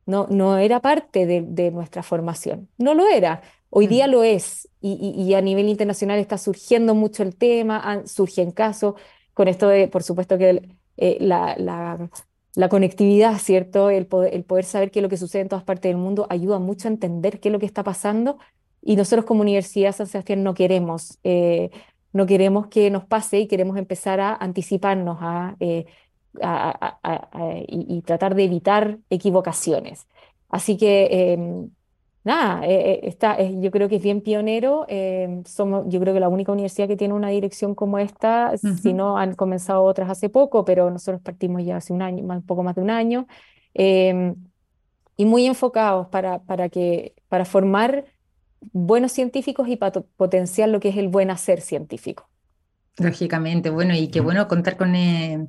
no, 0.05 0.27
no 0.29 0.59
era 0.59 0.81
parte 0.81 1.27
de, 1.27 1.71
nuestra 1.71 2.03
formación, 2.03 2.69
no 2.79 2.95
lo 2.95 3.09
era. 3.09 3.42
Hoy 3.71 3.87
día 3.87 4.07
mm. 4.07 4.11
lo 4.11 4.23
es 4.23 4.69
y, 4.81 5.35
a 5.35 5.40
nivel 5.40 5.69
internacional 5.69 6.19
está 6.19 6.38
surgiendo 6.38 6.95
mucho 6.95 7.23
el 7.23 7.37
tema, 7.37 8.03
surgen 8.07 8.53
casos 8.53 8.95
con 9.35 9.49
esto 9.49 9.69
de, 9.69 9.88
por 9.88 10.03
supuesto 10.03 10.38
que 10.38 10.77
eh, 10.97 11.19
la, 11.21 11.57
la, 11.59 12.09
conectividad, 12.69 13.38
¿cierto? 13.38 13.90
El 13.90 14.07
poder, 14.07 14.35
el 14.35 14.45
poder 14.45 14.64
saber 14.64 14.90
qué 14.90 15.01
es 15.01 15.03
lo 15.03 15.09
que 15.09 15.16
sucede 15.19 15.42
en 15.42 15.49
todas 15.49 15.64
partes 15.64 15.90
del 15.90 15.99
mundo 15.99 16.27
ayuda 16.31 16.59
mucho 16.59 16.88
a 16.88 16.90
entender 16.90 17.40
qué 17.40 17.49
es 17.49 17.53
lo 17.53 17.59
que 17.59 17.66
está 17.66 17.83
pasando 17.85 18.38
y 18.87 18.97
nosotros 18.97 19.27
como 19.27 19.42
Universidad 19.42 19.92
San 19.92 20.07
Sebastián 20.07 20.45
no 20.45 20.55
queremos, 20.55 21.19
eh, 21.25 21.71
no 22.12 22.25
queremos 22.27 22.69
que 22.69 22.90
nos 22.90 23.05
pase 23.05 23.40
y 23.40 23.49
queremos 23.49 23.77
empezar 23.77 24.21
a 24.21 24.35
anticiparnos 24.35 25.19
a, 25.21 25.57
eh, 25.61 25.87
y, 27.69 28.03
tratar 28.03 28.35
de 28.35 28.45
evitar 28.45 28.99
equivocaciones. 29.11 30.07
Así 30.49 30.77
que, 30.77 31.33
em, 31.33 31.71
nada, 32.27 32.67
eh, 32.67 33.01
está, 33.05 33.41
yo 33.41 33.71
creo 33.71 33.89
que 33.89 33.97
es 33.97 34.03
bien 34.03 34.21
pionero. 34.21 34.85
Em, 34.89 35.45
somos, 35.45 35.87
yo 35.89 36.01
creo 36.01 36.12
que 36.12 36.19
la 36.19 36.29
única 36.29 36.51
universidad 36.51 36.89
que 36.89 36.97
tiene 36.97 37.15
una 37.15 37.29
dirección 37.29 37.75
como 37.77 37.99
esta, 37.99 38.53
si 38.59 38.93
no 38.93 39.17
han 39.17 39.35
comenzado 39.35 39.85
otras 39.85 40.11
hace 40.11 40.29
poco, 40.29 40.65
pero 40.65 40.91
nosotros 40.91 41.23
partimos 41.23 41.65
ya 41.65 41.77
hace 41.77 41.93
un 41.93 42.03
año, 42.03 42.25
un 42.25 42.43
poco 42.43 42.65
más 42.65 42.75
de 42.75 42.83
un 42.83 42.91
año, 42.91 43.29
em, 43.75 44.35
y 45.17 45.25
muy 45.25 45.47
enfocados 45.47 46.09
para, 46.09 46.41
para, 46.41 46.69
que, 46.69 47.15
para 47.29 47.45
formar 47.45 48.05
buenos 48.73 49.12
científicos 49.12 49.69
y 49.69 49.77
para 49.77 49.93
potenciar 50.17 50.69
lo 50.69 50.81
que 50.81 50.89
es 50.89 50.97
el 50.97 51.07
buen 51.07 51.31
hacer 51.31 51.61
científico. 51.61 52.29
Lógicamente, 52.99 53.71
bueno, 53.71 53.95
y 53.95 54.09
qué 54.09 54.21
bueno 54.21 54.49
contar 54.49 54.77
con 54.77 54.97
eh, 54.97 55.47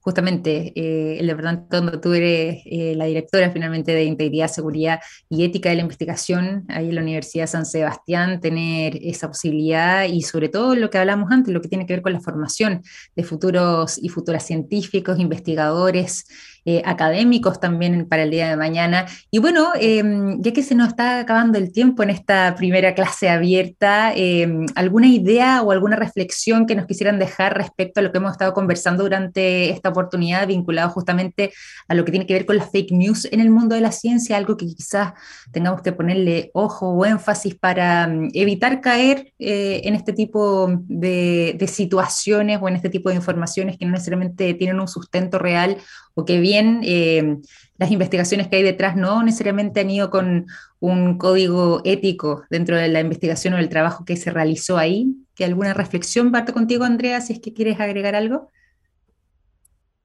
justamente 0.00 0.72
eh, 0.74 1.18
el 1.18 1.26
departamento 1.26 1.76
donde 1.76 1.98
tú 1.98 2.14
eres 2.14 2.62
eh, 2.64 2.94
la 2.96 3.06
directora 3.06 3.50
finalmente 3.50 3.92
de 3.92 4.04
Integridad, 4.04 4.48
Seguridad 4.48 5.00
y 5.28 5.44
Ética 5.44 5.70
de 5.70 5.76
la 5.76 5.82
Investigación, 5.82 6.64
ahí 6.68 6.88
en 6.88 6.94
la 6.94 7.02
Universidad 7.02 7.46
San 7.46 7.66
Sebastián, 7.66 8.40
tener 8.40 8.98
esa 9.02 9.28
posibilidad 9.28 10.04
y 10.04 10.22
sobre 10.22 10.48
todo 10.48 10.74
lo 10.74 10.90
que 10.90 10.98
hablamos 10.98 11.30
antes, 11.30 11.52
lo 11.52 11.60
que 11.60 11.68
tiene 11.68 11.86
que 11.86 11.94
ver 11.94 12.02
con 12.02 12.12
la 12.12 12.20
formación 12.20 12.82
de 13.16 13.24
futuros 13.24 13.98
y 14.02 14.08
futuras 14.08 14.46
científicos, 14.46 15.18
investigadores, 15.18 16.24
eh, 16.64 16.82
académicos 16.84 17.60
también 17.60 18.06
para 18.08 18.24
el 18.24 18.30
día 18.30 18.48
de 18.48 18.56
mañana. 18.56 19.06
Y 19.30 19.38
bueno, 19.38 19.70
em, 19.80 20.40
ya 20.42 20.52
que 20.52 20.62
se 20.62 20.74
nos 20.74 20.88
está 20.88 21.20
acabando 21.20 21.58
el 21.58 21.72
tiempo 21.72 22.02
en 22.02 22.10
esta 22.10 22.54
primera 22.56 22.94
clase 22.94 23.28
abierta, 23.28 24.12
em, 24.14 24.66
¿alguna 24.74 25.06
idea 25.06 25.62
o 25.62 25.72
alguna 25.72 25.96
reflexión 25.96 26.66
que 26.66 26.74
nos 26.74 26.86
quisieran 26.86 27.18
dejar 27.18 27.56
respecto 27.56 28.00
a 28.00 28.02
lo 28.02 28.12
que 28.12 28.18
hemos 28.18 28.32
estado 28.32 28.52
conversando 28.52 29.02
durante 29.04 29.70
esta 29.70 29.88
oportunidad 29.88 30.46
vinculado 30.46 30.90
justamente 30.90 31.52
a 31.88 31.94
lo 31.94 32.04
que 32.04 32.12
tiene 32.12 32.26
que 32.26 32.34
ver 32.34 32.46
con 32.46 32.56
las 32.56 32.70
fake 32.70 32.92
news 32.92 33.26
en 33.30 33.40
el 33.40 33.50
mundo 33.50 33.74
de 33.74 33.80
la 33.80 33.92
ciencia, 33.92 34.36
algo 34.36 34.56
que 34.56 34.66
quizás 34.66 35.12
tengamos 35.52 35.82
que 35.82 35.92
ponerle 35.92 36.50
ojo 36.54 36.90
o 36.90 37.04
énfasis 37.04 37.54
para 37.54 38.04
em, 38.04 38.28
evitar 38.34 38.80
caer 38.80 39.32
eh, 39.38 39.82
en 39.84 39.94
este 39.94 40.12
tipo 40.12 40.68
de, 40.86 41.54
de 41.58 41.66
situaciones 41.66 42.58
o 42.60 42.68
en 42.68 42.76
este 42.76 42.90
tipo 42.90 43.08
de 43.08 43.16
informaciones 43.16 43.78
que 43.78 43.86
no 43.86 43.92
necesariamente 43.92 44.54
tienen 44.54 44.80
un 44.80 44.88
sustento 44.88 45.38
real 45.38 45.76
o 46.14 46.24
que 46.24 46.40
eh, 46.82 47.38
las 47.78 47.90
investigaciones 47.90 48.48
que 48.48 48.56
hay 48.56 48.62
detrás 48.62 48.96
no 48.96 49.22
necesariamente 49.22 49.80
han 49.80 49.90
ido 49.90 50.10
con 50.10 50.46
un 50.80 51.18
código 51.18 51.80
ético 51.84 52.42
dentro 52.50 52.76
de 52.76 52.88
la 52.88 53.00
investigación 53.00 53.54
o 53.54 53.56
del 53.56 53.68
trabajo 53.68 54.04
que 54.04 54.16
se 54.16 54.30
realizó 54.30 54.76
ahí. 54.76 55.14
¿Que 55.34 55.44
alguna 55.44 55.74
reflexión 55.74 56.32
parto 56.32 56.52
contigo, 56.52 56.84
Andrea, 56.84 57.20
si 57.20 57.32
es 57.32 57.40
que 57.40 57.54
quieres 57.54 57.78
agregar 57.78 58.14
algo? 58.14 58.50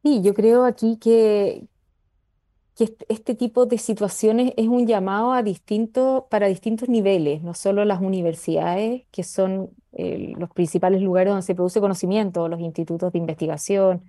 Sí, 0.03 0.21
yo 0.21 0.33
creo 0.33 0.65
aquí 0.65 0.97
que, 0.99 1.67
que 2.75 2.95
este 3.09 3.35
tipo 3.35 3.65
de 3.65 3.77
situaciones 3.77 4.53
es 4.57 4.67
un 4.67 4.85
llamado 4.85 5.33
a 5.33 5.41
distinto, 5.41 6.27
para 6.29 6.47
distintos 6.47 6.89
niveles, 6.89 7.41
no 7.41 7.53
solo 7.53 7.85
las 7.85 8.01
universidades, 8.01 9.03
que 9.11 9.23
son 9.23 9.71
eh, 9.93 10.33
los 10.37 10.49
principales 10.49 11.01
lugares 11.01 11.31
donde 11.31 11.45
se 11.45 11.55
produce 11.55 11.79
conocimiento, 11.79 12.47
los 12.47 12.59
institutos 12.59 13.13
de 13.13 13.19
investigación, 13.19 14.03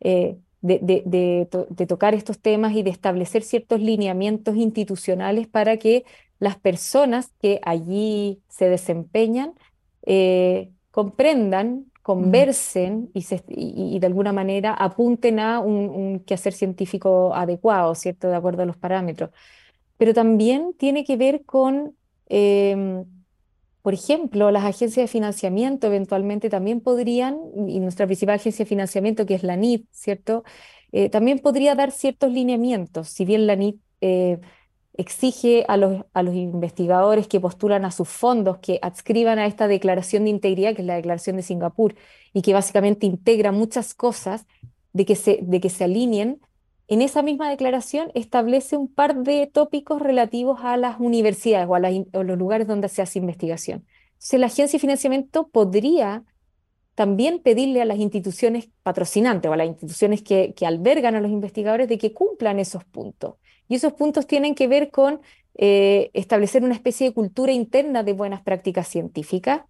eh, 0.00 0.38
de, 0.62 1.48
tocar 1.88 2.14
estos 2.14 2.38
temas 2.40 2.74
y 2.74 2.82
de 2.82 2.90
establecer 2.90 3.42
ciertos 3.42 3.80
lineamientos 3.80 4.56
institucionales 4.56 5.46
para 5.46 5.76
que 5.76 6.04
las 6.38 6.56
personas 6.56 7.32
que 7.40 7.60
allí 7.64 8.40
se 8.48 8.68
desempeñan 8.68 9.54
eh, 10.02 10.70
comprendan, 10.90 11.86
conversen 12.02 13.10
y, 13.14 13.98
de 13.98 14.06
alguna 14.06 14.32
manera 14.32 14.72
apunten 14.74 15.40
a 15.40 15.60
un, 15.60 16.20
quehacer 16.20 16.52
científico 16.52 17.34
adecuado, 17.34 17.94
¿cierto? 17.94 18.28
De 18.28 18.36
acuerdo 18.36 18.62
a 18.62 18.66
los 18.66 18.76
parámetros. 18.76 19.30
Pero 19.96 20.14
también 20.14 20.74
tiene 20.78 21.04
que 21.04 21.16
ver 21.16 21.44
con 21.44 21.96
em, 22.28 23.04
por 23.86 23.94
ejemplo, 23.94 24.50
las 24.50 24.64
agencias 24.64 25.04
de 25.04 25.06
financiamiento 25.06 25.86
eventualmente 25.86 26.50
también 26.50 26.80
podrían, 26.80 27.38
y 27.68 27.78
nuestra 27.78 28.04
principal 28.06 28.34
agencia 28.34 28.64
de 28.64 28.68
financiamiento, 28.68 29.26
que 29.26 29.36
es 29.36 29.44
la 29.44 29.54
NIT, 29.54 29.86
¿cierto? 29.92 30.42
Eh, 30.90 31.08
también 31.08 31.38
podría 31.38 31.76
dar 31.76 31.92
ciertos 31.92 32.32
lineamientos, 32.32 33.06
si 33.06 33.24
bien 33.24 33.46
la 33.46 33.54
NIT 33.54 33.80
eh, 34.00 34.40
exige 34.94 35.64
a 35.68 35.76
los, 35.76 36.04
a 36.12 36.24
los 36.24 36.34
investigadores 36.34 37.28
que 37.28 37.38
postulan 37.38 37.84
a 37.84 37.92
sus 37.92 38.08
fondos 38.08 38.58
que 38.58 38.80
adscriban 38.82 39.38
a 39.38 39.46
esta 39.46 39.68
declaración 39.68 40.24
de 40.24 40.30
integridad, 40.30 40.74
que 40.74 40.82
es 40.82 40.86
la 40.88 40.96
declaración 40.96 41.36
de 41.36 41.44
Singapur, 41.44 41.94
y 42.32 42.42
que 42.42 42.54
básicamente 42.54 43.06
integra 43.06 43.52
muchas 43.52 43.94
cosas 43.94 44.46
de 44.94 45.04
que 45.04 45.14
se, 45.14 45.38
de 45.42 45.60
que 45.60 45.70
se 45.70 45.84
alineen 45.84 46.40
en 46.88 47.02
esa 47.02 47.22
misma 47.22 47.50
declaración 47.50 48.10
establece 48.14 48.76
un 48.76 48.88
par 48.88 49.16
de 49.16 49.50
tópicos 49.52 50.00
relativos 50.00 50.60
a 50.62 50.76
las 50.76 51.00
universidades 51.00 51.68
o 51.68 51.74
a, 51.74 51.80
los 51.80 52.38
lugares 52.38 52.68
donde 52.68 52.88
se 52.88 53.02
hace 53.02 53.18
investigación. 53.18 53.84
Entonces, 54.14 54.40
la 54.40 54.46
agencia 54.46 54.76
de 54.76 54.80
financiamiento 54.80 55.48
podría 55.48 56.22
también 56.94 57.40
pedirle 57.40 57.82
a 57.82 57.84
las 57.84 57.98
instituciones 57.98 58.70
patrocinantes 58.82 59.50
o 59.50 59.52
a 59.52 59.56
las 59.56 59.66
instituciones 59.66 60.22
que, 60.22 60.54
albergan 60.64 61.14
a 61.16 61.20
los 61.20 61.30
investigadores 61.30 61.88
de 61.88 61.98
que 61.98 62.12
cumplan 62.14 62.58
esos 62.58 62.84
puntos. 62.84 63.34
Y 63.68 63.74
esos 63.74 63.92
puntos 63.92 64.26
tienen 64.26 64.54
que 64.54 64.68
ver 64.68 64.90
con 64.90 65.20
eh, 65.56 66.10
establecer 66.14 66.62
una 66.62 66.74
especie 66.74 67.08
de 67.08 67.14
cultura 67.14 67.52
interna 67.52 68.04
de 68.04 68.12
buenas 68.12 68.42
prácticas 68.42 68.86
científicas, 68.86 69.62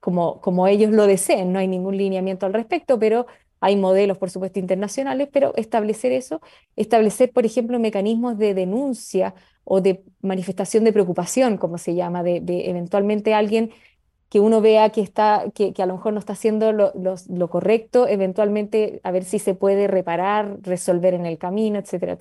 como, 0.00 0.40
como 0.40 0.66
ellos 0.66 0.90
lo 0.90 1.06
deseen. 1.06 1.52
No 1.52 1.58
hay 1.58 1.68
ningún 1.68 1.96
lineamiento 1.96 2.46
al 2.46 2.54
respecto, 2.54 2.98
pero 2.98 3.26
hay 3.64 3.76
modelos, 3.76 4.18
por 4.18 4.28
supuesto, 4.28 4.58
internacionales, 4.58 5.30
pero 5.32 5.54
establecer 5.56 6.12
eso, 6.12 6.42
establecer, 6.76 7.32
por 7.32 7.46
ejemplo, 7.46 7.78
mecanismos 7.78 8.36
de 8.36 8.52
denuncia 8.52 9.34
o 9.64 9.80
de 9.80 10.04
manifestación 10.20 10.84
de 10.84 10.92
preocupación, 10.92 11.56
como 11.56 11.78
se 11.78 11.94
llama, 11.94 12.22
de, 12.22 12.42
eventualmente 12.68 13.32
alguien 13.32 13.70
que 14.28 14.38
uno 14.38 14.60
vea 14.60 14.90
que, 14.90 15.00
está, 15.00 15.46
que, 15.54 15.72
a 15.78 15.86
lo 15.86 15.94
mejor 15.94 16.12
no 16.12 16.18
está 16.18 16.34
haciendo 16.34 16.72
lo, 16.72 17.48
correcto, 17.48 18.06
eventualmente 18.06 19.00
a 19.02 19.10
ver 19.12 19.24
si 19.24 19.38
se 19.38 19.54
puede 19.54 19.86
reparar, 19.86 20.58
resolver 20.60 21.14
en 21.14 21.24
el 21.24 21.38
camino, 21.38 21.78
etc. 21.78 22.20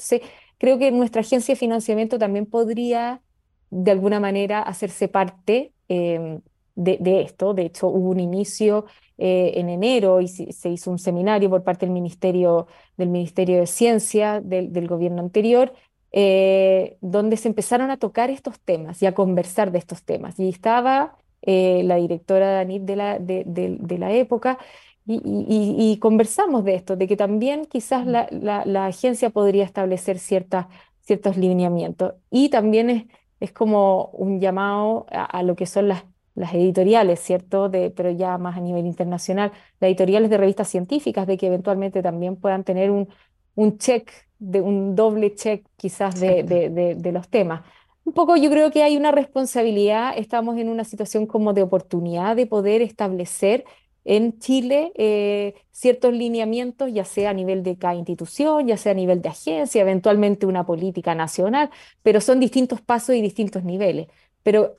Creo 0.57 0.79
que 0.79 0.91
nuestra 0.91 1.19
agencia 1.23 1.55
de 1.55 1.59
financiamiento 1.59 2.17
también 2.17 2.45
podría, 2.45 3.21
de 3.69 3.91
alguna 3.91 4.21
manera, 4.21 4.61
hacerse 4.61 5.09
parte 5.09 5.73
eh, 5.89 6.39
de, 6.75 7.21
esto. 7.21 7.53
De 7.53 7.63
hecho, 7.63 7.89
hubo 7.89 8.11
un 8.11 8.21
inicio 8.21 8.85
eh, 9.17 9.53
en 9.55 9.69
enero 9.69 10.21
y 10.21 10.27
se 10.27 10.69
hizo 10.69 10.91
un 10.91 10.99
seminario 10.99 11.49
por 11.49 11.63
parte 11.63 11.85
del 11.85 11.93
Ministerio, 11.93 12.67
del 12.97 13.09
Ministerio 13.09 13.59
de 13.59 13.67
Ciencia 13.67 14.41
del, 14.41 14.87
gobierno 14.87 15.21
anterior, 15.21 15.73
eh, 16.11 16.97
donde 17.01 17.37
se 17.37 17.47
empezaron 17.47 17.91
a 17.91 17.97
tocar 17.97 18.29
estos 18.29 18.59
temas 18.59 19.01
y 19.01 19.05
a 19.05 19.13
conversar 19.13 19.71
de 19.71 19.79
estos 19.79 20.03
temas. 20.03 20.39
Y 20.39 20.49
estaba 20.49 21.17
eh, 21.41 21.83
la 21.83 21.97
directora 21.97 22.51
Danit 22.53 22.83
de 22.83 22.95
la, 22.95 23.19
de, 23.19 23.97
la 23.99 24.11
época 24.13 24.57
y, 25.05 25.97
conversamos 25.99 26.63
de 26.63 26.75
esto, 26.75 26.95
de 26.95 27.07
que 27.07 27.17
también 27.17 27.65
quizás 27.65 28.05
la, 28.07 28.27
la, 28.31 28.85
agencia 28.85 29.29
podría 29.29 29.65
establecer 29.65 30.17
ciertas, 30.19 30.67
ciertos 31.01 31.37
lineamientos. 31.37 32.13
Y 32.31 32.49
también 32.49 32.89
es, 32.89 33.03
es 33.43 33.51
como 33.51 34.05
un 34.13 34.39
llamado 34.39 35.05
a, 35.11 35.43
lo 35.43 35.57
que 35.57 35.65
son 35.65 35.89
las 35.89 36.05
las 36.35 36.53
editoriales, 36.53 37.19
¿cierto? 37.19 37.69
De, 37.69 37.91
pero 37.91 38.11
ya 38.11 38.37
más 38.37 38.57
a 38.57 38.61
nivel 38.61 38.85
internacional, 38.85 39.51
las 39.79 39.87
editoriales 39.89 40.29
de 40.29 40.37
revistas 40.37 40.67
científicas, 40.67 41.27
de 41.27 41.37
que 41.37 41.47
eventualmente 41.47 42.01
también 42.01 42.35
puedan 42.35 42.63
tener 42.63 42.91
un, 42.91 43.07
un 43.55 43.77
check, 43.77 44.11
de, 44.39 44.61
un 44.61 44.95
doble 44.95 45.35
check 45.35 45.65
quizás 45.77 46.19
de, 46.19 46.43
de, 46.43 46.95
de, 46.95 47.11
los 47.11 47.29
temas. 47.29 47.61
Un 48.03 48.13
poco 48.13 48.35
yo 48.35 48.49
creo 48.49 48.71
que 48.71 48.83
hay 48.83 48.97
una 48.97 49.11
responsabilidad, 49.11 50.13
estamos 50.17 50.57
en 50.57 50.69
una 50.69 50.83
situación 50.83 51.25
como 51.27 51.53
de 51.53 51.61
oportunidad 51.61 52.35
de 52.35 52.47
poder 52.47 52.81
establecer 52.81 53.63
en 54.05 54.37
Chile 54.39 54.91
eh, 54.95 55.55
ciertos 55.71 56.13
lineamientos, 56.13 56.91
ya 56.93 57.05
sea 57.05 57.29
a 57.29 57.33
nivel 57.33 57.63
de 57.63 57.77
cada 57.77 57.95
institución, 57.95 58.67
ya 58.67 58.77
sea 58.77 58.91
a 58.91 58.95
nivel 58.95 59.21
de 59.21 59.29
agencia, 59.29 59.81
eventualmente 59.81 60.45
una 60.45 60.65
política 60.65 61.15
nacional, 61.15 61.69
pero 62.01 62.19
son 62.21 62.39
distintos 62.39 62.81
pasos 62.81 63.15
y 63.15 63.21
distintos 63.21 63.63
niveles. 63.63 64.07
Pero 64.43 64.75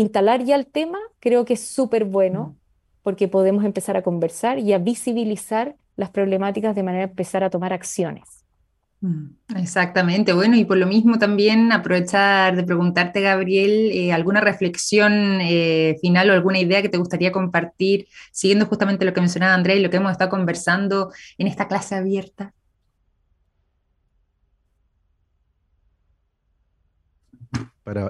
instalar 0.00 0.44
ya 0.44 0.56
el 0.56 0.66
tema 0.66 0.98
creo 1.20 1.44
que 1.44 1.54
es 1.54 1.66
súper 1.66 2.04
bueno 2.04 2.48
mm. 2.48 2.56
porque 3.02 3.28
podemos 3.28 3.64
empezar 3.64 3.96
a 3.96 4.02
conversar 4.02 4.58
y 4.58 4.72
a 4.72 4.78
visibilizar 4.78 5.76
las 5.96 6.10
problemáticas 6.10 6.74
de 6.74 6.82
manera 6.82 7.06
de 7.06 7.10
empezar 7.10 7.42
a 7.42 7.50
tomar 7.50 7.72
acciones. 7.72 8.44
Mm, 9.00 9.28
exactamente, 9.56 10.32
bueno, 10.32 10.56
y 10.56 10.64
por 10.64 10.76
lo 10.76 10.86
mismo 10.86 11.18
también 11.18 11.70
aprovechar 11.70 12.56
de 12.56 12.64
preguntarte, 12.64 13.20
Gabriel, 13.20 13.90
eh, 13.92 14.12
alguna 14.12 14.40
reflexión 14.40 15.40
eh, 15.40 15.96
final 16.00 16.30
o 16.30 16.32
alguna 16.32 16.58
idea 16.58 16.82
que 16.82 16.88
te 16.88 16.98
gustaría 16.98 17.30
compartir, 17.30 18.08
siguiendo 18.32 18.66
justamente 18.66 19.04
lo 19.04 19.14
que 19.14 19.20
mencionaba 19.20 19.54
Andrea 19.54 19.76
y 19.76 19.82
lo 19.82 19.90
que 19.90 19.98
hemos 19.98 20.12
estado 20.12 20.30
conversando 20.30 21.12
en 21.38 21.46
esta 21.46 21.68
clase 21.68 21.94
abierta. 21.94 22.54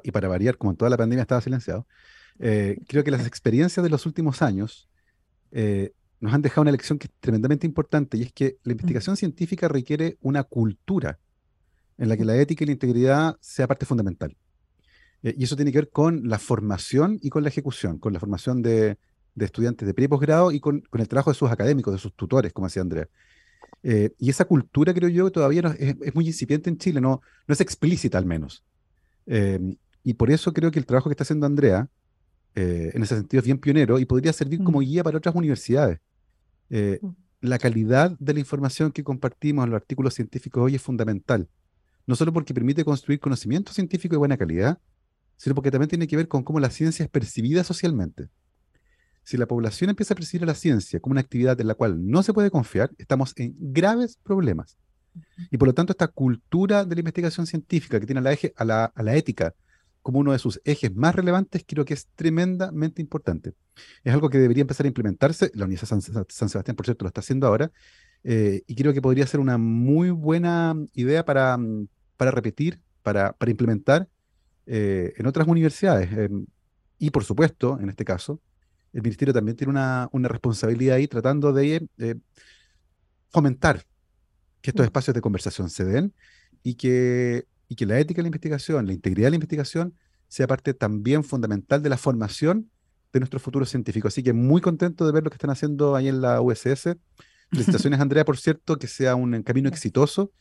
Y 0.02 0.10
para 0.10 0.28
variar, 0.28 0.56
como 0.56 0.74
toda 0.74 0.90
la 0.90 0.96
pandemia 0.96 1.22
estaba 1.22 1.40
silenciado, 1.40 1.86
eh, 2.38 2.78
creo 2.88 3.04
que 3.04 3.10
las 3.10 3.26
experiencias 3.26 3.82
de 3.82 3.90
los 3.90 4.06
últimos 4.06 4.42
años 4.42 4.88
nos 6.20 6.34
han 6.34 6.42
dejado 6.42 6.62
una 6.62 6.72
lección 6.72 6.98
que 6.98 7.06
es 7.06 7.12
tremendamente 7.20 7.66
importante 7.66 8.16
y 8.18 8.22
es 8.22 8.32
que 8.32 8.58
la 8.64 8.72
investigación 8.72 9.16
científica 9.16 9.68
requiere 9.68 10.18
una 10.20 10.42
cultura 10.44 11.18
en 11.96 12.08
la 12.08 12.16
que 12.16 12.24
la 12.24 12.36
ética 12.36 12.64
y 12.64 12.66
la 12.66 12.72
integridad 12.72 13.36
sea 13.40 13.66
parte 13.66 13.86
fundamental. 13.86 14.36
Eh, 15.22 15.34
y 15.36 15.44
eso 15.44 15.56
tiene 15.56 15.72
que 15.72 15.78
ver 15.78 15.90
con 15.90 16.28
la 16.28 16.38
formación 16.38 17.18
y 17.20 17.30
con 17.30 17.42
la 17.42 17.48
ejecución, 17.48 17.98
con 17.98 18.12
la 18.12 18.20
formación 18.20 18.62
de, 18.62 18.96
estudiantes 19.36 19.86
de 19.86 19.94
pre 19.94 20.04
y 20.04 20.08
posgrado 20.08 20.50
y 20.52 20.60
con, 20.60 20.82
el 20.92 21.08
trabajo 21.08 21.30
de 21.30 21.36
sus 21.36 21.50
académicos, 21.50 21.92
de 21.92 21.98
sus 21.98 22.14
tutores, 22.14 22.52
como 22.52 22.66
decía 22.66 22.82
Andrea. 22.82 23.08
Eh, 23.82 24.10
y 24.18 24.30
esa 24.30 24.44
cultura, 24.44 24.94
creo 24.94 25.08
yo, 25.08 25.30
todavía 25.30 25.62
es, 25.78 26.14
muy 26.14 26.26
incipiente 26.26 26.70
en 26.70 26.78
Chile, 26.78 27.00
no, 27.00 27.20
no 27.46 27.52
es 27.52 27.60
explícita 27.60 28.18
al 28.18 28.26
menos. 28.26 28.64
Eh, 29.28 29.76
y 30.02 30.14
por 30.14 30.30
eso 30.30 30.52
creo 30.52 30.70
que 30.70 30.78
el 30.78 30.86
trabajo 30.86 31.08
que 31.08 31.12
está 31.12 31.22
haciendo 31.22 31.46
Andrea, 31.46 31.88
en 32.54 33.04
ese 33.04 33.14
sentido, 33.14 33.38
es 33.38 33.44
bien 33.44 33.58
pionero 33.58 34.00
y 34.00 34.04
podría 34.04 34.32
servir 34.32 34.60
como 34.64 34.80
guía 34.80 35.04
para 35.04 35.18
otras 35.18 35.32
universidades. 35.32 36.00
Eh, 36.70 36.98
mm. 37.00 37.08
la 37.40 37.58
calidad 37.58 38.16
de 38.18 38.34
la 38.34 38.40
información 38.40 38.92
que 38.92 39.04
compartimos 39.04 39.64
en 39.64 39.70
los 39.70 39.80
artículos 39.80 40.14
científicos 40.14 40.62
hoy 40.62 40.74
es 40.74 40.82
fundamental. 40.82 41.48
No 42.06 42.16
solo 42.16 42.32
porque 42.32 42.54
permite 42.54 42.84
construir 42.84 43.20
conocimiento 43.20 43.72
científico 43.72 44.14
de 44.14 44.18
buena 44.18 44.36
calidad, 44.36 44.80
sino 45.36 45.54
porque 45.54 45.70
también 45.70 45.88
tiene 45.88 46.06
que 46.06 46.16
ver 46.16 46.28
con 46.28 46.42
cómo 46.42 46.58
la 46.58 46.70
ciencia 46.70 47.04
es 47.04 47.10
percibida 47.10 47.64
socialmente. 47.64 48.28
Si 49.22 49.36
la 49.36 49.46
población 49.46 49.90
empieza 49.90 50.14
a 50.14 50.16
percibir 50.16 50.42
a 50.44 50.46
la 50.46 50.54
ciencia 50.54 51.00
como 51.00 51.12
una 51.12 51.20
actividad 51.20 51.60
en 51.60 51.66
la 51.66 51.74
cual 51.74 52.06
no 52.06 52.22
se 52.22 52.32
puede 52.32 52.50
confiar, 52.50 52.90
estamos 52.98 53.34
en 53.36 53.54
graves 53.58 54.18
problemas. 54.22 54.78
Y 55.50 55.58
por 55.58 55.68
lo 55.68 55.74
tanto, 55.74 55.92
esta 55.92 56.08
cultura 56.08 56.84
de 56.84 56.94
la 56.94 57.00
investigación 57.00 57.46
científica 57.46 57.98
que 57.98 58.06
tiene 58.06 58.20
a 58.20 58.22
la, 58.22 58.32
eje, 58.32 58.52
a 58.56 58.64
la, 58.64 58.84
a 58.84 59.02
la 59.02 59.16
ética 59.16 59.54
como 60.02 60.20
uno 60.20 60.32
de 60.32 60.38
sus 60.38 60.60
ejes 60.64 60.94
más 60.94 61.14
relevantes, 61.14 61.64
creo 61.66 61.84
que 61.84 61.94
es 61.94 62.06
tremendamente 62.14 63.02
importante. 63.02 63.54
Es 64.04 64.14
algo 64.14 64.30
que 64.30 64.38
debería 64.38 64.62
empezar 64.62 64.86
a 64.86 64.88
implementarse. 64.88 65.50
La 65.54 65.66
Universidad 65.66 66.00
San, 66.00 66.26
San 66.28 66.48
Sebastián, 66.48 66.76
por 66.76 66.86
cierto, 66.86 67.04
lo 67.04 67.08
está 67.08 67.20
haciendo 67.20 67.46
ahora. 67.46 67.70
Eh, 68.24 68.62
y 68.66 68.74
creo 68.74 68.92
que 68.92 69.02
podría 69.02 69.26
ser 69.26 69.40
una 69.40 69.58
muy 69.58 70.10
buena 70.10 70.74
idea 70.94 71.24
para, 71.24 71.58
para 72.16 72.30
repetir, 72.30 72.80
para, 73.02 73.32
para 73.32 73.50
implementar 73.50 74.08
eh, 74.66 75.12
en 75.16 75.26
otras 75.26 75.46
universidades. 75.46 76.10
Em, 76.12 76.46
y 76.98 77.10
por 77.10 77.24
supuesto, 77.24 77.78
en 77.80 77.88
este 77.88 78.04
caso, 78.04 78.40
el 78.92 79.02
Ministerio 79.02 79.34
también 79.34 79.56
tiene 79.56 79.70
una, 79.70 80.08
una 80.12 80.28
responsabilidad 80.28 80.96
ahí 80.96 81.06
tratando 81.06 81.52
de 81.52 81.86
eh, 81.98 82.14
fomentar 83.30 83.82
que 84.68 84.70
estos 84.70 84.84
mm. 84.84 84.90
espacios 84.90 85.14
de 85.14 85.20
conversación 85.22 85.70
se 85.70 85.84
den 85.84 86.12
y 86.62 86.74
que 86.74 87.46
y 87.68 87.74
que 87.74 87.86
la 87.86 87.98
ética 87.98 88.18
de 88.18 88.22
la 88.24 88.28
investigación, 88.28 88.86
la 88.86 88.92
integridad 88.92 89.26
de 89.26 89.30
la 89.30 89.36
investigación, 89.36 89.94
sea 90.28 90.46
parte 90.46 90.74
también 90.74 91.22
fundamental 91.24 91.82
de 91.82 91.88
la 91.88 91.98
formación 91.98 92.70
de 93.12 93.20
nuestros 93.20 93.42
futuros 93.42 93.68
científicos. 93.68 94.12
Así 94.12 94.22
que 94.22 94.32
muy 94.32 94.60
contento 94.60 95.06
de 95.06 95.12
ver 95.12 95.22
lo 95.22 95.30
que 95.30 95.36
están 95.36 95.50
haciendo 95.50 95.94
ahí 95.96 96.08
en 96.08 96.20
la 96.20 96.40
USS. 96.40 96.96
Felicitaciones, 97.50 98.00
Andrea, 98.00 98.24
por 98.24 98.36
cierto, 98.36 98.78
que 98.78 98.86
sea 98.86 99.14
un 99.14 99.42
camino 99.42 99.68
exitoso 99.68 100.32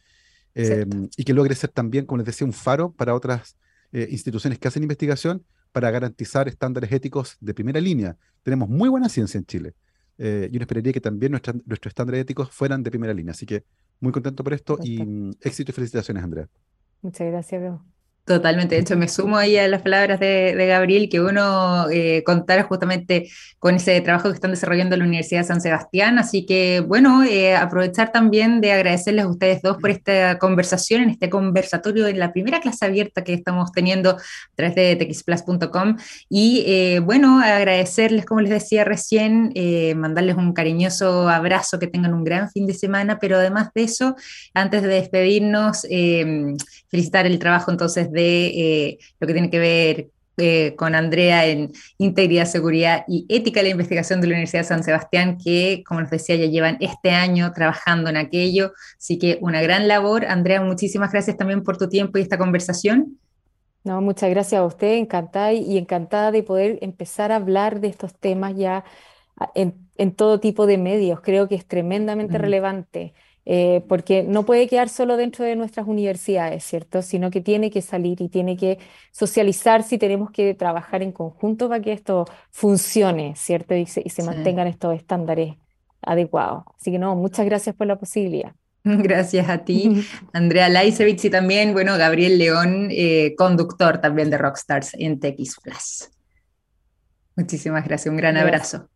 em, 0.55 1.09
y 1.15 1.23
que 1.23 1.33
logre 1.33 1.55
ser 1.55 1.69
también, 1.69 2.05
como 2.05 2.17
les 2.17 2.25
decía, 2.25 2.45
un 2.45 2.53
faro 2.53 2.91
para 2.91 3.13
otras 3.13 3.57
eh, 3.93 4.07
instituciones 4.11 4.59
que 4.59 4.67
hacen 4.67 4.83
investigación 4.83 5.45
para 5.71 5.91
garantizar 5.91 6.47
estándares 6.47 6.91
éticos 6.91 7.37
de 7.39 7.53
primera 7.53 7.79
línea. 7.79 8.17
Tenemos 8.43 8.67
muy 8.67 8.89
buena 8.89 9.09
ciencia 9.09 9.37
en 9.37 9.45
Chile 9.45 9.73
eh, 10.17 10.49
y 10.51 10.55
uno 10.55 10.63
esperaría 10.63 10.91
que 10.91 11.01
también 11.01 11.31
nuestros 11.31 11.91
estándares 11.91 12.21
éticos 12.21 12.49
fueran 12.51 12.83
de 12.83 12.89
primera 12.89 13.13
línea. 13.13 13.31
Así 13.31 13.45
que 13.45 13.63
muy 13.99 14.11
contento 14.11 14.43
por 14.43 14.53
esto 14.53 14.77
y 14.83 15.03
mm, 15.03 15.31
éxito 15.41 15.71
y 15.71 15.73
felicitaciones, 15.73 16.23
Andrea. 16.23 16.47
Muchas 17.01 17.27
gracias, 17.27 17.61
Bebo. 17.61 17.83
Totalmente, 18.27 18.75
de 18.75 18.81
hecho 18.81 18.97
me 18.97 19.07
sumo 19.07 19.37
ahí 19.37 19.55
a 19.55 19.69
las 19.69 19.83
palabras 19.83 20.19
de, 20.19 20.53
Gabriel, 20.67 21.07
que 21.07 21.21
uno 21.21 21.89
eh, 21.89 22.23
contara 22.25 22.63
justamente 22.63 23.29
con 23.57 23.75
ese 23.75 24.01
trabajo 24.01 24.27
que 24.27 24.35
están 24.35 24.51
desarrollando 24.51 24.95
en 24.95 24.99
la 24.99 25.05
Universidad 25.07 25.39
de 25.39 25.47
San 25.47 25.61
Sebastián, 25.61 26.19
así 26.19 26.45
que 26.45 26.81
bueno, 26.81 27.23
eh, 27.23 27.55
aprovechar 27.55 28.11
también 28.11 28.59
de 28.59 28.73
agradecerles 28.73 29.23
a 29.23 29.29
ustedes 29.29 29.61
dos 29.61 29.77
por 29.77 29.91
esta 29.91 30.39
conversación, 30.39 31.03
en 31.03 31.11
este 31.11 31.29
conversatorio, 31.29 32.05
en 32.05 32.19
la 32.19 32.33
primera 32.33 32.59
clase 32.59 32.85
abierta 32.85 33.23
que 33.23 33.33
estamos 33.33 33.71
teniendo 33.71 34.09
a 34.09 34.17
través 34.55 34.75
de 34.75 34.97
txplus.com 34.97 35.95
y 36.27 36.65
eh, 36.67 36.99
bueno, 36.99 37.39
agradecerles, 37.39 38.25
como 38.25 38.41
les 38.41 38.49
decía 38.49 38.83
recién, 38.83 39.53
mandarles 39.95 40.35
un 40.35 40.51
cariñoso 40.51 41.29
abrazo, 41.29 41.79
que 41.79 41.87
tengan 41.87 42.13
un 42.13 42.25
gran 42.25 42.51
fin 42.51 42.67
de 42.67 42.73
semana, 42.73 43.19
pero 43.19 43.37
además 43.37 43.69
de 43.73 43.83
eso, 43.83 44.17
antes 44.53 44.81
de 44.81 44.89
despedirnos, 44.89 45.87
felicitar 46.89 47.25
el 47.25 47.39
trabajo 47.39 47.71
entonces 47.71 48.11
de 48.11 48.16
eh, 48.21 48.97
lo 49.19 49.27
que 49.27 49.33
tiene 49.33 49.49
que 49.49 49.59
ver 49.59 50.07
eh, 50.39 50.75
con 50.75 50.93
Andrea 50.93 51.47
en 51.47 51.71
integridad, 51.97 52.45
seguridad 52.45 53.05
y 53.07 53.25
ética 53.27 53.61
de 53.61 53.65
la 53.65 53.71
investigación 53.71 54.21
de 54.21 54.27
la 54.27 54.33
Universidad 54.33 54.61
de 54.61 54.67
San 54.67 54.83
Sebastián, 54.83 55.37
que, 55.43 55.83
como 55.87 56.01
nos 56.01 56.11
decía, 56.11 56.35
ya 56.35 56.45
llevan 56.45 56.77
este 56.79 57.09
año 57.09 57.51
trabajando 57.53 58.09
en 58.09 58.17
aquello. 58.17 58.73
Así 58.97 59.17
que 59.17 59.39
una 59.41 59.61
gran 59.61 59.87
labor. 59.87 60.25
Andrea, 60.25 60.61
muchísimas 60.61 61.11
gracias 61.11 61.37
también 61.37 61.63
por 61.63 61.77
tu 61.77 61.89
tiempo 61.89 62.19
y 62.19 62.21
esta 62.21 62.37
conversación. 62.37 63.17
No, 63.83 64.01
muchas 64.01 64.29
gracias 64.29 64.59
a 64.59 64.65
usted, 64.65 64.97
encantada 64.97 65.53
y 65.53 65.77
encantada 65.77 66.31
de 66.31 66.43
poder 66.43 66.77
empezar 66.81 67.31
a 67.31 67.37
hablar 67.37 67.79
de 67.79 67.87
estos 67.87 68.13
temas 68.13 68.53
ya 68.55 68.83
en, 69.55 70.13
todo 70.15 70.39
tipo 70.39 70.65
de 70.65 70.77
medios. 70.77 71.21
Creo 71.21 71.47
que 71.47 71.55
es 71.55 71.65
tremendamente 71.65 72.37
relevante. 72.37 73.13
Eh, 73.49 73.81
porque 73.87 74.23
no 74.23 74.45
puede 74.45 74.67
quedar 74.67 74.89
solo 74.89 75.15
dentro 75.15 75.45
de 75.45 75.55
nuestras 75.55 75.87
universidades, 75.87 76.65
¿cierto? 76.65 77.01
Sino 77.01 77.31
que 77.31 77.39
tiene 77.39 77.71
que 77.71 77.81
salir 77.81 78.21
y 78.21 78.27
tiene 78.27 78.57
que 78.57 78.77
socializarse 79.13 79.95
y 79.95 79.97
tenemos 79.97 80.31
que 80.31 80.53
trabajar 80.53 81.01
en 81.01 81.13
conjunto 81.13 81.69
para 81.69 81.81
que 81.81 81.93
esto 81.93 82.25
funcione, 82.51 83.35
¿cierto? 83.37 83.73
Y 83.73 83.85
se, 83.85 84.03
mantengan 84.23 84.67
estos 84.67 84.93
estándares 84.93 85.55
adecuados. 86.01 86.65
Así 86.77 86.91
que 86.91 86.99
no, 86.99 87.15
muchas 87.15 87.45
gracias 87.45 87.73
por 87.73 87.87
la 87.87 87.97
posibilidad. 87.97 88.53
Gracias 88.83 89.47
a 89.47 89.59
ti, 89.59 90.05
Andrea 90.33 90.67
Laisevich 90.67 91.23
y 91.23 91.29
también, 91.29 91.71
bueno, 91.71 91.97
Gabriel 91.97 92.37
León, 92.37 92.89
eh, 92.91 93.33
conductor 93.37 93.99
también 93.99 94.29
de 94.29 94.37
Rockstars 94.37 94.93
en 94.95 95.21
TX 95.21 95.55
Plus. 95.63 96.09
Muchísimas 97.37 97.85
gracias, 97.85 98.11
un 98.11 98.17
gran 98.17 98.35
abrazo. 98.35 98.89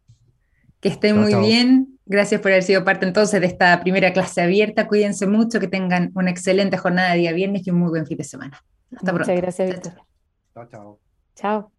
Que 0.82 0.90
estén 0.90 1.18
muy 1.18 1.34
bien. 1.36 2.00
Gracias 2.06 2.42
por 2.42 2.52
haber 2.52 2.64
sido 2.64 2.84
parte 2.84 3.06
entonces 3.06 3.40
de 3.40 3.48
esta 3.48 3.80
primera 3.80 4.12
clase 4.12 4.42
abierta. 4.42 4.88
Cuídense 4.88 5.28
mucho, 5.28 5.60
que 5.60 5.68
tengan 5.68 6.12
una 6.16 6.32
excelente 6.32 6.76
jornada 6.76 7.12
de 7.12 7.20
día 7.20 7.32
viernes 7.32 7.66
y 7.66 7.70
un 7.70 7.80
muy 7.80 7.90
buen 7.90 8.06
fin 8.06 8.18
de 8.18 8.24
semana. 8.26 8.62
Hasta 8.92 9.14
pronto. 9.14 9.32
Muchas 9.32 9.42
gracias, 9.42 9.70
Víctor. 9.70 9.94
Chao, 10.54 10.68
chao. 10.68 11.00
Chao. 11.36 11.72